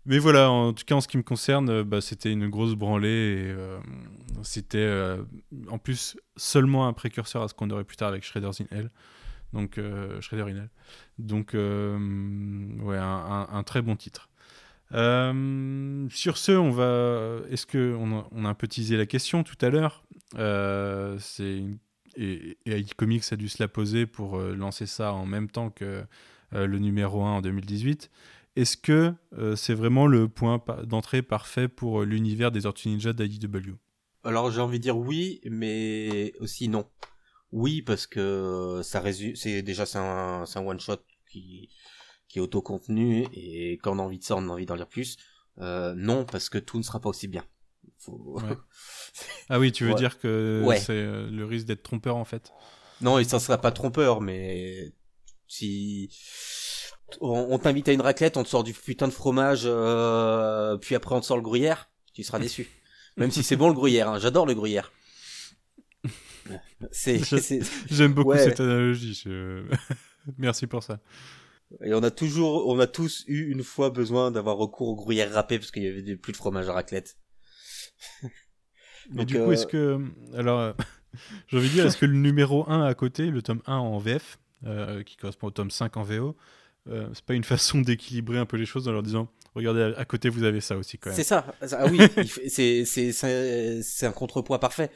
Mais 0.06 0.18
voilà, 0.18 0.50
en 0.50 0.74
tout 0.74 0.86
cas 0.86 0.96
en 0.96 1.02
ce 1.02 1.08
qui 1.08 1.18
me 1.18 1.24
concerne, 1.24 1.70
euh, 1.70 1.84
bah, 1.84 2.02
c'était 2.02 2.32
une 2.32 2.48
grosse 2.48 2.76
branlée 2.76 3.10
et 3.10 3.52
euh, 3.52 3.80
c'était 4.44 4.78
euh, 4.78 5.24
en 5.68 5.78
plus 5.78 6.18
seulement 6.38 6.88
un 6.88 6.94
précurseur 6.94 7.44
à 7.44 7.48
ce 7.48 7.54
qu'on 7.54 7.70
aurait 7.70 7.84
plus 7.84 7.98
tard 7.98 8.10
avec 8.10 8.24
Shredder's 8.24 8.62
in 8.62 8.66
Hell. 8.72 8.90
Donc 9.54 9.80
Shredder 10.22 10.52
in 10.52 10.58
Hell. 10.58 10.70
Donc 11.18 11.54
ouais, 11.54 12.98
un, 12.98 13.64
très 13.66 13.82
bon 13.82 13.96
titre. 13.96 14.30
Sur 14.92 16.38
ce, 16.38 16.52
on 16.52 16.70
va. 16.70 17.40
Est-ce 17.50 17.66
que 17.66 17.96
on 18.00 18.46
a, 18.46 18.50
un 18.50 18.54
peu 18.54 18.68
teasé 18.68 18.96
la 18.96 19.08
question 19.08 19.44
tout 19.44 19.58
à 19.62 19.70
l'heure? 19.70 20.04
C'est 21.20 21.64
et, 22.16 22.58
et 22.66 22.78
ID 22.78 22.94
Comics 22.94 23.24
a 23.32 23.36
dû 23.36 23.50
se 23.50 23.62
la 23.62 23.68
poser 23.68 24.06
pour 24.06 24.38
lancer 24.40 24.86
ça 24.86 25.14
en 25.14 25.26
même 25.26 25.50
temps 25.50 25.72
que 25.72 26.04
le 26.52 26.78
numéro 26.78 27.24
1 27.24 27.38
en 27.38 27.42
2018. 27.42 28.12
Est-ce 28.60 28.76
que 28.78 29.14
euh, 29.38 29.56
c'est 29.56 29.74
vraiment 29.74 30.06
le 30.06 30.28
point 30.28 30.62
d'entrée 30.84 31.22
parfait 31.22 31.68
pour 31.70 32.02
euh, 32.02 32.06
l'univers 32.06 32.52
des 32.52 32.64
Tortues 32.64 32.90
Ninja 32.90 33.14
d'IDW 33.14 33.76
Alors 34.24 34.52
j'ai 34.52 34.60
envie 34.62 34.80
de 34.80 34.84
dire 34.84 34.98
oui, 34.98 35.40
mais 35.46 36.34
aussi 36.40 36.68
non. 36.68 36.90
Oui 37.52 37.82
parce 37.82 38.06
que 38.06 38.82
ça 38.84 39.00
résume, 39.00 39.36
c'est 39.36 39.62
déjà 39.62 39.86
c'est 39.86 39.98
un, 39.98 40.44
one 40.58 40.80
shot 40.80 40.98
qui 41.32 41.70
qui 42.28 42.40
est 42.40 42.42
autocontenu 42.42 43.26
et 43.34 43.80
quand 43.82 43.96
on 43.96 44.00
a 44.00 44.04
envie 44.04 44.20
de 44.20 44.24
ça, 44.24 44.36
on 44.36 44.50
a 44.50 44.52
envie 44.52 44.66
d'en 44.66 44.76
lire 44.76 44.90
plus. 44.90 45.18
Euh, 45.60 45.94
non 45.96 46.26
parce 46.26 46.50
que 46.50 46.58
tout 46.58 46.78
ne 46.78 46.84
sera 46.84 47.00
pas 47.00 47.10
aussi 47.10 47.28
bien. 47.28 47.46
Faut- 47.98 48.40
Ouais. 48.42 48.58
Ah 49.50 49.58
oui, 49.60 49.72
tu 49.72 49.84
veux 49.86 49.92
Ouais. 49.92 49.96
dire 49.96 50.20
que 50.20 50.64
Ouais. 50.66 50.80
c'est 50.80 50.92
euh, 50.92 51.30
le 51.32 51.46
risque 51.46 51.66
d'être 51.66 51.82
trompeur 51.84 52.18
en 52.18 52.26
fait? 52.26 52.52
Non 53.02 53.18
et 53.20 53.24
ça 53.24 53.40
sera 53.40 53.58
pas 53.58 53.72
trompeur, 53.72 54.20
mais 54.22 54.92
si 55.48 56.10
on, 57.22 57.48
on 57.52 57.60
t'invite 57.60 57.88
à 57.90 57.94
une 57.94 58.02
raclette, 58.02 58.38
on 58.38 58.44
te 58.44 58.50
sort 58.50 58.64
du 58.64 58.74
putain 58.74 59.08
de 59.08 59.14
fromage, 59.14 59.62
euh, 59.66 60.78
puis 60.78 60.96
après 60.96 61.16
on 61.16 61.22
te 61.22 61.26
sort 61.26 61.38
le 61.38 61.44
gruyère, 61.44 61.90
tu 62.14 62.24
seras 62.24 62.40
déçu. 62.40 62.68
Même 63.18 63.32
si 63.32 63.44
c'est 63.44 63.56
bon 63.56 63.68
le 63.68 63.74
gruyère, 63.74 64.10
hein. 64.10 64.20
j'adore 64.20 64.46
le 64.46 64.54
gruyère. 64.54 64.92
C'est, 66.92 67.20
J'aime 67.92 68.14
beaucoup 68.14 68.30
Ouais. 68.32 68.44
cette 68.44 68.60
analogie. 68.60 69.14
je- 69.14 69.66
Merci 70.38 70.66
pour 70.68 70.82
ça. 70.84 71.00
Et 71.84 71.94
on 71.94 72.02
a 72.02 72.10
toujours, 72.10 72.68
on 72.68 72.80
a 72.80 72.88
tous 72.88 73.24
eu 73.28 73.52
une 73.52 73.64
fois 73.64 73.90
besoin 73.92 74.32
d'avoir 74.32 74.58
recours 74.58 74.88
au 74.90 74.96
gruyère 74.96 75.32
râpé 75.34 75.60
parce 75.60 75.70
qu'il 75.72 75.84
y 75.84 75.88
avait 75.88 76.16
plus 76.16 76.32
de 76.32 76.38
fromage 76.38 76.68
à 76.70 76.74
raclette. 76.74 77.18
Mais 79.12 79.18
Donc, 79.18 79.26
du 79.28 79.36
coup, 79.36 79.42
euh, 79.42 79.52
est-ce 79.52 79.68
que. 79.68 80.00
Alors, 80.36 80.60
euh, 80.60 80.74
j'ai 81.48 81.58
envie 81.58 81.68
de 81.70 81.74
dire, 81.74 81.86
est-ce 81.86 81.98
que 81.98 82.06
le 82.06 82.14
numéro 82.18 82.68
1 82.70 82.84
à 82.86 82.94
côté, 82.96 83.28
le 83.30 83.42
tome 83.42 83.62
1 83.68 83.76
en 83.76 83.98
VF, 84.00 84.40
euh, 84.66 85.04
qui 85.04 85.18
correspond 85.18 85.48
au 85.48 85.52
tome 85.52 85.70
5 85.72 85.98
en 85.98 86.04
VO, 86.04 86.36
euh, 86.90 87.08
c'est 87.14 87.26
pas 87.26 87.34
une 87.34 87.44
façon 87.44 87.82
d'équilibrer 87.82 88.38
un 88.38 88.46
peu 88.46 88.58
les 88.58 88.66
choses 88.66 88.88
en 88.88 88.92
leur 88.92 89.04
disant 89.04 89.28
regardez, 89.56 89.94
à- 89.96 90.06
côté, 90.06 90.30
vous 90.30 90.44
avez 90.44 90.62
ça 90.62 90.78
aussi 90.78 90.98
quand 90.98 91.10
même 91.10 91.18
C'est 91.18 91.24
ça. 91.24 91.46
Ah 91.72 91.86
oui, 91.88 92.00
c'est 92.50 92.86
c'est 92.86 94.06
un 94.06 94.12
contrepoids 94.12 94.60
parfait 94.60 94.92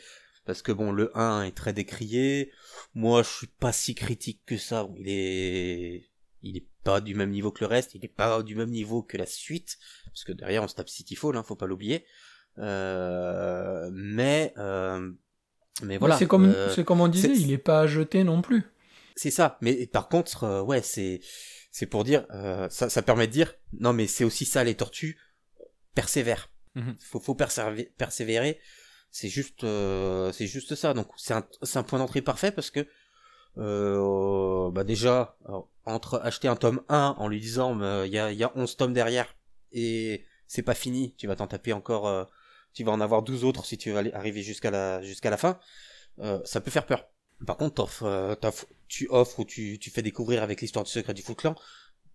parce 0.45 0.61
que 0.61 0.71
bon, 0.71 0.91
le 0.91 1.17
1 1.17 1.43
est 1.43 1.51
très 1.55 1.73
décrié. 1.73 2.51
Moi, 2.95 3.23
je 3.23 3.29
suis 3.29 3.47
pas 3.47 3.71
si 3.71 3.95
critique 3.95 4.41
que 4.45 4.57
ça. 4.57 4.87
Il 4.97 5.07
est 5.07 6.09
il 6.41 6.57
est 6.57 6.67
pas 6.83 6.99
du 6.99 7.15
même 7.15 7.29
niveau 7.29 7.51
que 7.51 7.63
le 7.63 7.67
reste. 7.67 7.95
Il 7.95 8.03
est 8.03 8.09
pas 8.09 8.43
du 8.43 8.55
même 8.55 8.69
niveau 8.69 9.01
que 9.01 9.17
la 9.17 9.25
suite 9.25 9.77
parce 10.05 10.23
que 10.23 10.31
derrière 10.31 10.63
on 10.63 10.67
se 10.67 10.75
tape 10.75 10.89
City 10.89 11.15
Fall, 11.15 11.35
hein, 11.37 11.43
faut 11.43 11.55
pas 11.55 11.65
l'oublier. 11.65 12.05
Euh, 12.59 13.89
mais 13.93 14.53
euh, 14.57 15.11
mais 15.81 15.97
voilà. 15.97 16.17
c'est 16.17 16.27
comme, 16.27 16.45
euh, 16.45 16.69
c'est 16.69 16.83
comme 16.83 17.01
on 17.01 17.07
disait, 17.07 17.31
il 17.35 17.51
est 17.51 17.57
pas 17.57 17.81
à 17.81 17.87
jeter 17.87 18.23
non 18.23 18.41
plus. 18.41 18.63
C'est 19.15 19.31
ça. 19.31 19.57
Mais 19.61 19.87
par 19.87 20.07
contre, 20.07 20.43
euh, 20.43 20.61
ouais, 20.61 20.81
c'est 20.81 21.19
c'est 21.73 21.87
pour 21.87 22.03
dire, 22.03 22.27
euh, 22.29 22.69
ça, 22.69 22.87
ça 22.87 23.01
permet 23.01 23.25
de 23.25 23.31
dire, 23.31 23.55
non 23.79 23.93
mais 23.93 24.05
c'est 24.05 24.23
aussi 24.23 24.45
ça 24.45 24.63
les 24.63 24.75
tortues, 24.75 25.17
persévèrent. 25.95 26.51
Mhm. 26.75 26.95
Faut 26.99 27.19
faut 27.19 27.35
persévérer. 27.35 27.91
persévérer. 27.97 28.59
C'est 29.09 29.27
juste 29.27 29.63
euh, 29.63 30.31
c'est 30.31 30.45
juste 30.47 30.75
ça. 30.75 30.93
Donc 30.93 31.07
c'est 31.17 31.33
un 31.33 31.45
c'est 31.63 31.77
un 31.79 31.83
point 31.83 31.97
d'entrée 31.97 32.21
parfait 32.21 32.51
parce 32.51 32.69
que 32.69 32.87
euh, 33.57 34.71
bah 34.71 34.83
déjà 34.83 35.35
alors, 35.45 35.67
entre 35.85 36.19
acheter 36.23 36.47
un 36.47 36.55
tome 36.55 36.81
1 36.89 37.15
en 37.17 37.27
lui 37.27 37.39
disant 37.39 37.79
euh, 37.81 38.05
il 38.05 38.13
y 38.13 38.19
a 38.19 38.31
y 38.31 38.43
a 38.43 38.51
11 38.55 38.77
tomes 38.77 38.93
derrière 38.93 39.35
et 39.71 40.25
c'est 40.47 40.63
pas 40.63 40.75
fini, 40.75 41.15
tu 41.17 41.25
vas 41.25 41.35
t'en 41.35 41.47
taper 41.47 41.73
encore 41.73 42.07
euh, 42.07 42.25
tu 42.73 42.83
vas 42.83 42.91
en 42.91 43.01
avoir 43.01 43.23
12 43.23 43.43
autres 43.45 43.65
si 43.65 43.77
tu 43.79 43.91
veux 43.91 43.97
aller 43.97 44.13
arriver 44.13 44.43
jusqu'à 44.43 44.69
la 44.71 45.01
jusqu'à 45.01 45.31
la 45.31 45.37
fin. 45.37 45.59
Euh, 46.19 46.39
ça 46.45 46.61
peut 46.61 46.71
faire 46.71 46.85
peur. 46.85 47.07
Par 47.45 47.57
contre, 47.57 47.75
t'offres, 47.75 48.03
euh, 48.03 48.35
t'offres- 48.35 48.67
tu 48.87 49.07
offres 49.09 49.39
ou 49.39 49.45
tu, 49.45 49.79
tu 49.79 49.89
fais 49.89 50.01
découvrir 50.01 50.43
avec 50.43 50.61
l'histoire 50.61 50.85
du 50.85 50.91
secret 50.91 51.13
du 51.13 51.21
Foot 51.21 51.37
Clan, 51.37 51.55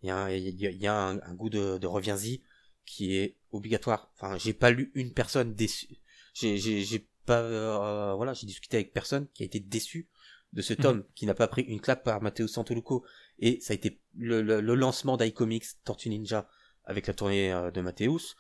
il 0.02 0.08
y 0.08 0.10
a, 0.10 0.16
un- 0.16 0.30
il 0.30 0.60
y 0.60 0.66
a, 0.66 0.70
il 0.70 0.78
y 0.80 0.86
a 0.86 0.94
un, 0.94 1.20
un 1.20 1.34
goût 1.34 1.50
de, 1.50 1.78
de 1.78 1.86
reviens-y 1.86 2.42
qui 2.86 3.16
est 3.16 3.36
obligatoire. 3.52 4.10
Enfin, 4.14 4.38
j'ai 4.38 4.52
pas 4.54 4.70
lu 4.70 4.90
une 4.94 5.12
personne 5.12 5.54
déçue. 5.54 5.88
J'ai, 6.34 6.56
j'ai, 6.58 6.82
j'ai 6.84 7.06
pas, 7.26 7.40
euh, 7.42 8.14
voilà, 8.14 8.32
j'ai 8.32 8.46
discuté 8.46 8.76
avec 8.78 8.92
personne 8.92 9.26
qui 9.34 9.42
a 9.42 9.46
été 9.46 9.60
déçu 9.60 10.08
de 10.54 10.62
ce 10.62 10.72
tome, 10.72 11.04
qui 11.14 11.26
n'a 11.26 11.34
pas 11.34 11.48
pris 11.48 11.62
une 11.62 11.80
claque 11.80 12.04
par 12.04 12.22
Matteo 12.22 12.46
Santoluco. 12.48 13.04
Et 13.38 13.60
ça 13.60 13.72
a 13.72 13.76
été 13.76 14.00
le, 14.16 14.40
le, 14.42 14.60
le 14.60 14.74
lancement 14.74 15.16
d'iComics 15.16 15.66
Tortue 15.84 16.08
Ninja 16.08 16.48
avec 16.84 17.06
la 17.06 17.14
tournée 17.14 17.52
euh, 17.52 17.70
de 17.70 17.80
Mathéus. 17.82 18.36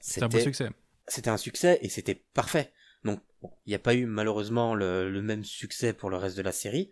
C'est 0.00 0.22
un 0.22 0.28
beau 0.28 0.38
succès. 0.38 0.70
C'était 1.06 1.30
un 1.30 1.36
succès 1.36 1.78
et 1.82 1.88
c'était 1.88 2.14
parfait. 2.34 2.72
Donc, 3.04 3.20
il 3.66 3.70
n'y 3.70 3.74
a 3.74 3.78
pas 3.78 3.94
eu 3.94 4.06
malheureusement 4.06 4.74
le, 4.74 5.22
même 5.22 5.44
succès 5.44 5.92
pour 5.92 6.10
le 6.10 6.16
reste 6.16 6.36
de 6.36 6.42
la 6.42 6.52
série. 6.52 6.90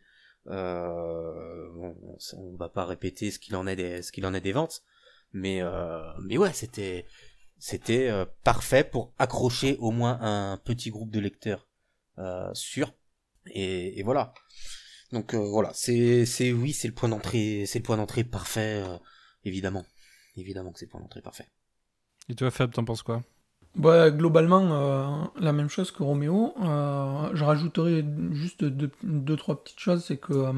Euh, 0.48 1.92
on 2.36 2.56
va 2.56 2.68
pas 2.68 2.84
répéter 2.84 3.30
ce 3.30 3.38
qu'il 3.38 3.56
en 3.56 3.66
est 3.66 3.76
des, 3.76 4.52
ventes, 4.52 4.82
mais 5.32 5.62
euh, 5.62 6.02
mais 6.20 6.36
ouais, 6.36 6.52
c'était 6.52 7.06
c'était 7.58 8.08
euh, 8.08 8.26
parfait 8.42 8.84
pour 8.84 9.14
accrocher 9.18 9.76
au 9.78 9.92
moins 9.92 10.18
un 10.20 10.56
petit 10.58 10.90
groupe 10.90 11.10
de 11.10 11.20
lecteurs 11.20 11.68
euh, 12.18 12.52
sûr. 12.54 12.92
Et, 13.46 14.02
voilà. 14.02 14.34
Donc 15.12 15.34
voilà, 15.34 15.72
c'est 15.74 16.26
c'est 16.26 16.52
oui, 16.52 16.72
c'est 16.72 16.88
le 16.88 16.94
point 16.94 17.08
d'entrée, 17.08 17.64
c'est 17.66 17.78
le 17.78 17.84
point 17.84 17.96
d'entrée 17.96 18.24
parfait, 18.24 18.82
évidemment, 19.44 19.84
évidemment 20.36 20.72
que 20.72 20.78
c'est 20.78 20.86
le 20.86 20.90
point 20.90 21.00
d'entrée 21.00 21.22
parfait. 21.22 21.48
Et 22.28 22.34
toi, 22.34 22.50
Fab, 22.50 22.72
t'en 22.72 22.84
penses 22.84 23.02
quoi? 23.02 23.22
Bah, 23.74 24.10
globalement, 24.10 24.68
euh, 24.72 25.24
la 25.40 25.52
même 25.52 25.70
chose 25.70 25.90
que 25.90 26.02
Roméo. 26.02 26.54
Euh, 26.62 27.30
je 27.32 27.42
rajouterai 27.44 28.04
juste 28.32 28.64
deux, 28.64 29.36
trois 29.36 29.62
petites 29.62 29.80
choses. 29.80 30.04
C'est 30.04 30.18
que 30.18 30.32
euh, 30.34 30.52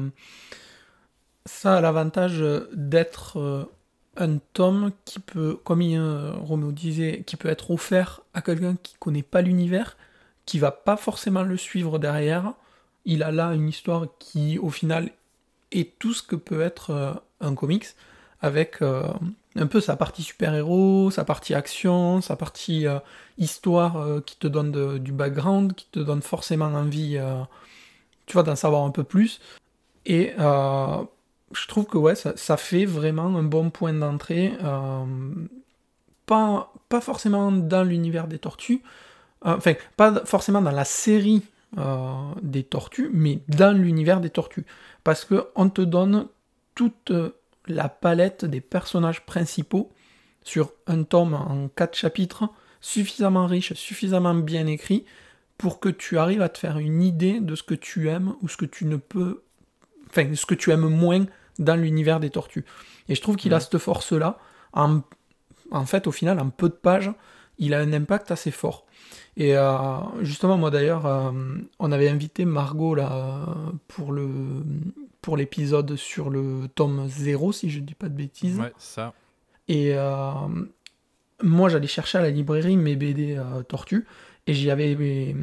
ça 1.45 1.77
a 1.77 1.81
l'avantage 1.81 2.43
d'être 2.73 3.69
un 4.17 4.37
tome 4.53 4.91
qui 5.05 5.19
peut, 5.19 5.57
comme 5.63 5.81
il, 5.81 5.99
Roméo 6.41 6.71
disait, 6.71 7.23
qui 7.25 7.37
peut 7.37 7.49
être 7.49 7.71
offert 7.71 8.21
à 8.33 8.41
quelqu'un 8.41 8.75
qui 8.81 8.95
connaît 8.99 9.23
pas 9.23 9.41
l'univers, 9.41 9.97
qui 10.45 10.59
va 10.59 10.71
pas 10.71 10.97
forcément 10.97 11.43
le 11.43 11.57
suivre 11.57 11.99
derrière. 11.99 12.53
Il 13.05 13.23
a 13.23 13.31
là 13.31 13.53
une 13.53 13.69
histoire 13.69 14.07
qui, 14.19 14.59
au 14.59 14.69
final, 14.69 15.11
est 15.71 15.97
tout 15.99 16.13
ce 16.13 16.23
que 16.23 16.35
peut 16.35 16.61
être 16.61 17.21
un 17.39 17.55
comics, 17.55 17.85
avec 18.41 18.79
un 19.55 19.67
peu 19.67 19.79
sa 19.79 19.95
partie 19.95 20.21
super-héros, 20.21 21.11
sa 21.11 21.23
partie 21.23 21.53
action, 21.53 22.21
sa 22.21 22.35
partie 22.35 22.87
euh, 22.87 22.99
histoire 23.37 23.97
euh, 23.97 24.21
qui 24.21 24.37
te 24.37 24.47
donne 24.47 24.99
du 24.99 25.11
background, 25.11 25.73
qui 25.73 25.87
te 25.91 25.99
donne 25.99 26.21
forcément 26.21 26.65
envie, 26.65 27.17
euh, 27.17 27.41
tu 28.25 28.33
vois, 28.33 28.43
d'en 28.43 28.55
savoir 28.55 28.83
un 28.83 28.91
peu 28.91 29.03
plus. 29.03 29.39
Et 30.05 30.33
je 30.37 31.67
trouve 31.67 31.85
que 31.85 32.15
ça, 32.15 32.57
fait 32.57 32.85
vraiment 32.85 33.35
un 33.37 33.43
bon 33.43 33.69
point 33.71 33.93
d'entrée. 33.93 34.53
pas, 36.27 36.73
pas 36.89 37.01
forcément 37.01 37.51
dans 37.51 37.83
l'univers 37.83 38.27
des 38.27 38.37
tortues, 38.37 38.83
enfin, 39.41 39.73
pas 39.97 40.23
forcément 40.25 40.61
dans 40.61 40.71
la 40.71 40.85
série 40.85 41.41
des 42.43 42.63
tortues, 42.63 43.09
mais 43.13 43.39
dans 43.47 43.75
l'univers 43.75 44.21
des 44.21 44.29
tortues. 44.29 44.65
Parce 45.03 45.25
que 45.25 45.47
on 45.55 45.69
te 45.69 45.81
donne 45.81 46.27
toute 46.75 47.11
la 47.67 47.89
palette 47.89 48.45
des 48.45 48.61
personnages 48.61 49.25
principaux 49.25 49.91
sur 50.43 50.71
un 50.87 51.03
tome 51.03 51.33
en 51.33 51.67
quatre 51.67 51.97
chapitres, 51.97 52.45
suffisamment 52.81 53.47
riche, 53.47 53.73
suffisamment 53.73 54.35
bien 54.35 54.67
écrit, 54.67 55.05
pour 55.57 55.79
que 55.79 55.89
tu 55.89 56.17
arrives 56.17 56.41
à 56.41 56.49
te 56.49 56.57
faire 56.57 56.77
une 56.77 57.01
idée 57.01 57.39
de 57.39 57.55
ce 57.55 57.63
que 57.63 57.73
tu 57.73 58.09
aimes 58.09 58.35
ou 58.41 58.47
ce 58.47 58.57
que 58.57 58.65
tu 58.65 58.85
ne 58.85 58.97
peux. 58.97 59.43
Enfin, 60.09 60.33
ce 60.35 60.45
que 60.45 60.55
tu 60.55 60.71
aimes 60.71 60.87
moins 60.87 61.25
dans 61.59 61.75
l'univers 61.75 62.19
des 62.19 62.29
tortues. 62.29 62.65
Et 63.09 63.15
je 63.15 63.21
trouve 63.21 63.37
qu'il 63.37 63.53
a 63.53 63.59
cette 63.59 63.77
force-là. 63.77 64.37
En, 64.73 65.01
en 65.71 65.85
fait, 65.85 66.07
au 66.07 66.11
final, 66.11 66.39
en 66.39 66.49
peu 66.49 66.69
de 66.69 66.73
pages, 66.73 67.11
il 67.57 67.73
a 67.73 67.79
un 67.79 67.93
impact 67.93 68.31
assez 68.31 68.51
fort. 68.51 68.85
Et 69.37 69.57
euh, 69.57 69.97
justement, 70.21 70.57
moi 70.57 70.71
d'ailleurs, 70.71 71.05
euh, 71.05 71.31
on 71.79 71.91
avait 71.91 72.09
invité 72.09 72.45
Margot 72.45 72.95
là, 72.95 73.45
pour 73.87 74.11
le 74.11 74.27
pour 75.25 75.37
l'épisode 75.37 75.95
sur 75.95 76.29
le 76.29 76.67
tome 76.75 77.07
0, 77.09 77.51
si 77.51 77.71
je 77.71 77.79
dis 77.79 77.95
pas 77.95 78.09
de 78.09 78.13
bêtises. 78.13 78.59
Ouais, 78.59 78.71
ça. 78.77 79.15
Et 79.67 79.95
euh, 79.95 80.31
moi, 81.41 81.67
j'allais 81.67 81.87
chercher 81.87 82.19
à 82.19 82.21
la 82.21 82.29
librairie 82.29 82.77
mes 82.77 82.95
BD 82.95 83.35
euh, 83.35 83.63
Tortues, 83.63 84.05
et 84.45 84.53
j'y 84.53 84.69
avais 84.69 84.95
euh, 84.95 85.33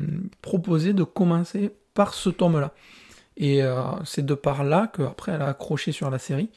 proposé 0.40 0.92
de 0.92 1.02
commencer 1.02 1.74
par 1.94 2.14
ce 2.14 2.30
tome-là. 2.30 2.72
Et 3.36 3.64
euh, 3.64 3.82
c'est 4.04 4.24
de 4.24 4.34
par 4.34 4.62
là 4.62 4.88
qu'après, 4.94 5.32
elle 5.32 5.42
a 5.42 5.48
accroché 5.48 5.90
sur 5.90 6.10
la 6.10 6.20
série. 6.20 6.50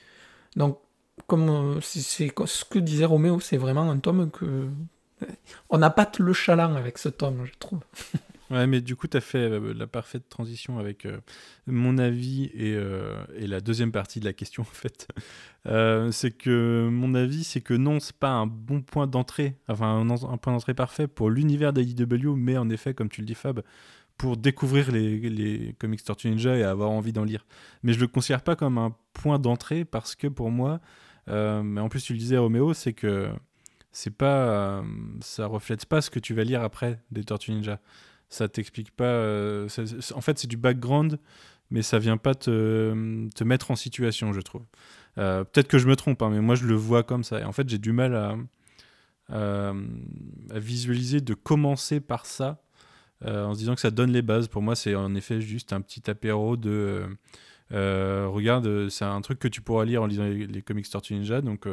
Donc, 0.55 0.77
comme 1.25 1.79
c'est 1.81 2.31
ce 2.45 2.63
que 2.65 2.77
disait 2.77 3.05
Roméo, 3.05 3.39
c'est 3.39 3.57
vraiment 3.57 3.89
un 3.89 3.97
tome 3.97 4.29
que... 4.29 4.69
On 5.71 5.79
pas 5.79 6.11
le 6.19 6.33
chaland 6.33 6.75
avec 6.75 6.99
ce 6.99 7.09
tome, 7.09 7.43
je 7.45 7.53
trouve. 7.57 7.79
Ouais, 8.51 8.67
mais 8.67 8.79
du 8.79 8.95
coup, 8.95 9.07
tu 9.07 9.17
as 9.17 9.21
fait 9.21 9.49
la 9.49 9.87
parfaite 9.87 10.29
transition 10.29 10.77
avec 10.77 11.05
euh, 11.07 11.19
mon 11.65 11.97
avis 11.97 12.51
et, 12.53 12.75
euh, 12.75 13.25
et 13.35 13.47
la 13.47 13.59
deuxième 13.59 13.91
partie 13.91 14.19
de 14.19 14.25
la 14.25 14.33
question, 14.33 14.63
en 14.63 14.65
fait. 14.65 15.07
Euh, 15.67 16.11
c'est 16.11 16.29
que 16.29 16.87
mon 16.91 17.15
avis, 17.15 17.43
c'est 17.43 17.59
que 17.59 17.73
non, 17.73 17.99
c'est 17.99 18.15
pas 18.15 18.29
un 18.29 18.45
bon 18.45 18.83
point 18.83 19.07
d'entrée, 19.07 19.55
enfin 19.67 19.99
un, 19.99 20.37
point 20.37 20.53
d'entrée 20.53 20.75
parfait 20.75 21.07
pour 21.07 21.31
l'univers 21.31 21.73
d'IDW, 21.73 22.35
mais 22.35 22.55
en 22.55 22.69
effet, 22.69 22.93
comme 22.93 23.09
tu 23.09 23.21
le 23.21 23.25
dis, 23.25 23.33
Fab, 23.33 23.63
pour 24.15 24.37
découvrir 24.37 24.91
les, 24.91 25.17
les 25.17 25.73
comics 25.79 26.03
Tortue 26.03 26.29
Ninja 26.29 26.55
et 26.55 26.61
avoir 26.61 26.91
envie 26.91 27.13
d'en 27.13 27.23
lire. 27.23 27.47
Mais 27.81 27.93
je 27.93 27.99
le 27.99 28.05
considère 28.05 28.43
pas 28.43 28.55
comme 28.55 28.77
un 28.77 28.95
point 29.13 29.39
d'entrée 29.39 29.85
parce 29.85 30.13
que 30.13 30.27
pour 30.27 30.51
moi, 30.51 30.81
mais 31.25 31.81
en 31.81 31.89
plus 31.89 32.03
tu 32.03 32.13
le 32.13 32.19
disais 32.19 32.37
Roméo, 32.37 32.75
c'est 32.75 32.93
que 32.93 33.31
c'est 33.91 34.15
pas, 34.15 34.83
ça 35.21 35.47
reflète 35.47 35.87
pas 35.87 36.01
ce 36.01 36.11
que 36.11 36.19
tu 36.19 36.35
vas 36.35 36.43
lire 36.43 36.61
après 36.61 37.01
des 37.09 37.23
Tortues 37.23 37.53
Ninja 37.53 37.79
ça 38.29 38.47
t'explique 38.47 38.91
pas. 38.91 39.05
euh, 39.05 39.67
en 40.13 40.21
fait, 40.21 40.39
c'est 40.39 40.47
du 40.47 40.57
background, 40.57 41.19
mais 41.71 41.81
ça 41.81 41.99
vient 41.99 42.17
pas 42.17 42.35
te, 42.35 43.29
te 43.33 43.43
mettre 43.43 43.71
en 43.71 43.75
situation, 43.75 44.33
je 44.33 44.41
trouve. 44.41 44.63
Euh, 45.17 45.43
Peut-être 45.43 45.67
que 45.67 45.77
je 45.77 45.87
me 45.87 45.95
trompe, 45.95 46.21
hein, 46.21 46.29
mais 46.29 46.41
moi 46.41 46.55
je 46.55 46.65
le 46.65 46.75
vois 46.75 47.03
comme 47.03 47.23
ça. 47.23 47.39
Et 47.39 47.43
en 47.43 47.51
fait, 47.51 47.69
j'ai 47.69 47.77
du 47.77 47.91
mal 47.91 48.15
à, 48.15 49.73
visualiser 50.53 51.19
de 51.21 51.33
commencer 51.33 51.99
par 51.99 52.25
ça 52.25 52.61
euh, 53.23 53.45
en 53.45 53.53
se 53.53 53.59
disant 53.59 53.73
que 53.75 53.81
ça 53.81 53.91
donne 53.91 54.11
les 54.11 54.21
bases. 54.21 54.47
Pour 54.47 54.61
moi, 54.61 54.75
c'est 54.75 54.95
en 54.95 55.15
effet 55.15 55.41
juste 55.41 55.73
un 55.73 55.81
petit 55.81 56.09
apéro 56.09 56.57
de. 56.57 57.05
regarde, 57.71 58.89
c'est 58.89 59.05
un 59.05 59.21
truc 59.21 59.39
que 59.39 59.47
tu 59.47 59.61
pourras 59.61 59.85
lire 59.85 60.03
en 60.03 60.05
lisant 60.07 60.25
les, 60.25 60.61
comics 60.61 60.89
Tortue 60.89 61.13
Ninja, 61.15 61.41
donc 61.41 61.67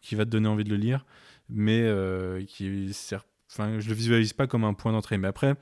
qui 0.00 0.14
va 0.14 0.24
te 0.24 0.30
donner 0.30 0.48
envie 0.48 0.64
de 0.64 0.70
le 0.70 0.76
lire, 0.76 1.04
mais 1.48 1.86
qui 2.46 2.92
sert. 2.94 3.24
Enfin, 3.50 3.78
je 3.78 3.88
le 3.88 3.94
visualise 3.94 4.32
pas 4.32 4.46
comme 4.46 4.64
un 4.64 4.74
point 4.74 4.92
d'entrée. 4.92 5.18
Mais 5.18 5.28
après, 5.28 5.56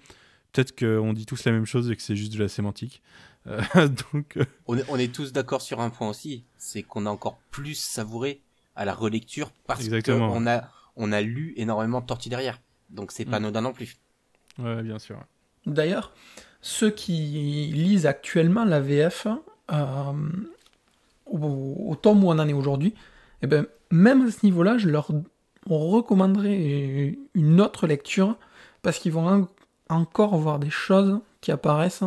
peut-être 0.53 0.79
qu'on 0.79 1.13
dit 1.13 1.27
tous 1.27 1.45
la 1.45 1.53
même 1.53 1.65
chose 1.67 1.91
et 1.91 1.97
que 1.97 2.03
c'est 2.03 2.17
juste 2.17 2.33
de 2.35 2.39
la 2.39 2.49
sémantique. 2.49 3.03
Euh, 3.47 3.61
donc, 4.13 4.37
euh, 4.37 4.45
On 4.67 4.77
est, 4.79 4.85
on 4.89 4.97
est 4.97 5.13
tous 5.13 5.33
d'accord 5.33 5.63
sur 5.63 5.81
un 5.81 5.91
point 5.91 6.09
aussi, 6.09 6.45
c'est 6.57 6.83
qu'on 6.83 7.07
a 7.07 7.11
encore 7.11 7.39
plus 7.51 7.75
savouré 7.75 8.41
à 8.77 8.85
la 8.85 8.95
relecture 8.95 9.51
parce 9.67 9.89
qu'on 10.03 10.47
a, 10.47 10.69
on 10.97 11.13
a 11.13 11.21
lu 11.21 11.53
énormément 11.57 12.01
de 12.01 12.07
tortilles 12.07 12.31
derrière. 12.31 12.61
Donc 12.91 13.13
c'est 13.13 13.25
pas 13.25 13.33
Mm. 13.41 13.45
anodin 13.45 13.61
non 13.63 13.73
plus. 13.73 13.97
ouais, 14.59 14.83
bien 14.83 14.99
sûr. 14.99 15.19
D'ailleurs, 15.67 16.13
ceux 16.61 16.91
qui 16.91 17.13
lisent 17.73 18.07
actuellement 18.07 18.65
la 18.65 18.81
VF, 18.81 19.27
euh, 19.73 20.13
au, 21.27 21.77
au 21.89 21.97
tome 21.97 22.25
où 22.25 22.29
on 22.29 22.39
en 22.39 22.49
est 22.49 22.53
aujourd'hui, 22.53 22.95
eh 23.43 23.47
ben, 23.47 23.67
même 23.91 24.27
à 24.27 24.31
ce 24.31 24.45
niveau-là, 24.45 24.79
je 24.79 24.89
leur 24.89 25.09
recommanderais 25.69 27.17
une 27.35 27.61
autre 27.61 27.87
lecture 27.87 28.37
parce 28.83 28.99
qu'ils 28.99 29.13
vont 29.13 29.49
encore 29.93 30.37
voir 30.37 30.59
des 30.59 30.71
choses 30.71 31.21
qui 31.41 31.51
apparaissent 31.53 32.05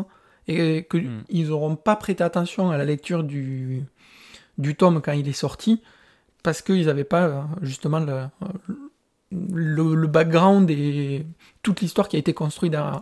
et 0.48 0.88
qu'ils 0.90 1.10
Mm. 1.10 1.48
n'auront 1.48 1.76
pas 1.76 1.96
prêté 1.96 2.24
attention 2.24 2.70
à 2.72 2.78
la 2.78 2.86
lecture 2.86 3.24
du, 3.24 3.84
du 4.58 4.76
tome 4.76 5.02
quand 5.02 5.14
il 5.14 5.28
est 5.28 5.34
sorti 5.34 5.82
parce 6.44 6.62
qu'ils 6.62 6.86
n'avaient 6.86 7.04
pas 7.04 7.24
euh, 7.24 7.42
justement 7.62 8.00
le, 8.00 8.28
le, 9.32 9.96
le 9.96 10.08
background 10.08 10.70
et 10.70 11.26
toute 11.64 11.82
l'histoire 11.82 12.08
qui 12.08 12.16
a 12.16 12.20
été 12.20 12.34
construite 12.34 12.72
derrière. 12.72 13.02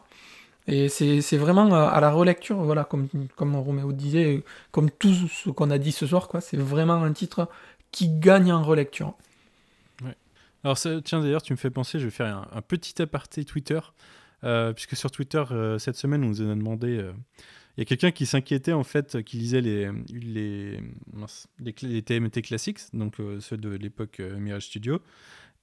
Et 0.65 0.87
c'est 0.87 1.37
vraiment 1.37 1.73
euh, 1.73 1.87
à 1.89 1.99
la 1.99 2.09
relecture, 2.11 2.55
voilà, 2.63 2.85
comme, 2.85 3.09
comme 3.35 3.53
Roméo 3.57 3.91
disait, 3.91 4.43
comme 4.71 4.89
tout 4.89 5.13
ce 5.13 5.49
qu'on 5.49 5.69
a 5.71 5.77
dit 5.77 5.91
ce 5.91 6.07
soir, 6.07 6.29
quoi. 6.29 6.39
C'est 6.39 6.55
vraiment 6.55 6.93
un 7.03 7.11
titre 7.11 7.49
qui 7.91 8.07
gagne 8.07 8.53
en 8.53 8.63
relecture. 8.63 9.13
Alors, 10.63 10.77
ça- 10.77 11.01
tiens, 11.03 11.19
d'ailleurs, 11.19 11.41
tu 11.41 11.51
me 11.51 11.57
fais 11.57 11.69
penser, 11.69 11.99
je 11.99 12.05
vais 12.05 12.11
faire 12.11 12.27
un, 12.27 12.47
un 12.57 12.61
petit 12.61 13.01
aparté 13.01 13.43
Twitter, 13.43 13.79
puisque 14.73 14.95
sur 14.95 15.11
Twitter, 15.11 15.43
euh, 15.51 15.77
cette 15.79 15.95
semaine, 15.95 16.23
on 16.23 16.27
nous 16.27 16.41
a 16.41 16.55
demandé. 16.55 16.97
euh, 16.97 17.13
Il 17.77 17.81
y 17.81 17.83
a 17.83 17.85
quelqu'un 17.85 18.11
qui 18.11 18.25
s'inquiétait, 18.25 18.73
en 18.73 18.83
fait, 18.83 19.23
qui 19.23 19.37
lisait 19.37 19.61
les, 19.61 19.89
les, 20.11 20.79
les, 21.59 21.75
les 21.81 22.01
TMT 22.01 22.41
classiques, 22.41 22.79
donc 22.93 23.19
euh, 23.19 23.39
ceux 23.39 23.57
de 23.57 23.69
l'époque 23.69 24.19
euh, 24.19 24.37
Mirage 24.37 24.65
Studio, 24.65 25.01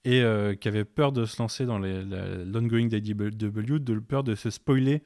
et 0.05 0.22
euh, 0.22 0.55
qui 0.55 0.68
avait 0.68 0.85
peur 0.85 1.12
de 1.12 1.24
se 1.26 1.41
lancer 1.41 1.66
dans 1.66 1.78
l'ongoing 1.78 2.87
d'IDW, 2.87 3.31
de 3.78 3.99
peur 3.99 4.24
de 4.24 4.35
se 4.35 4.51
spoiler 4.51 5.03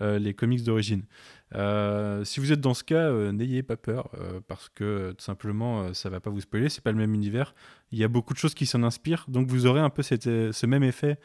euh, 0.00 0.18
les 0.18 0.34
comics 0.34 0.62
d'origine. 0.62 1.04
Euh, 1.54 2.22
si 2.24 2.38
vous 2.40 2.52
êtes 2.52 2.60
dans 2.60 2.74
ce 2.74 2.84
cas, 2.84 3.08
euh, 3.10 3.32
n'ayez 3.32 3.62
pas 3.62 3.76
peur, 3.76 4.10
euh, 4.14 4.40
parce 4.46 4.68
que 4.68 4.84
euh, 4.84 5.12
tout 5.12 5.24
simplement, 5.24 5.82
euh, 5.82 5.92
ça 5.94 6.10
va 6.10 6.20
pas 6.20 6.30
vous 6.30 6.40
spoiler, 6.40 6.68
c'est 6.68 6.82
pas 6.82 6.92
le 6.92 6.98
même 6.98 7.14
univers. 7.14 7.54
Il 7.92 7.98
y 7.98 8.04
a 8.04 8.08
beaucoup 8.08 8.34
de 8.34 8.38
choses 8.38 8.54
qui 8.54 8.66
s'en 8.66 8.82
inspirent, 8.82 9.24
donc 9.28 9.48
vous 9.48 9.66
aurez 9.66 9.80
un 9.80 9.90
peu 9.90 10.02
euh, 10.26 10.52
ce 10.52 10.66
même 10.66 10.82
effet 10.84 11.18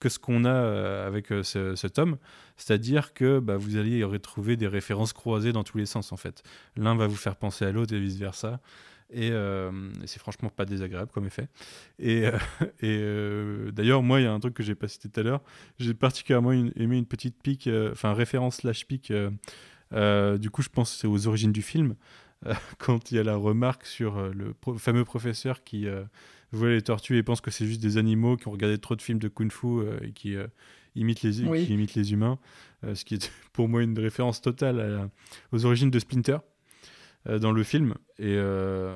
que 0.00 0.08
ce 0.08 0.18
qu'on 0.18 0.44
a 0.44 0.50
euh, 0.50 1.06
avec 1.06 1.32
euh, 1.32 1.42
ce, 1.42 1.74
ce 1.74 1.86
tome, 1.86 2.18
c'est-à-dire 2.56 3.14
que 3.14 3.38
bah, 3.40 3.56
vous 3.56 3.76
allez 3.76 3.98
y 3.98 4.04
retrouver 4.04 4.56
des 4.56 4.68
références 4.68 5.12
croisées 5.12 5.52
dans 5.52 5.64
tous 5.64 5.78
les 5.78 5.86
sens 5.86 6.12
en 6.12 6.16
fait. 6.16 6.42
L'un 6.76 6.94
va 6.94 7.06
vous 7.06 7.16
faire 7.16 7.36
penser 7.36 7.64
à 7.64 7.72
l'autre 7.72 7.94
et 7.94 8.00
vice-versa. 8.00 8.60
Et, 9.10 9.30
euh, 9.32 9.70
et 10.02 10.06
c'est 10.06 10.18
franchement 10.18 10.50
pas 10.50 10.66
désagréable 10.66 11.10
comme 11.12 11.24
effet. 11.26 11.48
Et, 11.98 12.24
d'ailleurs, 13.72 14.02
moi, 14.02 14.20
il 14.20 14.24
y 14.24 14.26
a 14.26 14.32
un 14.32 14.38
truc 14.40 14.52
que 14.52 14.62
j'ai 14.62 14.74
pas 14.74 14.86
cité 14.86 15.08
tout 15.08 15.20
à 15.20 15.22
l'heure. 15.22 15.40
J'ai 15.78 15.94
particulièrement 15.94 16.52
aimé 16.52 16.98
une 16.98 17.06
petite 17.06 17.42
pique, 17.42 17.70
enfin 17.90 18.12
référence 18.12 18.56
slash 18.56 18.86
pique. 18.86 19.10
du 19.10 20.50
coup, 20.50 20.62
je 20.62 20.68
pense 20.68 20.94
c'est 20.94 21.06
aux 21.06 21.26
origines 21.26 21.52
du 21.52 21.62
film, 21.62 21.94
quand 22.78 23.10
il 23.10 23.16
y 23.16 23.18
a 23.18 23.24
la 23.24 23.36
remarque 23.36 23.86
sur 23.86 24.20
le 24.20 24.54
fameux 24.76 25.06
professeur 25.06 25.64
qui 25.64 25.86
voit 26.52 26.70
les 26.70 26.82
tortues 26.82 27.16
et 27.16 27.22
pense 27.22 27.40
que 27.40 27.50
c'est 27.50 27.66
juste 27.66 27.80
des 27.82 27.96
animaux 27.98 28.36
qui 28.36 28.48
ont 28.48 28.52
regardé 28.52 28.78
trop 28.78 28.96
de 28.96 29.02
films 29.02 29.18
de 29.18 29.28
kung-fu 29.28 29.66
euh, 29.66 29.98
et 30.02 30.12
qui, 30.12 30.34
euh, 30.36 30.46
imitent 30.94 31.22
les, 31.22 31.42
Oui. 31.42 31.66
qui 31.66 31.74
imitent 31.74 31.94
les 31.94 32.12
humains, 32.12 32.38
euh, 32.84 32.94
ce 32.94 33.04
qui 33.04 33.14
est 33.14 33.30
pour 33.52 33.68
moi 33.68 33.82
une 33.82 33.98
référence 33.98 34.40
totale 34.40 34.80
à 34.80 35.10
aux 35.52 35.64
origines 35.66 35.90
de 35.90 35.98
Splinter 35.98 36.38
dans 37.40 37.52
le 37.52 37.62
film. 37.62 37.94
Et, 38.18 38.34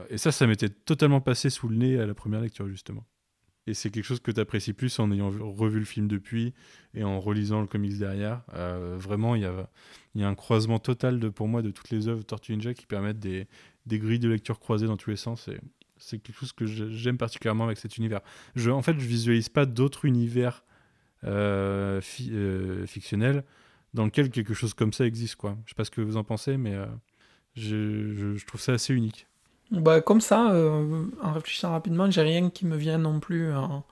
et 0.08 0.16
ça, 0.16 0.32
ça 0.32 0.46
m'était 0.46 0.70
totalement 0.70 1.20
passé 1.20 1.50
sous 1.50 1.68
le 1.68 1.76
nez 1.76 1.98
à 1.98 2.06
la 2.06 2.14
première 2.14 2.40
lecture, 2.40 2.66
justement. 2.68 3.04
Et 3.66 3.74
c'est 3.74 3.90
quelque 3.90 4.04
chose 4.04 4.20
que 4.20 4.30
tu 4.30 4.40
apprécies 4.40 4.72
plus 4.72 4.98
en 5.00 5.12
ayant 5.12 5.28
vu- 5.28 5.42
revu 5.42 5.78
le 5.78 5.84
film 5.84 6.08
depuis 6.08 6.54
et 6.94 7.04
en 7.04 7.20
relisant 7.20 7.60
le 7.60 7.66
comics 7.66 7.98
derrière. 7.98 8.42
Euh, 8.54 8.96
vraiment, 8.98 9.34
il 9.36 9.42
y 9.42 9.44
a, 9.44 9.68
y 10.14 10.22
a 10.22 10.28
un 10.28 10.34
croisement 10.34 10.78
total 10.78 11.20
de, 11.20 11.28
pour 11.28 11.46
moi 11.46 11.62
de 11.62 11.70
toutes 11.70 11.90
les 11.90 12.08
œuvres 12.08 12.22
Tortue 12.24 12.52
Ninja 12.52 12.74
qui 12.74 12.86
permettent 12.86 13.20
des, 13.20 13.46
des 13.86 13.98
grilles 13.98 14.18
de 14.18 14.28
lecture 14.28 14.58
croisées 14.58 14.86
dans 14.86 14.96
tous 14.96 15.10
les 15.10 15.16
sens. 15.16 15.46
Et 15.48 15.58
c'est 16.02 16.18
quelque 16.18 16.38
chose 16.38 16.52
que 16.52 16.66
j'aime 16.66 17.18
particulièrement 17.18 17.64
avec 17.64 17.78
cet 17.78 17.96
univers. 17.98 18.20
Je, 18.56 18.70
en 18.70 18.82
fait, 18.82 18.94
je 18.98 19.06
visualise 19.06 19.48
pas 19.48 19.66
d'autres 19.66 20.04
univers 20.04 20.64
euh, 21.24 22.00
fi- 22.00 22.30
euh, 22.32 22.86
fictionnels 22.86 23.44
dans 23.94 24.04
lequel 24.06 24.30
quelque 24.30 24.54
chose 24.54 24.74
comme 24.74 24.92
ça 24.92 25.06
existe. 25.06 25.36
Quoi. 25.36 25.56
Je 25.66 25.70
sais 25.70 25.76
pas 25.76 25.84
ce 25.84 25.90
que 25.92 26.00
vous 26.02 26.16
en 26.18 26.24
pensez, 26.24 26.56
mais 26.58 26.74
euh, 26.74 26.86
je, 27.56 28.14
je- 28.14 28.36
je 28.36 28.46
trouve 28.46 28.60
ça 28.60 28.72
assez 28.74 28.94
unique. 28.94 29.26
Bah, 29.70 30.00
comme 30.02 30.20
ça, 30.20 30.52
euh, 30.52 31.06
en 31.22 31.32
réfléchissant 31.32 31.70
rapidement, 31.72 32.10
j'ai 32.10 32.20
rien 32.22 32.50
qui 32.50 32.66
me 32.66 32.76
vient 32.76 32.98
non 32.98 33.20
plus. 33.20 33.50
hein. 33.52 33.84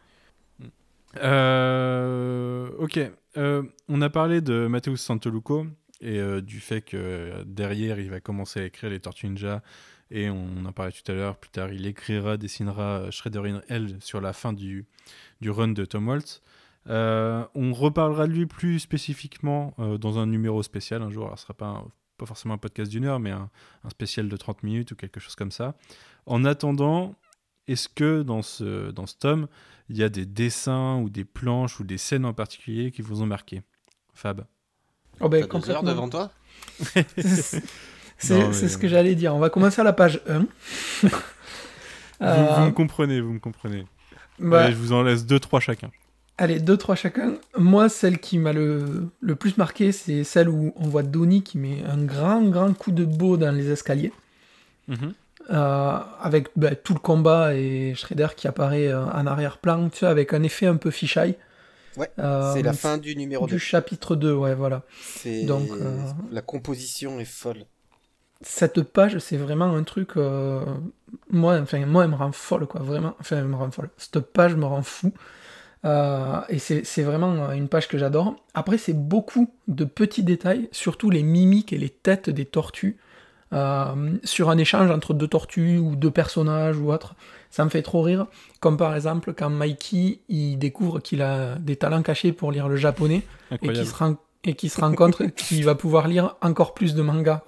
Euh, 1.19 2.71
ok, 2.79 2.99
Euh, 3.37 3.63
on 3.89 4.03
a 4.03 4.11
parlé 4.11 4.41
de 4.41 4.67
Matheus 4.67 4.97
Santoluco 4.97 5.65
et 6.01 6.19
euh, 6.19 6.41
du 6.41 6.59
fait 6.59 6.83
que 6.83 7.45
derrière 7.47 8.01
il 8.01 8.11
va 8.11 8.19
commencer 8.21 8.59
à 8.61 8.65
écrire 8.65 8.91
les 8.91 8.99
Tortues 8.99 9.29
Ninja 9.29 9.63
et 10.11 10.29
on 10.31 10.65
en 10.65 10.73
parlait 10.73 10.93
tout 10.93 11.11
à 11.11 11.15
l'heure, 11.15 11.37
plus 11.37 11.51
tard 11.51 11.73
il 11.73 11.87
écrira, 11.87 12.37
dessinera 12.37 13.11
Shredder 13.11 13.49
in 13.51 13.61
Hell 13.69 13.97
sur 14.01 14.21
la 14.21 14.33
fin 14.33 14.53
du, 14.53 14.87
du 15.41 15.51
run 15.51 15.69
de 15.69 15.85
Tom 15.85 16.09
Waltz. 16.09 16.43
Euh, 16.89 17.45
on 17.55 17.73
reparlera 17.73 18.27
de 18.27 18.33
lui 18.33 18.47
plus 18.47 18.81
spécifiquement 18.81 19.75
euh, 19.79 19.99
dans 19.99 20.19
un 20.19 20.27
numéro 20.27 20.63
spécial 20.63 21.03
un 21.03 21.11
jour, 21.11 21.27
alors 21.27 21.39
ce 21.39 21.43
sera 21.43 21.55
pas, 21.55 21.67
un- 21.67 21.85
pas 22.17 22.27
forcément 22.27 22.55
un 22.55 22.59
podcast 22.59 22.91
d'une 22.91 23.05
heure 23.05 23.21
mais 23.21 23.31
un, 23.31 23.51
un 23.85 23.91
spécial 23.91 24.29
de 24.29 24.37
30 24.37 24.63
minutes 24.63 24.91
ou 24.93 24.97
quelque 24.97 25.21
chose 25.21 25.35
comme 25.35 25.51
ça. 25.53 25.75
En 26.27 26.45
attendant, 26.45 27.15
est-ce 27.69 27.89
que 27.89 28.23
dans 28.23 28.43
ce, 28.43 28.91
dans 28.91 29.07
ce 29.07 29.15
tome, 29.17 29.47
il 29.91 29.97
y 29.99 30.03
a 30.03 30.09
des 30.09 30.25
dessins 30.27 30.97
ou 30.97 31.11
des 31.11 31.25
planches 31.25 31.81
ou 31.81 31.85
des 31.85 31.99
scènes 31.99 32.25
en 32.25 32.33
particulier 32.35 32.91
qui 32.93 33.03
vous 33.03 33.23
ont 33.23 33.27
marqué? 33.27 33.63
Fab? 34.15 34.47
Oh, 35.21 35.29
ben, 35.29 35.47
T'as 35.47 35.59
deux 35.59 35.71
heures 35.71 35.83
devant 35.83 36.09
toi? 36.09 36.31
C'est 38.21 38.47
mais- 38.49 38.69
ce 38.69 38.79
que 38.79 38.87
j'allais 38.89 39.15
dire. 39.15 39.35
On 39.35 39.39
va 39.39 39.51
commencer 39.51 39.81
à 39.81 39.85
la 39.85 39.93
page 39.93 40.21
1. 40.29 40.41
vous, 41.03 41.09
Euh, 42.23 42.47
vous 42.59 42.65
me 42.67 42.71
comprenez, 42.73 43.21
vous 43.21 43.33
me 43.33 43.39
comprenez. 43.41 43.87
bah, 44.39 44.65
Allez, 44.65 44.73
je 44.73 44.77
vous 44.79 44.93
en 44.93 45.03
laisse 45.03 45.25
deux, 45.27 45.41
trois 45.41 45.61
chacun. 45.61 45.91
Allez, 46.39 46.59
deux, 46.61 46.77
trois 46.77 46.95
chacun. 46.95 47.35
Moi, 47.59 47.89
celle 47.89 48.19
qui 48.19 48.39
m'a 48.39 48.53
le, 48.53 49.09
le 49.21 49.35
plus 49.37 49.57
marqué, 49.59 49.93
c'est 49.93 50.25
celle 50.25 50.49
où 50.49 50.73
on 50.77 50.89
voit 50.89 51.03
Donnie 51.03 51.43
qui 51.43 51.59
met 51.59 51.83
un 51.85 52.03
grand, 52.05 52.43
grand 52.43 52.73
coup 52.75 52.93
de 52.93 53.05
beau 53.05 53.37
dans 53.37 53.53
les 53.55 53.71
escaliers. 53.71 54.13
Mhm. 54.89 55.13
Euh, 55.51 55.99
avec 56.21 56.49
bah, 56.57 56.75
tout 56.77 56.95
le 56.95 57.01
combat 57.01 57.55
et 57.55 57.95
Shredder 57.95 58.29
qui 58.37 58.47
apparaît 58.47 58.89
euh, 58.89 59.05
en 59.05 59.27
arrière-plan, 59.27 59.89
tu 59.89 59.99
sais, 60.01 60.07
avec 60.07 60.33
un 60.33 60.43
effet 60.43 60.67
un 60.67 60.77
peu 60.77 60.91
fisheye. 60.91 61.35
Ouais, 61.97 62.11
Euh, 62.19 62.53
c'est 62.55 62.63
la 62.63 62.73
fin 62.73 62.99
du 62.99 63.17
numéro 63.17 63.47
du 63.47 63.55
2. 63.55 63.59
chapitre 63.59 64.15
2, 64.15 64.33
ouais, 64.33 64.55
voilà. 64.55 64.83
Donc, 65.47 65.69
euh, 65.73 65.99
La 66.31 66.41
composition 66.43 67.19
est 67.19 67.25
folle. 67.25 67.65
Cette 68.43 68.83
page, 68.83 69.19
c'est 69.19 69.37
vraiment 69.37 69.75
un 69.75 69.83
truc. 69.83 70.17
euh, 70.17 70.65
moi, 71.31 71.59
enfin, 71.61 71.85
moi, 71.87 72.05
elle 72.05 72.11
me 72.11 72.17
rend 72.17 72.33
folle, 72.33 72.67
quoi, 72.67 72.81
vraiment. 72.81 73.15
Enfin, 73.21 73.37
elle 73.39 73.45
me 73.45 73.57
rend 73.57 73.71
folle. 73.71 73.91
Cette 73.99 74.21
page 74.21 74.55
me 74.57 74.65
rend 74.65 74.83
fou. 74.83 75.13
Euh, 75.85 76.41
et 76.49 76.59
c'est 76.59 77.03
vraiment 77.03 77.53
une 77.53 77.69
page 77.69 77.89
que 77.89 77.99
j'adore. 77.99 78.37
Après, 78.55 78.79
c'est 78.79 78.93
beaucoup 78.95 79.51
de 79.69 79.85
petits 79.85 80.23
détails, 80.23 80.69
surtout 80.73 81.11
les 81.11 81.23
mimiques 81.23 81.73
et 81.73 81.79
les 81.79 81.89
têtes 81.91 82.31
des 82.31 82.45
tortues. 82.47 82.99
euh, 83.53 84.17
sur 84.23 84.49
un 84.49 84.59
échange 84.59 84.91
entre 84.93 85.13
deux 85.13 85.27
tortues 85.27 85.79
ou 85.79 85.97
deux 85.97 86.11
personnages 86.13 86.77
ou 86.79 86.93
autre. 86.93 87.17
Ça 87.51 87.65
me 87.65 87.71
fait 87.71 87.83
trop 87.83 88.01
rire. 88.03 88.27
Comme 88.61 88.77
par 88.77 88.95
exemple 88.95 89.35
quand 89.35 89.51
Mikey 89.51 90.21
il 90.29 90.57
découvre 90.57 91.01
qu'il 91.01 91.21
a 91.21 91.57
des 91.57 91.75
talents 91.75 92.03
cachés 92.03 92.31
pour 92.33 92.53
lire 92.53 92.69
le 92.69 92.77
japonais 92.77 93.23
et 93.61 93.69
Incroyable. 93.69 93.85
qui 93.85 93.91
se, 93.91 93.97
rend, 93.97 94.17
et 94.45 94.55
qui 94.55 94.69
se 94.69 94.81
rend 94.81 94.95
compte 94.95 95.35
qu'il 95.35 95.65
va 95.65 95.75
pouvoir 95.75 96.07
lire 96.07 96.37
encore 96.43 96.75
plus 96.75 96.95
de 96.95 97.03
mangas. 97.03 97.43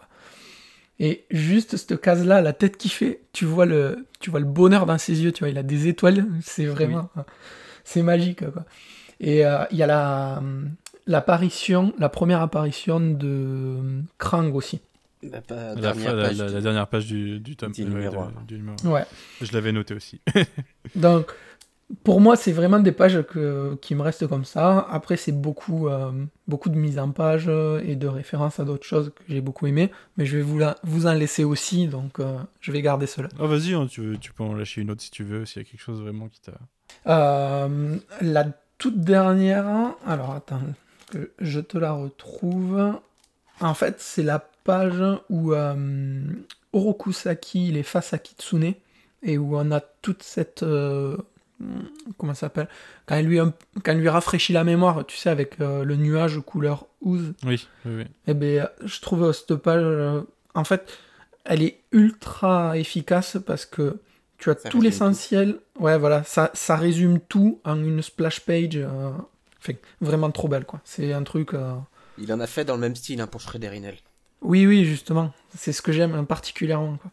Et 1.03 1.25
juste 1.31 1.77
cette 1.77 2.01
case-là, 2.01 2.41
la 2.41 2.53
tête 2.53 2.77
qu'il 2.79 2.91
fait, 2.93 3.21
tu 3.33 3.45
vois, 3.45 3.67
le, 3.67 4.07
tu 4.21 4.31
vois 4.31 4.39
le 4.41 4.47
bonheur 4.47 4.87
dans 4.87 4.97
ses 4.99 5.21
yeux, 5.23 5.33
tu 5.33 5.41
vois, 5.41 5.49
il 5.51 5.59
a 5.59 5.63
des 5.65 5.89
étoiles, 5.89 6.25
c'est 6.43 6.65
vraiment... 6.67 7.11
C'est 7.85 8.03
magique, 8.03 8.49
quoi. 8.53 8.65
Et 9.21 9.45
euh, 9.45 9.65
il 9.73 9.77
y 9.79 9.83
a 9.83 9.87
la, 9.89 10.41
l'apparition, 11.07 11.93
la 11.99 12.09
première 12.09 12.41
apparition 12.41 13.01
de 13.01 13.77
Krang 14.19 14.55
aussi. 14.55 14.81
La, 15.23 15.41
pa- 15.41 15.55
La, 15.55 15.75
dernière 15.77 16.17
la- 16.17 16.23
page 16.29 16.39
la- 16.39 16.47
du- 16.49 16.55
la 16.55 16.61
dernière 16.61 16.87
page 16.89 17.07
du, 17.07 17.39
du 17.41 17.57
tome. 17.57 17.73
du 17.73 17.83
ouais, 17.83 17.89
numéro 17.89 18.25
de- 18.27 18.47
du 18.47 18.55
numéro. 18.57 18.77
Ouais. 18.85 19.05
Je 19.41 19.53
l'avais 19.53 19.71
noté 19.73 19.95
aussi. 19.95 20.21
Donc, 20.97 21.27
pour 22.05 22.21
moi, 22.21 22.37
c'est 22.37 22.53
vraiment 22.53 22.81
des 22.81 22.93
pages 22.93 23.23
que, 23.23 23.77
qui 23.81 23.95
me 23.95 24.03
restent 24.03 24.27
comme 24.27 24.45
ça. 24.45 24.87
Après, 24.91 25.17
c'est 25.17 25.33
beaucoup, 25.33 25.89
euh, 25.89 26.11
beaucoup 26.49 26.69
de 26.69 26.77
mise 26.77 26.99
en 26.99 27.11
page 27.11 27.49
et 27.85 27.97
de 27.97 28.07
références 28.07 28.61
à 28.61 28.65
d'autres 28.65 28.87
choses 28.87 29.13
que 29.15 29.23
j'ai 29.29 29.41
beaucoup 29.41 29.67
aimé. 29.67 29.91
Mais 30.17 30.27
je 30.27 30.37
vais 30.37 30.43
vous, 30.43 30.59
la, 30.59 30.77
vous 30.85 31.07
en 31.07 31.13
laisser 31.13 31.45
aussi, 31.45 31.89
donc 31.89 32.19
euh, 32.19 32.39
je 32.61 32.73
vais 32.73 32.83
garder 32.83 33.07
cela. 33.07 33.29
oh, 33.39 33.47
vas-y, 33.47 33.75
hein, 33.75 33.87
tu, 33.89 34.19
peux 34.35 34.43
en 34.43 34.55
lâcher 34.55 34.81
une 34.81 34.91
autre 34.91 35.03
si 35.03 35.11
tu 35.11 35.23
veux, 35.23 35.45
s'il 35.45 35.63
y 35.63 35.65
a 35.65 35.69
quelque 35.69 35.81
chose 35.81 36.01
vraiment 36.01 36.29
qui 36.29 36.41
t'a. 36.41 36.53
Euh, 37.07 37.97
la 38.21 38.47
toute 38.79 39.01
dernière, 39.01 39.95
alors 40.07 40.33
attends, 40.33 40.61
que 41.11 41.31
je 41.41 41.61
te 41.61 41.79
la 41.79 41.93
retrouve. 41.93 42.95
En 43.61 43.75
fait, 43.75 43.97
c'est 43.99 44.23
la 44.23 44.39
page 44.65 45.03
où 45.29 45.53
Orokusaki 46.73 47.69
il 47.69 47.77
est 47.77 47.83
face 47.83 48.13
à 48.13 48.19
Kitsune 48.19 48.75
et 49.23 49.39
où 49.39 49.57
on 49.57 49.71
a 49.71 49.81
toute 49.81 50.23
cette. 50.23 50.63
euh, 50.63 51.17
comment 52.19 52.35
ça 52.35 52.41
s'appelle 52.43 52.69
quand, 53.07 53.15
elle 53.17 53.27
lui, 53.27 53.39
un- 53.39 53.53
quand 53.83 53.93
elle 53.93 53.99
lui 54.01 54.09
rafraîchit 54.09 54.53
la 54.53 54.65
mémoire, 54.65 55.05
tu 55.07 55.17
sais, 55.17 55.31
avec 55.31 55.61
euh, 55.61 55.85
le 55.85 55.97
nuage 55.97 56.41
couleur 56.41 56.87
ouze. 57.01 57.33
Oui, 57.45 57.67
oui, 57.85 57.93
oui. 57.99 58.05
Eh 58.27 58.35
ben, 58.35 58.69
je 58.85 59.01
trouve 59.01 59.25
euh, 59.25 59.33
cette 59.33 59.55
page, 59.57 59.83
euh, 59.83 60.23
en 60.55 60.65
fait, 60.65 60.91
elle 61.45 61.63
est 61.63 61.79
ultra 61.93 62.77
efficace 62.79 63.37
parce 63.45 63.67
que 63.67 63.99
tu 64.39 64.51
as 64.51 64.57
Ça 64.57 64.69
tout 64.69 64.81
l'essentiel. 64.81 65.59
Ouais, 65.79 65.99
voilà, 65.99 66.23
ça, 66.25 66.51
ça 66.55 66.77
résume 66.77 67.21
tout 67.21 67.61
en 67.65 67.79
une 67.79 68.03
splash 68.03 68.41
page. 68.41 68.77
euh, 68.77 69.11
enfin, 69.61 69.73
vraiment 70.01 70.31
trop 70.31 70.49
belle, 70.49 70.65
quoi. 70.65 70.81
C'est 70.85 71.13
un 71.13 71.23
truc. 71.23 71.55
euh, 71.55 71.75
Il 72.19 72.33
en 72.33 72.41
a 72.41 72.47
fait 72.47 72.65
dans 72.65 72.75
le 72.75 72.81
même 72.81 72.97
style 72.97 73.21
hein, 73.21 73.27
pour 73.27 73.41
Inel. 73.55 73.97
Oui, 74.41 74.67
oui, 74.67 74.85
justement. 74.85 75.33
C'est 75.57 75.73
ce 75.73 75.83
que 75.83 75.93
j'aime 75.93 76.27
particulièrement, 76.27 76.97
quoi. 76.97 77.11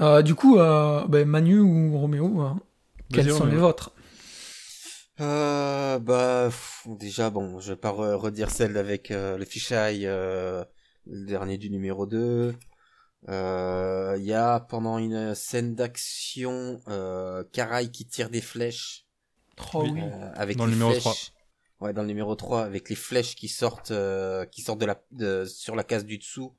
Euh, 0.00 0.22
du 0.22 0.34
coup, 0.34 0.58
euh, 0.58 1.04
ben, 1.08 1.26
Manu 1.28 1.58
ou 1.60 1.98
Roméo, 1.98 2.42
euh, 2.42 2.50
quels 3.12 3.30
sont 3.30 3.46
les 3.46 3.56
vôtres? 3.56 3.92
Euh, 5.20 5.98
bah, 5.98 6.46
pff, 6.46 6.86
déjà, 6.86 7.30
bon, 7.30 7.60
je 7.60 7.72
vais 7.72 7.76
pas 7.76 7.90
re- 7.92 8.14
redire 8.14 8.50
celle 8.50 8.76
avec 8.76 9.10
euh, 9.10 9.36
le 9.36 9.44
fisheye, 9.44 10.06
euh, 10.06 10.64
le 11.06 11.26
dernier 11.26 11.58
du 11.58 11.68
numéro 11.70 12.06
2. 12.06 12.54
Euh, 13.28 14.16
Il 14.18 14.24
y 14.24 14.32
a, 14.32 14.60
pendant 14.60 14.96
une 14.98 15.34
scène 15.34 15.74
d'action, 15.74 16.80
euh, 16.88 17.44
Karai 17.52 17.90
qui 17.90 18.06
tire 18.06 18.30
des 18.30 18.40
flèches. 18.40 19.06
Oh 19.74 19.82
oui. 19.82 20.00
euh, 20.00 20.32
avec 20.34 20.56
Dans 20.56 20.64
le 20.64 20.72
numéro 20.72 20.92
flèches. 20.92 21.32
Ouais, 21.80 21.92
dans 21.92 22.02
le 22.02 22.08
numéro 22.08 22.34
3, 22.34 22.62
avec 22.64 22.88
les 22.88 22.96
flèches 22.96 23.36
qui 23.36 23.48
sortent, 23.48 23.90
euh, 23.90 24.44
qui 24.46 24.62
sortent 24.62 24.80
de 24.80 24.86
la, 24.86 25.02
de, 25.12 25.44
sur 25.44 25.76
la 25.76 25.84
case 25.84 26.04
du 26.04 26.18
dessous, 26.18 26.54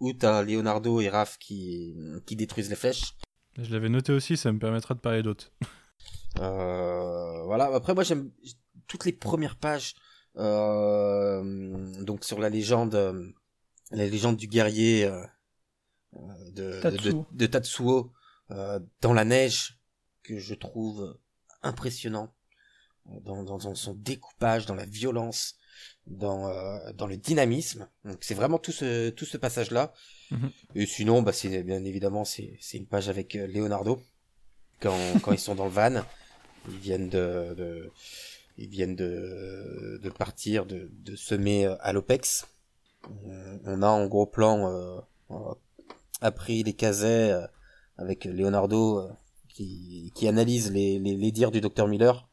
où 0.00 0.12
t'as 0.12 0.42
Leonardo 0.42 1.00
et 1.00 1.08
Raph 1.08 1.38
qui, 1.38 1.94
qui 2.26 2.36
détruisent 2.36 2.70
les 2.70 2.76
flèches. 2.76 3.14
Je 3.58 3.70
l'avais 3.72 3.88
noté 3.88 4.12
aussi, 4.12 4.36
ça 4.36 4.52
me 4.52 4.58
permettra 4.58 4.94
de 4.94 5.00
parler 5.00 5.22
d'autres. 5.22 5.52
Euh, 6.40 7.42
voilà. 7.44 7.66
Après, 7.72 7.94
moi, 7.94 8.02
j'aime 8.02 8.32
toutes 8.88 9.04
les 9.04 9.12
premières 9.12 9.54
pages. 9.56 9.94
euh, 10.36 12.02
donc 12.02 12.24
sur 12.24 12.40
la 12.40 12.48
légende, 12.50 12.96
euh, 12.96 13.28
la 13.92 14.04
légende 14.08 14.36
du 14.36 14.48
guerrier 14.48 15.04
euh, 15.04 15.24
euh, 16.16 16.50
de, 16.50 16.72
de, 16.72 16.80
Tatsuo. 16.80 17.26
de- 17.30 17.36
de 17.38 17.46
Tatsuo 17.46 18.12
euh, 18.50 18.80
dans 19.00 19.12
la 19.12 19.24
neige 19.24 19.78
que 20.24 20.40
je 20.40 20.54
trouve 20.54 21.16
impressionnant 21.62 22.34
dans, 23.06 23.44
dans, 23.44 23.58
dans 23.58 23.74
son 23.76 23.94
découpage, 23.94 24.66
dans 24.66 24.74
la 24.74 24.86
violence, 24.86 25.54
dans, 26.08 26.48
euh, 26.48 26.92
dans 26.94 27.06
le 27.06 27.16
dynamisme. 27.16 27.88
Donc 28.04 28.18
c'est 28.22 28.34
vraiment 28.34 28.58
tout 28.58 28.72
ce 28.72 29.10
tout 29.10 29.24
ce 29.26 29.36
passage 29.36 29.70
Mhm. 30.34 30.50
Et 30.74 30.86
sinon, 30.86 31.22
bah 31.22 31.32
c'est 31.32 31.62
bien 31.62 31.84
évidemment 31.84 32.24
c'est 32.24 32.56
c'est 32.60 32.78
une 32.78 32.86
page 32.86 33.08
avec 33.08 33.36
euh, 33.36 33.46
Leonardo 33.46 34.00
quand 34.80 34.96
quand 35.22 35.32
ils 35.32 35.38
sont 35.38 35.54
dans 35.54 35.64
le 35.66 35.70
van, 35.70 36.02
ils 36.68 36.78
viennent 36.78 37.08
de, 37.08 37.54
de 37.54 37.90
ils 38.58 38.68
viennent 38.68 38.96
de 38.96 40.00
de 40.02 40.10
partir, 40.10 40.66
de 40.66 40.90
de 40.92 41.14
semer 41.16 41.66
euh, 41.66 41.76
à 41.80 41.92
l'Opex. 41.92 42.46
On, 43.08 43.60
on 43.64 43.82
a 43.82 43.88
en 43.88 44.06
gros 44.06 44.26
plan 44.26 44.68
euh, 44.70 44.98
euh, 45.30 45.54
appris 46.20 46.62
les 46.62 46.72
casets 46.72 47.34
avec 47.98 48.24
Leonardo 48.24 49.08
qui 49.48 50.10
qui 50.16 50.26
analyse 50.26 50.72
les 50.72 50.98
les, 50.98 51.16
les 51.16 51.32
dires 51.32 51.50
du 51.52 51.60
docteur 51.60 51.86
Miller. 51.88 52.28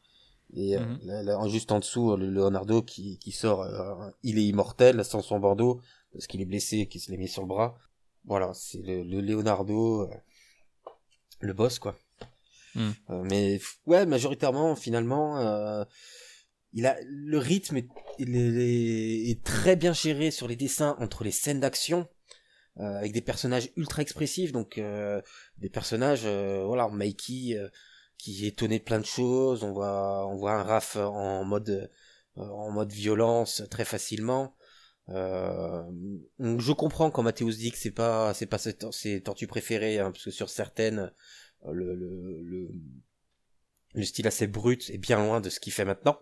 Et 0.54 0.76
Mhm. 0.78 0.98
là- 1.04 1.48
juste 1.48 1.72
en 1.72 1.78
dessous, 1.78 2.14
le 2.16 2.26
Leonardo 2.28 2.82
qui, 2.82 3.18
qui 3.18 3.32
sort, 3.32 3.62
euh, 3.62 4.10
il 4.22 4.36
est 4.38 4.44
immortel 4.44 5.02
sans 5.02 5.22
son 5.22 5.38
bandeau 5.40 5.80
parce 6.12 6.26
qu'il 6.26 6.42
est 6.42 6.44
blessé, 6.52 6.86
qu'il 6.88 7.00
se 7.00 7.10
l'est 7.10 7.16
mis 7.16 7.26
sur 7.28 7.40
le 7.42 7.48
bras. 7.48 7.78
Voilà, 8.24 8.52
c'est 8.54 8.82
le, 8.82 9.02
le 9.02 9.20
Leonardo, 9.20 10.02
euh, 10.02 10.14
le 11.40 11.52
boss 11.52 11.78
quoi. 11.78 11.96
Mhm. 12.74 12.94
Euh, 13.10 13.22
mais 13.24 13.60
ouais, 13.86 14.06
majoritairement 14.06 14.76
finalement, 14.76 15.38
euh, 15.38 15.84
il 16.72 16.86
a 16.86 16.96
le 17.04 17.38
rythme 17.38 17.76
est, 17.78 17.88
il 18.18 18.36
est, 18.36 19.30
est 19.30 19.42
très 19.44 19.76
bien 19.76 19.92
géré 19.92 20.30
sur 20.30 20.48
les 20.48 20.56
dessins 20.56 20.96
entre 21.00 21.24
les 21.24 21.32
scènes 21.32 21.60
d'action. 21.60 22.08
euh, 22.80 22.96
avec 22.98 23.12
des 23.12 23.20
personnages 23.20 23.70
ultra 23.76 24.02
expressifs, 24.02 24.52
donc 24.52 24.78
euh, 24.78 25.20
des 25.58 25.68
personnages, 25.68 26.22
euh, 26.24 26.64
voilà, 26.64 26.88
Mikey 26.88 27.58
qui 28.18 28.44
est 28.44 28.48
étonné 28.48 28.78
de 28.78 28.84
plein 28.84 29.00
de 29.00 29.04
choses. 29.04 29.62
On 29.64 29.72
voit, 29.72 30.26
on 30.28 30.36
voit 30.36 30.52
un 30.52 30.62
Raph 30.62 30.96
en 30.96 31.44
mode, 31.44 31.90
en 32.36 32.70
mode 32.70 32.92
violence 32.92 33.62
très 33.70 33.84
facilement. 33.84 34.54
Euh, 35.08 35.82
je 36.38 36.72
comprends 36.72 37.10
quand 37.10 37.22
Mathéus 37.22 37.58
dit 37.58 37.72
que 37.72 37.76
c'est 37.76 37.90
pas 37.90 38.32
c'est 38.34 38.46
pas 38.46 38.58
ses, 38.58 38.74
tor- 38.74 38.94
ses 38.94 39.20
tortues 39.20 39.48
préférées 39.48 39.98
hein, 39.98 40.12
parce 40.12 40.24
que 40.24 40.30
sur 40.30 40.48
certaines 40.48 41.12
euh, 41.66 41.72
le, 41.72 41.94
le, 41.94 42.40
le, 42.42 42.68
le 43.94 44.02
style 44.04 44.28
assez 44.28 44.46
brut 44.46 44.90
est 44.90 44.98
bien 44.98 45.18
loin 45.18 45.40
de 45.40 45.50
ce 45.50 45.58
qu'il 45.60 45.72
fait 45.72 45.84
maintenant. 45.84 46.20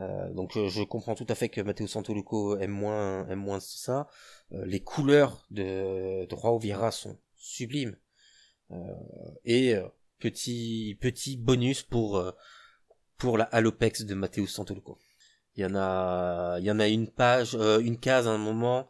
Euh, 0.00 0.32
donc 0.32 0.52
je, 0.54 0.82
comprends 0.84 1.14
tout 1.14 1.26
à 1.28 1.34
fait 1.34 1.48
que 1.48 1.60
Matteo 1.60 1.86
Santoluco 1.86 2.56
aime 2.58 2.70
moins 2.70 3.60
ça. 3.60 4.08
Les 4.50 4.80
couleurs 4.80 5.46
de, 5.50 6.26
de 6.26 6.34
Roi 6.34 6.58
Vira 6.58 6.90
sont 6.90 7.18
sublimes. 7.36 7.96
Et 9.44 9.74
petit 10.18 10.96
petit 11.00 11.36
bonus 11.36 11.82
pour 11.82 12.32
pour 13.18 13.38
la 13.38 13.44
Halopex 13.44 14.04
de 14.04 14.14
Matteo 14.14 14.46
Santoluco. 14.46 14.98
Il 15.56 15.62
y 15.62 15.66
en 15.66 15.74
a 15.76 16.58
il 16.58 16.64
y 16.64 16.70
en 16.70 16.80
a 16.80 16.88
une 16.88 17.08
page 17.08 17.54
euh, 17.54 17.78
une 17.80 17.98
case 17.98 18.26
à 18.26 18.30
un 18.32 18.38
moment. 18.38 18.88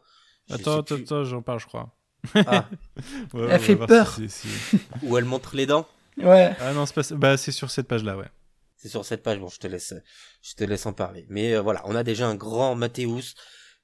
Attends, 0.49 0.79
attends, 0.79 0.95
plus, 0.95 1.03
attends, 1.03 1.23
j'en 1.23 1.41
parle, 1.41 1.59
je 1.59 1.67
crois. 1.67 1.95
Ah. 2.35 2.67
Ouais, 3.33 3.47
Elle 3.51 3.59
fait 3.59 3.75
peur. 3.75 4.17
si 4.27 4.47
où 5.03 5.17
elle 5.17 5.25
montre 5.25 5.55
les 5.55 5.65
dents. 5.65 5.87
Ouais. 6.17 6.55
Ah 6.59 6.73
non, 6.73 6.85
c'est 6.85 6.95
pas... 6.95 7.15
bah, 7.15 7.37
c'est 7.37 7.51
sur 7.51 7.69
cette 7.69 7.87
page-là, 7.87 8.15
ouais. 8.17 8.29
C'est 8.77 8.89
sur 8.89 9.03
cette 9.05 9.21
page. 9.23 9.39
Bon, 9.39 9.47
je 9.49 9.59
te 9.59 9.67
laisse, 9.67 9.93
je 10.41 10.53
te 10.55 10.63
laisse 10.63 10.85
en 10.85 10.93
parler. 10.93 11.25
Mais 11.29 11.53
euh, 11.55 11.61
voilà, 11.61 11.81
on 11.85 11.95
a 11.95 12.03
déjà 12.03 12.27
un 12.27 12.35
grand 12.35 12.73
Mathéus 12.75 13.35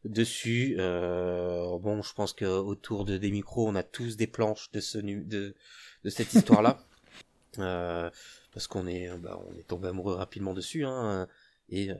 dessus. 0.05 0.75
Euh, 0.79 1.77
bon, 1.79 2.01
je 2.01 2.13
pense 2.13 2.33
que 2.33 2.45
autour 2.45 3.05
de 3.05 3.17
des 3.17 3.31
micros, 3.31 3.67
on 3.67 3.75
a 3.75 3.83
tous 3.83 4.15
des 4.17 4.27
planches 4.27 4.71
de 4.71 4.79
ce 4.79 4.97
nu- 4.97 5.23
de 5.25 5.53
de 6.03 6.09
cette 6.09 6.33
histoire-là, 6.33 6.79
euh, 7.59 8.09
parce 8.53 8.65
qu'on 8.67 8.87
est, 8.87 9.09
bah, 9.19 9.39
on 9.47 9.55
est 9.59 9.67
tombé 9.67 9.89
amoureux 9.89 10.15
rapidement 10.15 10.53
dessus, 10.55 10.83
hein, 10.85 11.27
et 11.69 11.91
euh, 11.91 11.95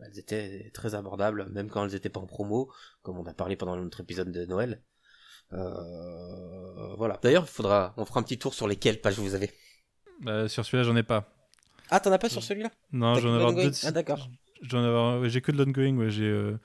elles 0.00 0.18
étaient 0.18 0.70
très 0.74 0.94
abordables, 0.94 1.48
même 1.52 1.68
quand 1.68 1.84
elles 1.84 1.94
étaient 1.94 2.08
pas 2.08 2.20
en 2.20 2.26
promo, 2.26 2.72
comme 3.02 3.18
on 3.18 3.26
a 3.26 3.34
parlé 3.34 3.56
pendant 3.56 3.76
notre 3.76 4.00
épisode 4.00 4.32
de 4.32 4.46
Noël. 4.46 4.82
Euh, 5.52 6.94
voilà. 6.96 7.18
D'ailleurs, 7.22 7.44
il 7.44 7.52
faudra, 7.52 7.94
on 7.96 8.04
fera 8.04 8.20
un 8.20 8.22
petit 8.22 8.38
tour 8.38 8.54
sur 8.54 8.66
lesquelles 8.66 9.00
pages 9.00 9.18
vous 9.18 9.34
avez. 9.34 9.50
Bah, 10.20 10.48
sur 10.48 10.64
celui-là, 10.64 10.84
j'en 10.84 10.96
ai 10.96 11.02
pas. 11.02 11.32
Ah, 11.90 12.00
t'en 12.00 12.12
as 12.12 12.18
pas 12.18 12.28
sur 12.28 12.42
celui-là? 12.42 12.70
Non, 12.92 13.16
j'en 13.16 13.32
ai 13.32 13.36
avoir 13.36 13.52
deux. 13.52 13.70
Ah, 13.84 13.90
d'accord. 13.90 14.28
J'en 14.62 15.22
ai 15.22 15.28
J'ai 15.28 15.40
que 15.40 15.52
de 15.52 15.62
l'ongoing, 15.62 15.96
ouais. 15.96 16.10
J'ai 16.10 16.24
euh, 16.24 16.58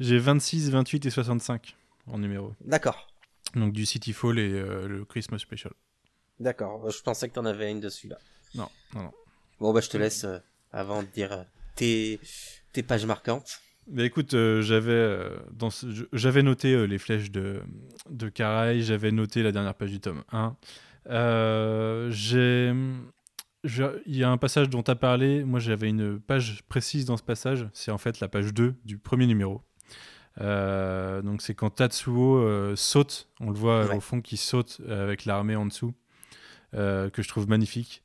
j'ai 0.00 0.18
26, 0.18 0.70
28 0.70 1.06
et 1.06 1.10
65 1.10 1.76
en 2.06 2.18
numéro. 2.18 2.52
D'accord. 2.60 3.06
Donc 3.54 3.72
du 3.72 3.86
City 3.86 4.12
Fall 4.12 4.38
et 4.38 4.52
euh, 4.52 4.88
le 4.88 5.04
Christmas 5.04 5.38
Special. 5.38 5.72
D'accord, 6.40 6.90
je 6.90 7.00
pensais 7.00 7.28
que 7.28 7.34
t'en 7.34 7.44
avais 7.44 7.70
une 7.70 7.80
de 7.80 7.88
celui-là. 7.88 8.18
Non, 8.56 8.68
non, 8.94 9.02
non. 9.04 9.12
Bon 9.60 9.72
bah 9.72 9.80
je 9.80 9.88
te 9.88 9.96
laisse 9.96 10.24
euh, 10.24 10.38
avant 10.72 11.02
de 11.02 11.08
dire 11.08 11.46
tes, 11.76 12.18
tes 12.74 12.82
pages 12.82 13.06
marquantes. 13.06 13.60
Bah 13.86 14.04
écoute, 14.04 14.32
euh, 14.34 14.62
j'avais 14.62 14.92
euh, 14.92 15.30
j'avais 16.12 16.42
noté 16.42 16.72
euh, 16.74 16.84
les 16.86 16.98
flèches 16.98 17.30
de 17.30 17.60
de 18.10 18.28
Karai, 18.28 18.80
j'avais 18.82 19.10
noté 19.12 19.42
la 19.42 19.52
dernière 19.52 19.74
page 19.74 19.90
du 19.90 20.00
tome 20.00 20.22
1. 20.32 20.56
Euh, 21.10 22.10
j'ai 22.10 22.72
il 24.06 24.16
y 24.16 24.22
a 24.24 24.28
un 24.30 24.36
passage 24.36 24.68
dont 24.68 24.82
tu 24.82 24.90
as 24.90 24.94
parlé, 24.94 25.42
moi 25.44 25.58
j'avais 25.58 25.88
une 25.88 26.20
page 26.20 26.62
précise 26.68 27.06
dans 27.06 27.16
ce 27.16 27.22
passage, 27.22 27.66
c'est 27.72 27.90
en 27.90 27.96
fait 27.98 28.20
la 28.20 28.28
page 28.28 28.52
2 28.52 28.74
du 28.84 28.98
premier 28.98 29.26
numéro. 29.26 29.62
Euh, 30.40 31.22
donc 31.22 31.40
c'est 31.42 31.54
quand 31.54 31.70
Tatsuo 31.70 32.74
saute, 32.76 33.28
on 33.40 33.48
le 33.50 33.56
voit 33.56 33.86
Ouais. 33.86 33.96
au 33.96 34.00
fond 34.00 34.20
qui 34.20 34.36
saute 34.36 34.80
avec 34.88 35.24
l'armée 35.24 35.56
en 35.56 35.64
dessous, 35.66 35.94
que 36.72 37.10
je 37.22 37.28
trouve 37.28 37.48
magnifique. 37.48 38.02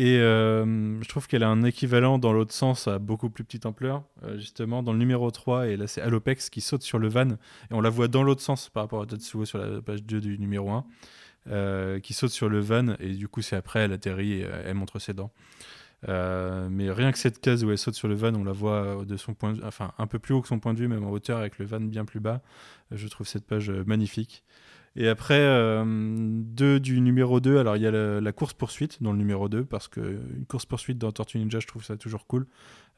Et 0.00 0.18
euh, 0.18 1.02
je 1.02 1.08
trouve 1.08 1.26
qu'elle 1.26 1.42
a 1.42 1.48
un 1.48 1.64
équivalent 1.64 2.18
dans 2.18 2.32
l'autre 2.32 2.52
sens 2.52 2.86
à 2.86 3.00
beaucoup 3.00 3.30
plus 3.30 3.42
petite 3.42 3.66
ampleur, 3.66 4.04
euh, 4.22 4.38
justement 4.38 4.84
dans 4.84 4.92
le 4.92 4.98
numéro 4.98 5.28
3, 5.30 5.66
et 5.68 5.76
là 5.76 5.88
c'est 5.88 6.00
Alopex 6.00 6.50
qui 6.50 6.60
saute 6.60 6.82
sur 6.82 7.00
le 7.00 7.08
van, 7.08 7.30
et 7.30 7.36
on 7.72 7.80
la 7.80 7.90
voit 7.90 8.06
dans 8.06 8.22
l'autre 8.22 8.40
sens 8.40 8.68
par 8.68 8.84
rapport 8.84 9.02
à 9.02 9.06
Tatsuo 9.06 9.44
sur 9.44 9.58
la 9.58 9.82
page 9.82 10.04
2 10.04 10.20
du 10.20 10.38
numéro 10.38 10.70
1, 10.70 10.84
euh, 11.48 11.98
qui 11.98 12.14
saute 12.14 12.30
sur 12.30 12.48
le 12.48 12.60
van, 12.60 12.94
et 13.00 13.10
du 13.14 13.26
coup 13.26 13.42
c'est 13.42 13.56
après 13.56 13.80
elle 13.80 13.92
atterrit 13.92 14.34
et 14.34 14.46
elle 14.66 14.74
montre 14.74 15.00
ses 15.00 15.14
dents. 15.14 15.32
Mais 16.06 16.92
rien 16.92 17.10
que 17.10 17.18
cette 17.18 17.40
case 17.40 17.64
où 17.64 17.72
elle 17.72 17.78
saute 17.78 17.94
sur 17.96 18.06
le 18.06 18.14
van, 18.14 18.32
on 18.36 18.44
la 18.44 18.52
voit 18.52 19.04
de 19.04 19.16
son 19.16 19.34
point 19.34 19.54
de- 19.54 19.64
enfin 19.64 19.90
un 19.98 20.06
peu 20.06 20.20
plus 20.20 20.32
haut 20.32 20.40
que 20.42 20.46
son 20.46 20.60
point 20.60 20.74
de 20.74 20.78
vue, 20.78 20.86
même 20.86 21.02
en 21.02 21.10
hauteur 21.10 21.38
avec 21.40 21.58
le 21.58 21.64
van 21.66 21.80
bien 21.80 22.04
plus 22.04 22.20
bas. 22.20 22.40
Je 22.92 23.08
trouve 23.08 23.26
cette 23.26 23.44
page 23.44 23.68
magnifique. 23.70 24.44
Et 25.00 25.06
après, 25.08 25.38
euh, 25.38 25.84
deux 25.86 26.80
du 26.80 27.00
numéro 27.00 27.38
2, 27.38 27.58
alors 27.58 27.76
il 27.76 27.82
y 27.82 27.86
a 27.86 27.90
la, 27.92 28.20
la 28.20 28.32
course-poursuite 28.32 29.00
dans 29.00 29.12
le 29.12 29.18
numéro 29.18 29.48
2, 29.48 29.64
parce 29.64 29.86
qu'une 29.86 30.44
course-poursuite 30.48 30.98
dans 30.98 31.12
Tortue 31.12 31.38
Ninja, 31.38 31.60
je 31.60 31.68
trouve 31.68 31.84
ça 31.84 31.96
toujours 31.96 32.26
cool. 32.26 32.46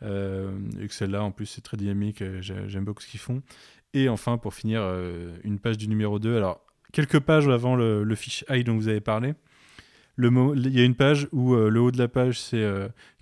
Euh, 0.02 0.50
et 0.80 0.88
que 0.88 0.94
celle-là, 0.94 1.22
en 1.22 1.30
plus, 1.30 1.44
c'est 1.44 1.60
très 1.60 1.76
dynamique, 1.76 2.22
euh, 2.22 2.38
j'ai- 2.40 2.68
j'aime 2.68 2.84
beaucoup 2.86 3.02
ce 3.02 3.06
qu'ils 3.08 3.20
font. 3.20 3.42
Et 3.92 4.08
enfin, 4.08 4.38
pour 4.38 4.54
finir, 4.54 4.80
euh, 4.82 5.36
une 5.44 5.58
page 5.58 5.76
du 5.76 5.88
numéro 5.88 6.18
2. 6.18 6.36
Alors, 6.38 6.64
quelques 6.92 7.20
pages 7.20 7.46
avant 7.48 7.76
le, 7.76 8.02
le 8.02 8.14
fiche 8.14 8.44
eye 8.48 8.64
dont 8.64 8.76
vous 8.76 8.88
avez 8.88 9.00
parlé. 9.02 9.34
Le 10.16 10.30
Il 10.56 10.74
y 10.74 10.80
a 10.80 10.84
une 10.84 10.94
page 10.94 11.28
où 11.32 11.54
le 11.54 11.80
haut 11.80 11.90
de 11.90 11.98
la 11.98 12.08
page, 12.08 12.40
c'est 12.40 12.66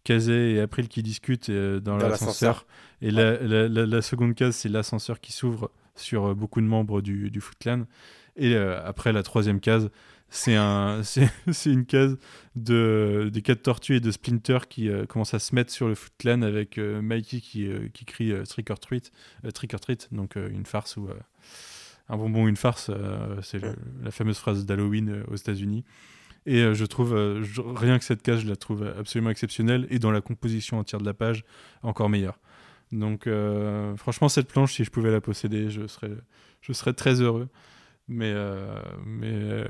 Kazé 0.04 0.52
et 0.54 0.60
April 0.60 0.88
qui 0.88 1.02
discutent 1.02 1.50
dans, 1.50 1.78
Dans 1.80 2.08
l'ascenseur. 2.10 2.66
Et 3.02 3.10
la, 3.10 3.38
la- 3.40 3.68
la- 3.68 3.86
la 3.86 4.02
seconde 4.02 4.34
case, 4.34 4.56
c'est 4.56 4.68
l'ascenseur 4.68 5.20
qui 5.20 5.32
s'ouvre 5.32 5.70
sur 5.94 6.34
beaucoup 6.34 6.60
de 6.60 6.66
membres 6.66 7.00
du, 7.00 7.30
du 7.30 7.40
Foot 7.40 7.56
Clan. 7.60 7.84
Et 8.39 8.55
euh, 8.55 8.80
après, 8.86 9.12
la 9.12 9.22
troisième 9.22 9.61
case, 9.61 9.91
c'est 10.30 10.55
un, 10.57 11.03
une 11.66 11.84
case 11.86 12.16
de, 12.57 13.30
des 13.32 13.43
quatre 13.43 13.62
tortues 13.62 13.97
et 13.97 14.01
de 14.01 14.11
Splinter 14.11 14.59
qui 14.68 14.89
euh, 14.89 15.07
commencent 15.07 15.34
à 15.34 15.39
se 15.39 15.55
mettre 15.55 15.72
sur 15.72 15.89
le 15.89 15.95
Foot 15.95 16.12
Clan 16.18 16.43
avec 16.43 16.78
euh, 16.78 17.03
Mikey 17.03 17.41
qui, 17.41 17.66
euh, 17.66 17.89
qui 17.93 18.05
crie 18.05 18.32
Trick 18.49 18.70
or 18.70 18.78
Treat, 18.80 19.12
Trick 19.55 19.74
or 19.74 19.80
Treat, 19.80 20.09
donc 20.12 20.36
une 20.36 20.66
farce 20.66 20.97
ou 20.97 21.09
un 22.09 22.16
bonbon 22.16 22.45
ou 22.45 22.49
une 22.49 22.57
farce, 22.57 22.91
c'est 23.43 23.61
la 24.03 24.11
fameuse 24.11 24.39
phrase 24.39 24.64
d'Halloween 24.64 25.24
aux 25.28 25.36
États-Unis. 25.36 25.84
Et 26.47 26.62
euh, 26.62 26.72
je 26.74 26.86
trouve, 26.86 27.14
euh, 27.14 27.43
je- 27.43 27.61
rien 27.61 27.99
que 27.99 28.05
cette 28.05 28.22
case, 28.22 28.41
je 28.41 28.49
la 28.49 28.57
trouve 28.57 28.82
absolument 28.99 29.28
exceptionnelle. 29.28 29.86
Et 29.91 29.99
dans 29.99 30.11
la 30.11 30.22
composition 30.22 30.78
entière 30.78 31.01
de 31.01 31.05
la 31.05 31.12
page, 31.12 31.45
encore 31.82 32.09
meilleure. 32.09 32.39
Donc, 32.91 33.26
euh, 33.26 33.95
franchement, 33.97 34.30
cette 34.30 34.49
planche, 34.49 34.72
si 34.74 34.84
je 34.84 34.91
pouvais 34.91 35.11
la 35.11 35.20
posséder, 35.20 35.68
je 35.68 35.86
serais, 35.86 36.12
je 36.62 36.72
serais 36.72 36.95
très 36.95 37.20
heureux. 37.20 37.49
Mais, 38.09 38.32
euh, 38.34 38.80
mais 39.04 39.30
euh, 39.32 39.64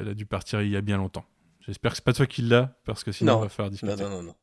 elle 0.00 0.08
a 0.08 0.14
dû 0.14 0.24
partir 0.26 0.62
il 0.62 0.70
y 0.70 0.76
a 0.76 0.80
bien 0.80 0.96
longtemps. 0.96 1.24
J'espère 1.60 1.92
que 1.92 1.96
c'est 1.98 2.04
pas 2.04 2.12
toi 2.14 2.26
qui 2.26 2.42
l'as, 2.42 2.74
parce 2.84 3.04
que 3.04 3.12
sinon 3.12 3.32
Non. 3.34 3.38
on 3.38 3.42
va 3.42 3.48
faire 3.48 3.70
discuter. 3.70 3.94
Non, 3.96 4.08
non, 4.08 4.10
non, 4.10 4.22
non. 4.22 4.34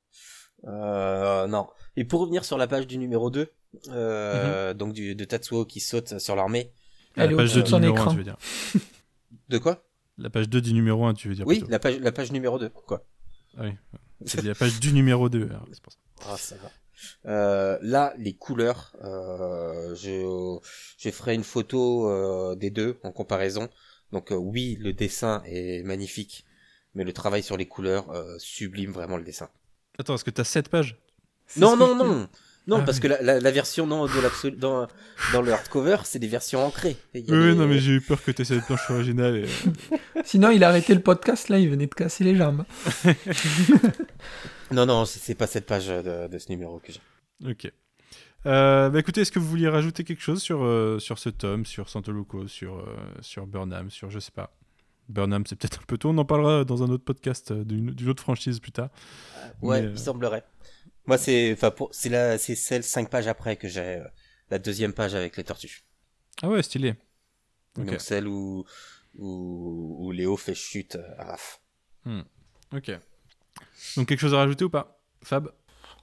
Euh, 0.68 1.48
non. 1.48 1.68
Et 1.96 2.06
pour 2.06 2.22
revenir 2.22 2.46
sur 2.46 2.58
la 2.58 2.68
page 2.68 2.86
du 2.88 2.98
numéro 2.98 3.30
2, 3.30 3.50
euh, 3.90 4.74
donc 4.74 4.94
du, 4.94 5.16
de 5.16 5.26
Tatsuo 5.26 5.66
qui 5.66 5.80
saute 5.80 6.20
sur 6.20 6.36
l'armée. 6.36 6.72
La 7.16 7.26
Elle 7.26 7.34
est 7.34 7.36
page 7.36 7.58
au-dessus 7.58 7.72
2 7.72 7.80
de 7.80 7.82
du 7.82 7.88
numéro 7.88 7.96
1, 7.98 8.00
écran. 8.02 8.12
tu 8.12 8.18
veux 8.18 8.24
dire. 8.24 8.38
De 9.50 9.58
quoi? 9.58 9.84
La 10.18 10.30
page 10.30 10.48
2 10.50 10.62
du 10.62 10.74
numéro 10.74 11.06
1, 11.06 11.14
tu 11.14 11.30
veux 11.30 11.36
dire. 11.36 11.48
Oui, 11.48 11.58
plutôt. 11.58 11.72
la 11.72 11.80
page, 11.80 12.00
la 12.00 12.12
page 12.12 12.32
numéro 12.32 12.60
2, 12.60 12.70
quoi. 12.70 13.04
Ah 13.58 13.62
oui. 13.64 13.72
C'est 14.26 14.44
la 14.44 14.54
page 14.56 14.80
du 14.80 14.94
numéro 14.94 15.28
2. 15.30 15.46
alors, 15.50 15.66
c'est 15.72 15.82
pour 15.82 15.94
ça. 15.94 16.00
Ah, 16.30 16.38
ça 16.38 16.56
va. 16.58 16.70
Euh, 17.26 17.78
là, 17.82 18.14
les 18.18 18.34
couleurs, 18.34 18.96
euh, 19.04 19.96
je, 19.96 20.60
je 20.98 21.10
ferai 21.10 21.36
une 21.36 21.44
photo 21.44 22.10
euh, 22.10 22.56
des 22.56 22.70
deux 22.70 23.00
en 23.04 23.12
comparaison. 23.12 23.70
Donc 24.12 24.32
oui, 24.32 24.78
le 24.80 24.94
dessin 24.94 25.44
est 25.46 25.84
magnifique, 25.84 26.46
mais 26.96 27.04
le 27.04 27.14
travail 27.14 27.44
sur 27.44 27.58
les 27.58 27.68
couleurs 27.68 28.12
sublime 28.40 28.92
vraiment 28.92 29.18
le 29.18 29.24
dessin. 29.24 29.50
Attends, 30.00 30.16
est-ce 30.16 30.24
que 30.24 30.32
t'as 30.32 30.44
7 30.44 30.70
pages? 30.70 30.98
Non, 31.58 31.76
non, 31.76 31.96
non, 31.96 32.28
non, 32.70 32.78
Ah 32.82 32.86
parce 32.86 32.98
oui. 32.98 33.02
que 33.04 33.08
la, 33.08 33.22
la, 33.22 33.40
la 33.40 33.52
version 33.52 33.86
non, 33.88 34.06
de 34.06 34.22
l'absolu- 34.22 34.56
dans, 34.58 34.88
dans 35.34 35.42
le 35.42 35.52
hardcover, 35.52 35.98
c'est 36.06 36.20
des 36.20 36.28
versions 36.28 36.64
ancrées. 36.66 36.96
Oui, 37.14 37.24
des- 37.24 37.32
non, 37.56 37.68
mais 37.68 37.80
j'ai 37.80 37.94
eu 37.94 38.02
peur 38.02 38.24
que 38.24 38.32
tu 38.32 38.46
cette 38.46 38.66
planche 38.66 38.90
originale. 38.90 39.38
Et... 39.38 39.44
euh, 39.44 39.98
Sinon, 40.24 40.52
il 40.52 40.64
a 40.64 40.70
arrêté 40.70 40.94
le 40.94 41.02
podcast, 41.02 41.50
là, 41.50 41.60
il 41.60 41.70
venait 41.70 41.88
de 41.88 41.94
casser 41.96 42.24
les 42.24 42.36
jambes. 42.36 42.64
Non, 44.72 44.86
non, 44.86 45.04
c'est 45.06 45.34
pas 45.36 45.48
cette 45.48 45.66
page 45.66 45.88
de, 45.88 46.28
de 46.28 46.38
ce 46.38 46.50
numéro 46.52 46.80
que 46.80 46.92
j'ai. 46.94 47.50
Ok. 47.50 47.72
Euh, 48.46 48.90
bah 48.90 49.00
écoutez, 49.00 49.22
est-ce 49.22 49.32
que 49.32 49.40
vous 49.40 49.48
vouliez 49.50 49.68
rajouter 49.68 50.04
quelque 50.04 50.22
chose 50.22 50.42
sur, 50.42 50.64
euh, 50.64 51.00
sur 51.00 51.18
ce 51.20 51.30
tome, 51.30 51.66
sur 51.66 51.90
Santoluco, 51.90 52.48
sur, 52.48 52.78
euh, 52.78 52.86
sur 53.22 53.48
Burnham, 53.48 53.90
sur 53.90 54.10
je 54.12 54.20
sais 54.20 54.32
pas. 54.32 54.56
Burnham, 55.10 55.44
c'est 55.48 55.56
peut-être 55.58 55.80
un 55.80 55.86
peu 55.88 55.98
tôt, 55.98 56.10
on 56.10 56.18
en 56.20 56.24
parlera 56.26 56.64
dans 56.66 56.84
un 56.84 56.90
autre 56.90 57.04
podcast 57.04 57.50
euh, 57.52 57.64
d'une 57.66 57.90
d'une 57.92 58.10
autre 58.10 58.22
franchise 58.22 58.60
plus 58.60 58.72
tard. 58.72 58.90
Ouais, 59.64 59.82
Mais, 59.82 59.88
euh, 59.88 59.92
il 59.94 60.00
semblerait. 60.00 60.44
Moi, 61.10 61.18
c'est, 61.18 61.54
enfin, 61.54 61.72
pour, 61.72 61.90
c'est 61.92 62.10
la, 62.10 62.38
c'est 62.38 62.54
celle 62.54 62.84
cinq 62.84 63.10
pages 63.10 63.28
après 63.28 63.56
que 63.56 63.68
j'ai 63.68 63.82
euh, 63.82 64.04
la 64.52 64.60
deuxième 64.60 64.94
page 64.94 65.16
avec 65.16 65.38
les 65.38 65.44
tortues. 65.44 65.82
Ah 66.44 66.50
ouais, 66.50 66.62
stylé. 66.62 66.94
Donc 67.74 67.96
celle 68.00 68.28
où, 68.28 68.64
où, 69.18 69.98
où 70.06 70.12
Léo 70.12 70.38
fait 70.38 70.54
chute 70.54 70.98
euh, 70.98 71.16
à 71.18 71.26
Raph. 71.32 71.62
Ok. 72.76 72.92
Donc 73.98 74.08
quelque 74.08 74.20
chose 74.20 74.36
à 74.36 74.38
rajouter 74.38 74.66
ou 74.66 74.70
pas 74.70 75.02
Fab? 75.24 75.52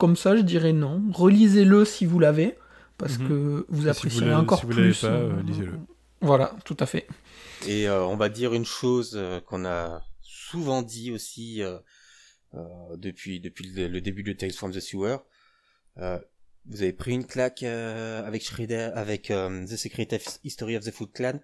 Comme 0.00 0.16
ça, 0.16 0.36
je 0.36 0.42
dirais 0.42 0.72
non. 0.72 1.04
Relisez-le 1.12 1.84
si 1.84 2.04
vous 2.04 2.18
l'avez, 2.18 2.58
parce 2.98 3.16
Mhm. 3.18 3.28
que 3.28 3.66
vous 3.68 3.88
Et 3.88 3.92
si 3.92 4.08
vous 4.08 4.22
encore 4.32 4.58
si 4.58 4.66
vous 4.66 4.72
l'avez 4.72 4.88
plus. 4.88 5.00
pas, 5.02 5.06
euh, 5.06 5.32
euh, 5.38 5.42
lisez-le. 5.42 5.78
Voilà, 6.20 6.52
tout 6.64 6.76
à 6.80 6.86
fait. 6.86 7.06
Et 7.68 7.88
euh, 7.88 8.02
on 8.04 8.16
va 8.16 8.28
dire 8.28 8.54
une 8.54 8.64
chose 8.66 9.12
euh, 9.14 9.40
qu'on 9.40 9.64
a 9.64 10.02
souvent 10.20 10.82
dit 10.82 11.12
aussi 11.12 11.62
depuis 12.96 13.40
depuis 13.40 13.68
le, 13.70 13.88
le 13.88 14.00
début 14.00 14.22
de 14.22 14.32
Tales 14.32 14.52
from 14.52 14.72
the 14.72 14.80
Sewer. 14.80 15.18
Euh, 15.98 16.18
Vous 16.66 16.82
avez 16.82 16.92
pris 16.92 17.12
une 17.12 17.26
claque 17.26 17.62
euh, 17.62 18.26
avec 18.26 18.42
Shredder, 18.44 18.90
avec 18.94 19.30
euh, 19.30 19.64
The 19.66 19.76
Secret 19.76 20.08
History 20.44 20.76
of 20.76 20.84
the 20.84 20.90
Foot 20.90 21.12
Clan. 21.12 21.40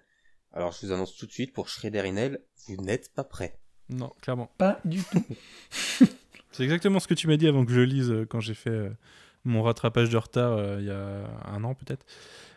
Alors 0.51 0.71
je 0.73 0.85
vous 0.85 0.91
annonce 0.91 1.15
tout 1.15 1.25
de 1.25 1.31
suite 1.31 1.53
pour 1.53 1.67
Shredder 1.69 2.01
in 2.01 2.15
Hell, 2.15 2.39
vous 2.67 2.77
n'êtes 2.77 3.13
pas 3.13 3.23
prêt. 3.23 3.57
Non, 3.89 4.11
clairement. 4.21 4.51
Pas 4.57 4.79
du 4.85 5.01
tout. 5.03 5.25
C'est 6.51 6.63
exactement 6.63 6.99
ce 6.99 7.07
que 7.07 7.13
tu 7.15 7.27
m'as 7.27 7.37
dit 7.37 7.47
avant 7.47 7.65
que 7.65 7.73
je 7.73 7.81
lise 7.81 8.11
euh, 8.11 8.25
quand 8.25 8.39
j'ai 8.39 8.53
fait 8.53 8.69
euh, 8.69 8.89
mon 9.43 9.63
rattrapage 9.63 10.09
de 10.09 10.17
retard 10.17 10.53
euh, 10.53 10.77
il 10.79 10.85
y 10.85 10.91
a 10.91 11.27
un 11.45 11.63
an 11.63 11.73
peut-être. 11.73 12.05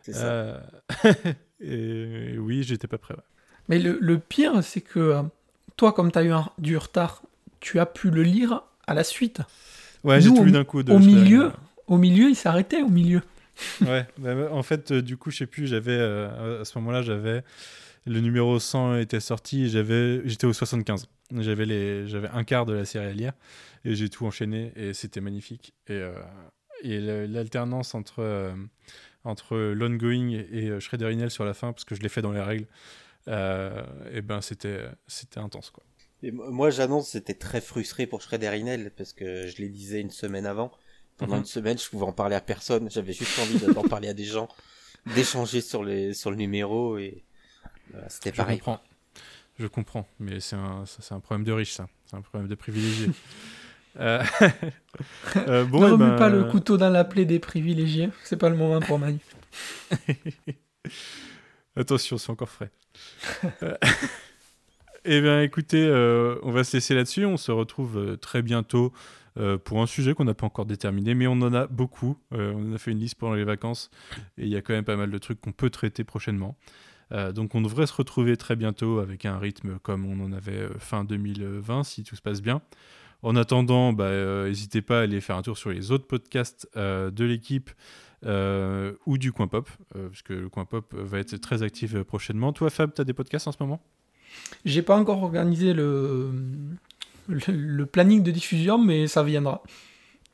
C'est 0.02 0.12
ça. 0.12 0.26
Euh, 0.26 0.60
et 1.60 2.36
oui, 2.38 2.62
j'étais 2.62 2.86
pas 2.88 2.98
prêt. 2.98 3.14
ouais. 3.14 3.22
Mais 3.68 3.78
le, 3.78 3.98
le 4.00 4.18
pire, 4.18 4.62
c'est 4.62 4.80
que 4.82 4.98
euh, 5.00 5.22
toi, 5.76 5.92
comme 5.92 6.12
tu 6.12 6.18
as 6.18 6.22
eu 6.24 6.30
un- 6.30 6.50
du 6.58 6.76
retard, 6.76 7.22
tu 7.66 7.80
as 7.80 7.86
pu 7.86 8.10
le 8.10 8.22
lire 8.22 8.62
à 8.86 8.94
la 8.94 9.02
suite. 9.02 9.40
Ouais, 10.04 10.20
j'ai 10.20 10.28
tout 10.28 10.44
lu 10.44 10.52
d'un 10.52 10.62
coup. 10.62 10.84
de 10.84 10.92
au 10.92 11.00
milieu, 11.00 11.50
au 11.88 11.98
milieu, 11.98 12.28
il 12.28 12.36
s'arrêtait 12.36 12.82
au 12.82 12.88
milieu. 12.88 13.22
Ouais, 13.80 14.06
bah, 14.18 14.34
bah, 14.34 14.48
en 14.52 14.62
fait, 14.62 14.90
euh, 14.90 15.00
du 15.00 15.16
coup, 15.16 15.30
je 15.30 15.38
sais 15.38 15.46
plus, 15.46 15.66
j'avais, 15.66 15.96
euh, 15.98 16.60
à 16.60 16.64
ce 16.66 16.76
moment-là, 16.78 17.00
j'avais, 17.00 17.42
le 18.04 18.20
numéro 18.20 18.58
100 18.58 18.96
était 18.98 19.18
sorti, 19.18 19.70
j'avais, 19.70 20.20
j'étais 20.28 20.46
au 20.46 20.52
75. 20.52 21.06
J'avais, 21.38 21.64
les, 21.64 22.06
j'avais 22.06 22.28
un 22.28 22.44
quart 22.44 22.66
de 22.66 22.74
la 22.74 22.84
série 22.84 23.06
à 23.06 23.12
lire, 23.12 23.32
et 23.86 23.94
j'ai 23.94 24.10
tout 24.10 24.26
enchaîné, 24.26 24.72
et 24.76 24.92
c'était 24.92 25.22
magnifique. 25.22 25.72
Et, 25.88 25.94
euh, 25.94 26.12
et 26.82 27.00
l'alternance 27.00 27.94
entre, 27.94 28.52
entre 29.24 29.56
l'ongoing 29.56 30.32
et 30.32 30.78
Shredder 30.78 31.06
in 31.06 31.18
Hell 31.18 31.30
sur 31.30 31.46
la 31.46 31.54
fin, 31.54 31.72
parce 31.72 31.86
que 31.86 31.94
je 31.94 32.02
l'ai 32.02 32.10
fait 32.10 32.20
dans 32.20 32.32
les 32.32 32.42
règles, 32.42 32.66
et 33.26 34.20
ben 34.20 34.42
c'était, 34.42 34.84
c'était 35.06 35.40
intense, 35.40 35.70
quoi. 35.70 35.82
Et 36.22 36.30
moi, 36.30 36.70
j'annonce, 36.70 37.10
c'était 37.10 37.34
très 37.34 37.60
frustré 37.60 38.06
pour 38.06 38.22
Shredder 38.22 38.48
in 38.48 38.66
Hell 38.66 38.90
parce 38.96 39.12
que 39.12 39.46
je 39.46 39.58
les 39.58 39.68
lisais 39.68 40.00
une 40.00 40.10
semaine 40.10 40.46
avant. 40.46 40.72
Pendant 41.18 41.36
Mhm. 41.36 41.40
une 41.40 41.44
semaine, 41.46 41.78
je 41.78 41.88
pouvais 41.88 42.04
en 42.06 42.12
parler 42.12 42.36
à 42.36 42.40
personne. 42.40 42.90
J'avais 42.90 43.12
juste 43.12 43.38
envie 43.38 43.58
de- 43.58 43.70
d'en 43.70 43.84
parler 43.84 44.08
à 44.08 44.14
des 44.14 44.24
gens, 44.24 44.48
d'échanger 45.06 45.60
sur 45.60 45.84
les 45.84 46.14
sur 46.14 46.30
le 46.30 46.36
numéro 46.36 46.98
et 46.98 47.24
voilà, 47.90 48.08
c'était 48.08 48.32
Je 48.32 48.36
pareil. 48.36 48.58
comprends. 48.58 48.80
Je 49.58 49.66
comprends, 49.66 50.06
mais 50.20 50.40
c'est 50.40 50.56
un, 50.56 50.86
ça, 50.86 50.98
c'est 51.02 51.14
un 51.14 51.20
problème 51.20 51.44
de 51.44 51.52
riche, 51.52 51.72
ça. 51.72 51.88
C'est 52.06 52.16
un 52.16 52.22
problème 52.22 52.48
de 52.48 52.54
privilégié. 52.54 53.10
Euh, 53.98 54.22
euh, 55.48 55.64
bon, 55.64 55.80
ne 55.80 55.86
eh 55.86 55.92
remue 55.92 55.98
ben, 55.98 56.16
pas 56.16 56.28
le 56.28 56.44
couteau 56.44 56.76
dans 56.76 56.90
la 56.90 57.04
plaie 57.04 57.24
des 57.24 57.38
privilégiés. 57.38 58.10
C'est 58.24 58.36
pas 58.36 58.50
le 58.50 58.56
moment 58.56 58.80
pour 58.80 58.98
Manu. 58.98 59.20
Attention, 61.76 62.18
c'est 62.18 62.30
encore 62.30 62.48
frais. 62.48 62.70
Eh 65.08 65.20
bien, 65.20 65.40
écoutez, 65.40 65.86
euh, 65.86 66.36
on 66.42 66.50
va 66.50 66.64
se 66.64 66.76
laisser 66.76 66.92
là-dessus. 66.92 67.24
On 67.26 67.36
se 67.36 67.52
retrouve 67.52 67.96
euh, 67.96 68.16
très 68.16 68.42
bientôt 68.42 68.92
euh, 69.38 69.56
pour 69.56 69.80
un 69.80 69.86
sujet 69.86 70.14
qu'on 70.14 70.24
n'a 70.24 70.34
pas 70.34 70.46
encore 70.46 70.66
déterminé, 70.66 71.14
mais 71.14 71.28
on 71.28 71.40
en 71.42 71.54
a 71.54 71.68
beaucoup. 71.68 72.18
On 72.32 72.72
en 72.72 72.74
a 72.74 72.78
fait 72.78 72.90
une 72.90 72.98
liste 72.98 73.14
pendant 73.14 73.34
les 73.34 73.44
vacances 73.44 73.88
et 74.36 74.46
il 74.46 74.48
y 74.48 74.56
a 74.56 74.62
quand 74.62 74.72
même 74.72 74.84
pas 74.84 74.96
mal 74.96 75.12
de 75.12 75.18
trucs 75.18 75.40
qu'on 75.40 75.52
peut 75.52 75.70
traiter 75.70 76.02
prochainement. 76.02 76.56
Donc, 77.12 77.54
on 77.54 77.60
devrait 77.60 77.86
se 77.86 77.92
retrouver 77.92 78.36
très 78.36 78.56
bientôt 78.56 78.98
avec 78.98 79.26
un 79.26 79.38
rythme 79.38 79.78
comme 79.78 80.06
on 80.06 80.24
en 80.24 80.32
avait 80.32 80.66
fin 80.80 81.04
2020, 81.04 81.84
si 81.84 82.02
tout 82.02 82.16
se 82.16 82.22
passe 82.22 82.42
bien. 82.42 82.60
En 83.22 83.36
attendant, 83.36 83.92
bah, 83.92 84.10
n'hésitez 84.46 84.82
pas 84.82 84.98
à 84.98 85.02
aller 85.02 85.20
faire 85.20 85.36
un 85.36 85.42
tour 85.42 85.56
sur 85.56 85.70
les 85.70 85.92
autres 85.92 86.08
podcasts 86.08 86.68
de 86.74 87.24
l'équipe 87.24 87.70
ou 88.24 89.18
du 89.18 89.30
Coin 89.30 89.46
Pop, 89.46 89.70
parce 89.94 90.22
que 90.22 90.32
le 90.32 90.48
Coin 90.48 90.64
Pop 90.64 90.92
va 90.94 91.20
être 91.20 91.36
très 91.36 91.62
actif 91.62 91.96
prochainement. 92.02 92.52
Toi, 92.52 92.70
Fab, 92.70 92.92
tu 92.92 93.00
as 93.00 93.04
des 93.04 93.14
podcasts 93.14 93.46
en 93.46 93.52
ce 93.52 93.58
moment? 93.60 93.80
J'ai 94.64 94.82
pas 94.82 94.96
encore 94.96 95.22
organisé 95.22 95.72
le, 95.74 96.30
planning 97.90 98.22
de 98.22 98.30
diffusion, 98.30 98.78
mais 98.78 99.06
ça 99.06 99.22
viendra. 99.22 99.62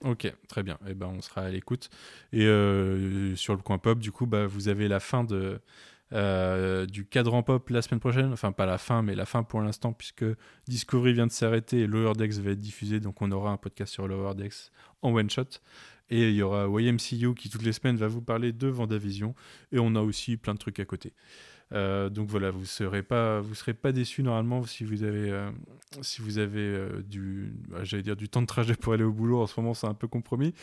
Ok, 0.04 0.32
très 0.48 0.62
bien. 0.62 0.78
Eh 0.88 0.94
ben, 0.94 1.06
on 1.06 1.20
sera 1.20 1.42
à 1.42 1.50
l'écoute. 1.50 1.90
Et 2.32 2.44
euh, 2.46 3.36
sur 3.36 3.54
le 3.54 3.62
Coin 3.62 3.78
Pop, 3.78 3.98
du 3.98 4.10
coup, 4.10 4.26
bah, 4.26 4.46
vous 4.46 4.68
avez 4.68 4.88
la 4.88 5.00
fin 5.00 5.22
de, 5.22 5.60
euh, 6.12 6.86
du 6.86 7.06
cadran 7.06 7.42
pop 7.42 7.70
la 7.70 7.82
semaine 7.82 8.00
prochaine. 8.00 8.32
Enfin, 8.32 8.52
pas 8.52 8.66
la 8.66 8.78
fin, 8.78 9.02
mais 9.02 9.14
la 9.14 9.26
fin 9.26 9.42
pour 9.42 9.60
l'instant, 9.60 9.92
puisque 9.92 10.24
Discovery 10.66 11.12
vient 11.12 11.26
de 11.26 11.32
s'arrêter 11.32 11.80
et 11.80 11.86
Lower 11.86 12.14
Decks 12.14 12.32
va 12.34 12.50
être 12.50 12.60
diffusé. 12.60 13.00
Donc, 13.00 13.22
on 13.22 13.30
aura 13.30 13.50
un 13.50 13.56
podcast 13.56 13.92
sur 13.92 14.08
Lower 14.08 14.34
Decks 14.34 14.70
en 15.02 15.12
one 15.12 15.30
shot. 15.30 15.60
Et 16.10 16.28
il 16.28 16.34
y 16.34 16.42
aura 16.42 16.66
YMCU 16.66 17.34
qui, 17.34 17.48
toutes 17.48 17.62
les 17.62 17.72
semaines, 17.72 17.96
va 17.96 18.08
vous 18.08 18.20
parler 18.20 18.52
de 18.52 18.68
Vendavision. 18.68 19.34
Et 19.70 19.78
on 19.78 19.94
a 19.94 20.00
aussi 20.00 20.36
plein 20.36 20.54
de 20.54 20.58
trucs 20.58 20.80
à 20.80 20.84
côté. 20.84 21.14
Euh, 21.72 22.10
donc 22.10 22.28
voilà, 22.28 22.50
vous 22.50 22.66
serez 22.66 23.02
pas, 23.02 23.40
vous 23.40 23.54
serez 23.54 23.74
pas 23.74 23.92
déçus 23.92 24.22
normalement 24.22 24.62
si 24.64 24.84
vous 24.84 25.04
avez, 25.04 25.30
euh, 25.30 25.50
si 26.02 26.20
vous 26.20 26.38
avez 26.38 26.60
euh, 26.60 27.02
du, 27.02 27.54
bah, 27.68 27.78
j'allais 27.82 28.02
dire 28.02 28.16
du 28.16 28.28
temps 28.28 28.42
de 28.42 28.46
trajet 28.46 28.74
pour 28.74 28.92
aller 28.92 29.04
au 29.04 29.12
boulot. 29.12 29.40
En 29.40 29.46
ce 29.46 29.58
moment, 29.58 29.72
c'est 29.74 29.86
un 29.86 29.94
peu 29.94 30.08
compromis, 30.08 30.54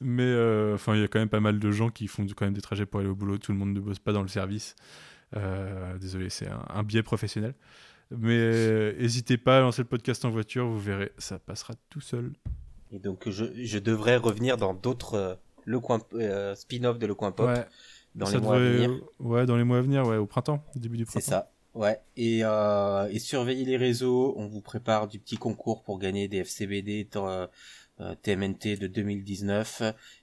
mais 0.00 0.22
euh, 0.22 0.74
enfin, 0.74 0.94
il 0.94 1.00
y 1.00 1.04
a 1.04 1.08
quand 1.08 1.18
même 1.18 1.28
pas 1.30 1.40
mal 1.40 1.58
de 1.58 1.70
gens 1.70 1.88
qui 1.90 2.06
font 2.08 2.26
quand 2.36 2.44
même 2.44 2.54
des 2.54 2.60
trajets 2.60 2.86
pour 2.86 3.00
aller 3.00 3.08
au 3.08 3.14
boulot. 3.14 3.38
Tout 3.38 3.52
le 3.52 3.58
monde 3.58 3.72
ne 3.72 3.80
bosse 3.80 3.98
pas 3.98 4.12
dans 4.12 4.22
le 4.22 4.28
service. 4.28 4.76
Euh, 5.36 5.96
désolé, 5.98 6.28
c'est 6.28 6.48
un, 6.48 6.64
un 6.68 6.82
biais 6.82 7.02
professionnel. 7.02 7.54
Mais 8.10 8.36
euh, 8.36 8.92
n'hésitez 8.98 9.38
pas 9.38 9.58
à 9.58 9.60
lancer 9.60 9.82
le 9.82 9.88
podcast 9.88 10.24
en 10.24 10.30
voiture, 10.30 10.66
vous 10.66 10.80
verrez, 10.80 11.12
ça 11.18 11.38
passera 11.38 11.74
tout 11.90 12.00
seul. 12.00 12.32
Et 12.90 12.98
donc 12.98 13.28
je, 13.28 13.44
je 13.54 13.78
devrais 13.78 14.16
revenir 14.16 14.56
dans 14.56 14.74
d'autres 14.74 15.14
euh, 15.14 15.34
le 15.64 15.78
coin 15.78 16.00
euh, 16.14 16.56
spin-off 16.56 16.98
de 16.98 17.06
le 17.06 17.14
coin 17.14 17.30
pop 17.30 17.46
Ouais. 17.46 17.64
Dans 18.14 18.26
Ça 18.26 18.36
les 18.38 18.40
mois 18.40 18.56
à 18.56 18.58
venir. 18.58 19.00
Ouais, 19.18 19.46
dans 19.46 19.56
les 19.56 19.64
mois 19.64 19.78
à 19.78 19.82
venir, 19.82 20.06
ouais, 20.06 20.16
au 20.16 20.26
printemps, 20.26 20.64
début 20.76 20.96
du 20.96 21.04
C'est 21.04 21.20
printemps. 21.20 21.26
ça. 21.26 21.52
Ouais. 21.74 22.00
Et, 22.16 22.40
euh, 22.42 23.08
et 23.10 23.18
surveillez 23.18 23.64
les 23.64 23.76
réseaux. 23.76 24.34
On 24.36 24.46
vous 24.46 24.60
prépare 24.60 25.06
du 25.08 25.18
petit 25.18 25.36
concours 25.36 25.82
pour 25.82 25.98
gagner 25.98 26.26
des 26.26 26.38
FCBD 26.38 27.08
euh, 27.16 27.46
euh, 28.00 28.14
TMNT 28.22 28.76
de 28.76 28.86
2019 28.86 29.82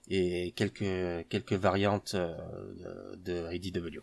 et 0.10 0.52
quelques 0.56 1.28
quelques 1.30 1.54
variantes 1.54 2.16
euh, 2.16 3.16
de 3.24 3.54
IDW. 3.54 4.00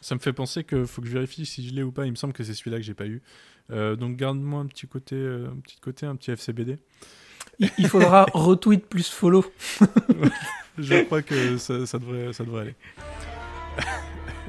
Ça 0.00 0.16
me 0.16 0.20
fait 0.20 0.32
penser 0.32 0.64
que 0.64 0.84
faut 0.84 1.00
que 1.00 1.06
je 1.06 1.12
vérifie 1.12 1.46
si 1.46 1.68
je 1.68 1.72
l'ai 1.72 1.84
ou 1.84 1.92
pas. 1.92 2.06
Il 2.06 2.10
me 2.10 2.16
semble 2.16 2.32
que 2.32 2.42
c'est 2.42 2.54
celui-là 2.54 2.78
que 2.78 2.82
j'ai 2.82 2.94
pas 2.94 3.06
eu. 3.06 3.22
Euh, 3.70 3.94
donc 3.94 4.16
garde-moi 4.16 4.60
un 4.60 4.66
petit 4.66 4.88
côté, 4.88 5.14
euh, 5.14 5.46
un 5.52 5.60
petit 5.60 5.78
côté, 5.78 6.06
un 6.06 6.16
petit 6.16 6.32
FCBD. 6.32 6.78
Il, 7.58 7.88
faudra 7.88 8.26
retweet 8.34 8.86
plus 8.86 9.08
follow. 9.08 9.44
Je 10.78 11.02
crois 11.04 11.22
que 11.22 11.58
ça, 11.58 11.86
ça 11.86 11.98
devrait, 11.98 12.32
ça 12.32 12.44
devrait 12.44 12.62
aller. 12.62 12.74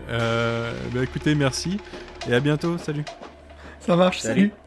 euh, 0.10 0.74
bah 0.94 1.04
écoutez, 1.04 1.36
merci 1.36 1.80
et 2.28 2.34
à 2.34 2.40
bientôt. 2.40 2.78
Salut. 2.78 3.06
Ça 3.80 3.96
marche, 3.96 4.20
Salut. 4.20 4.50
salut. 4.50 4.63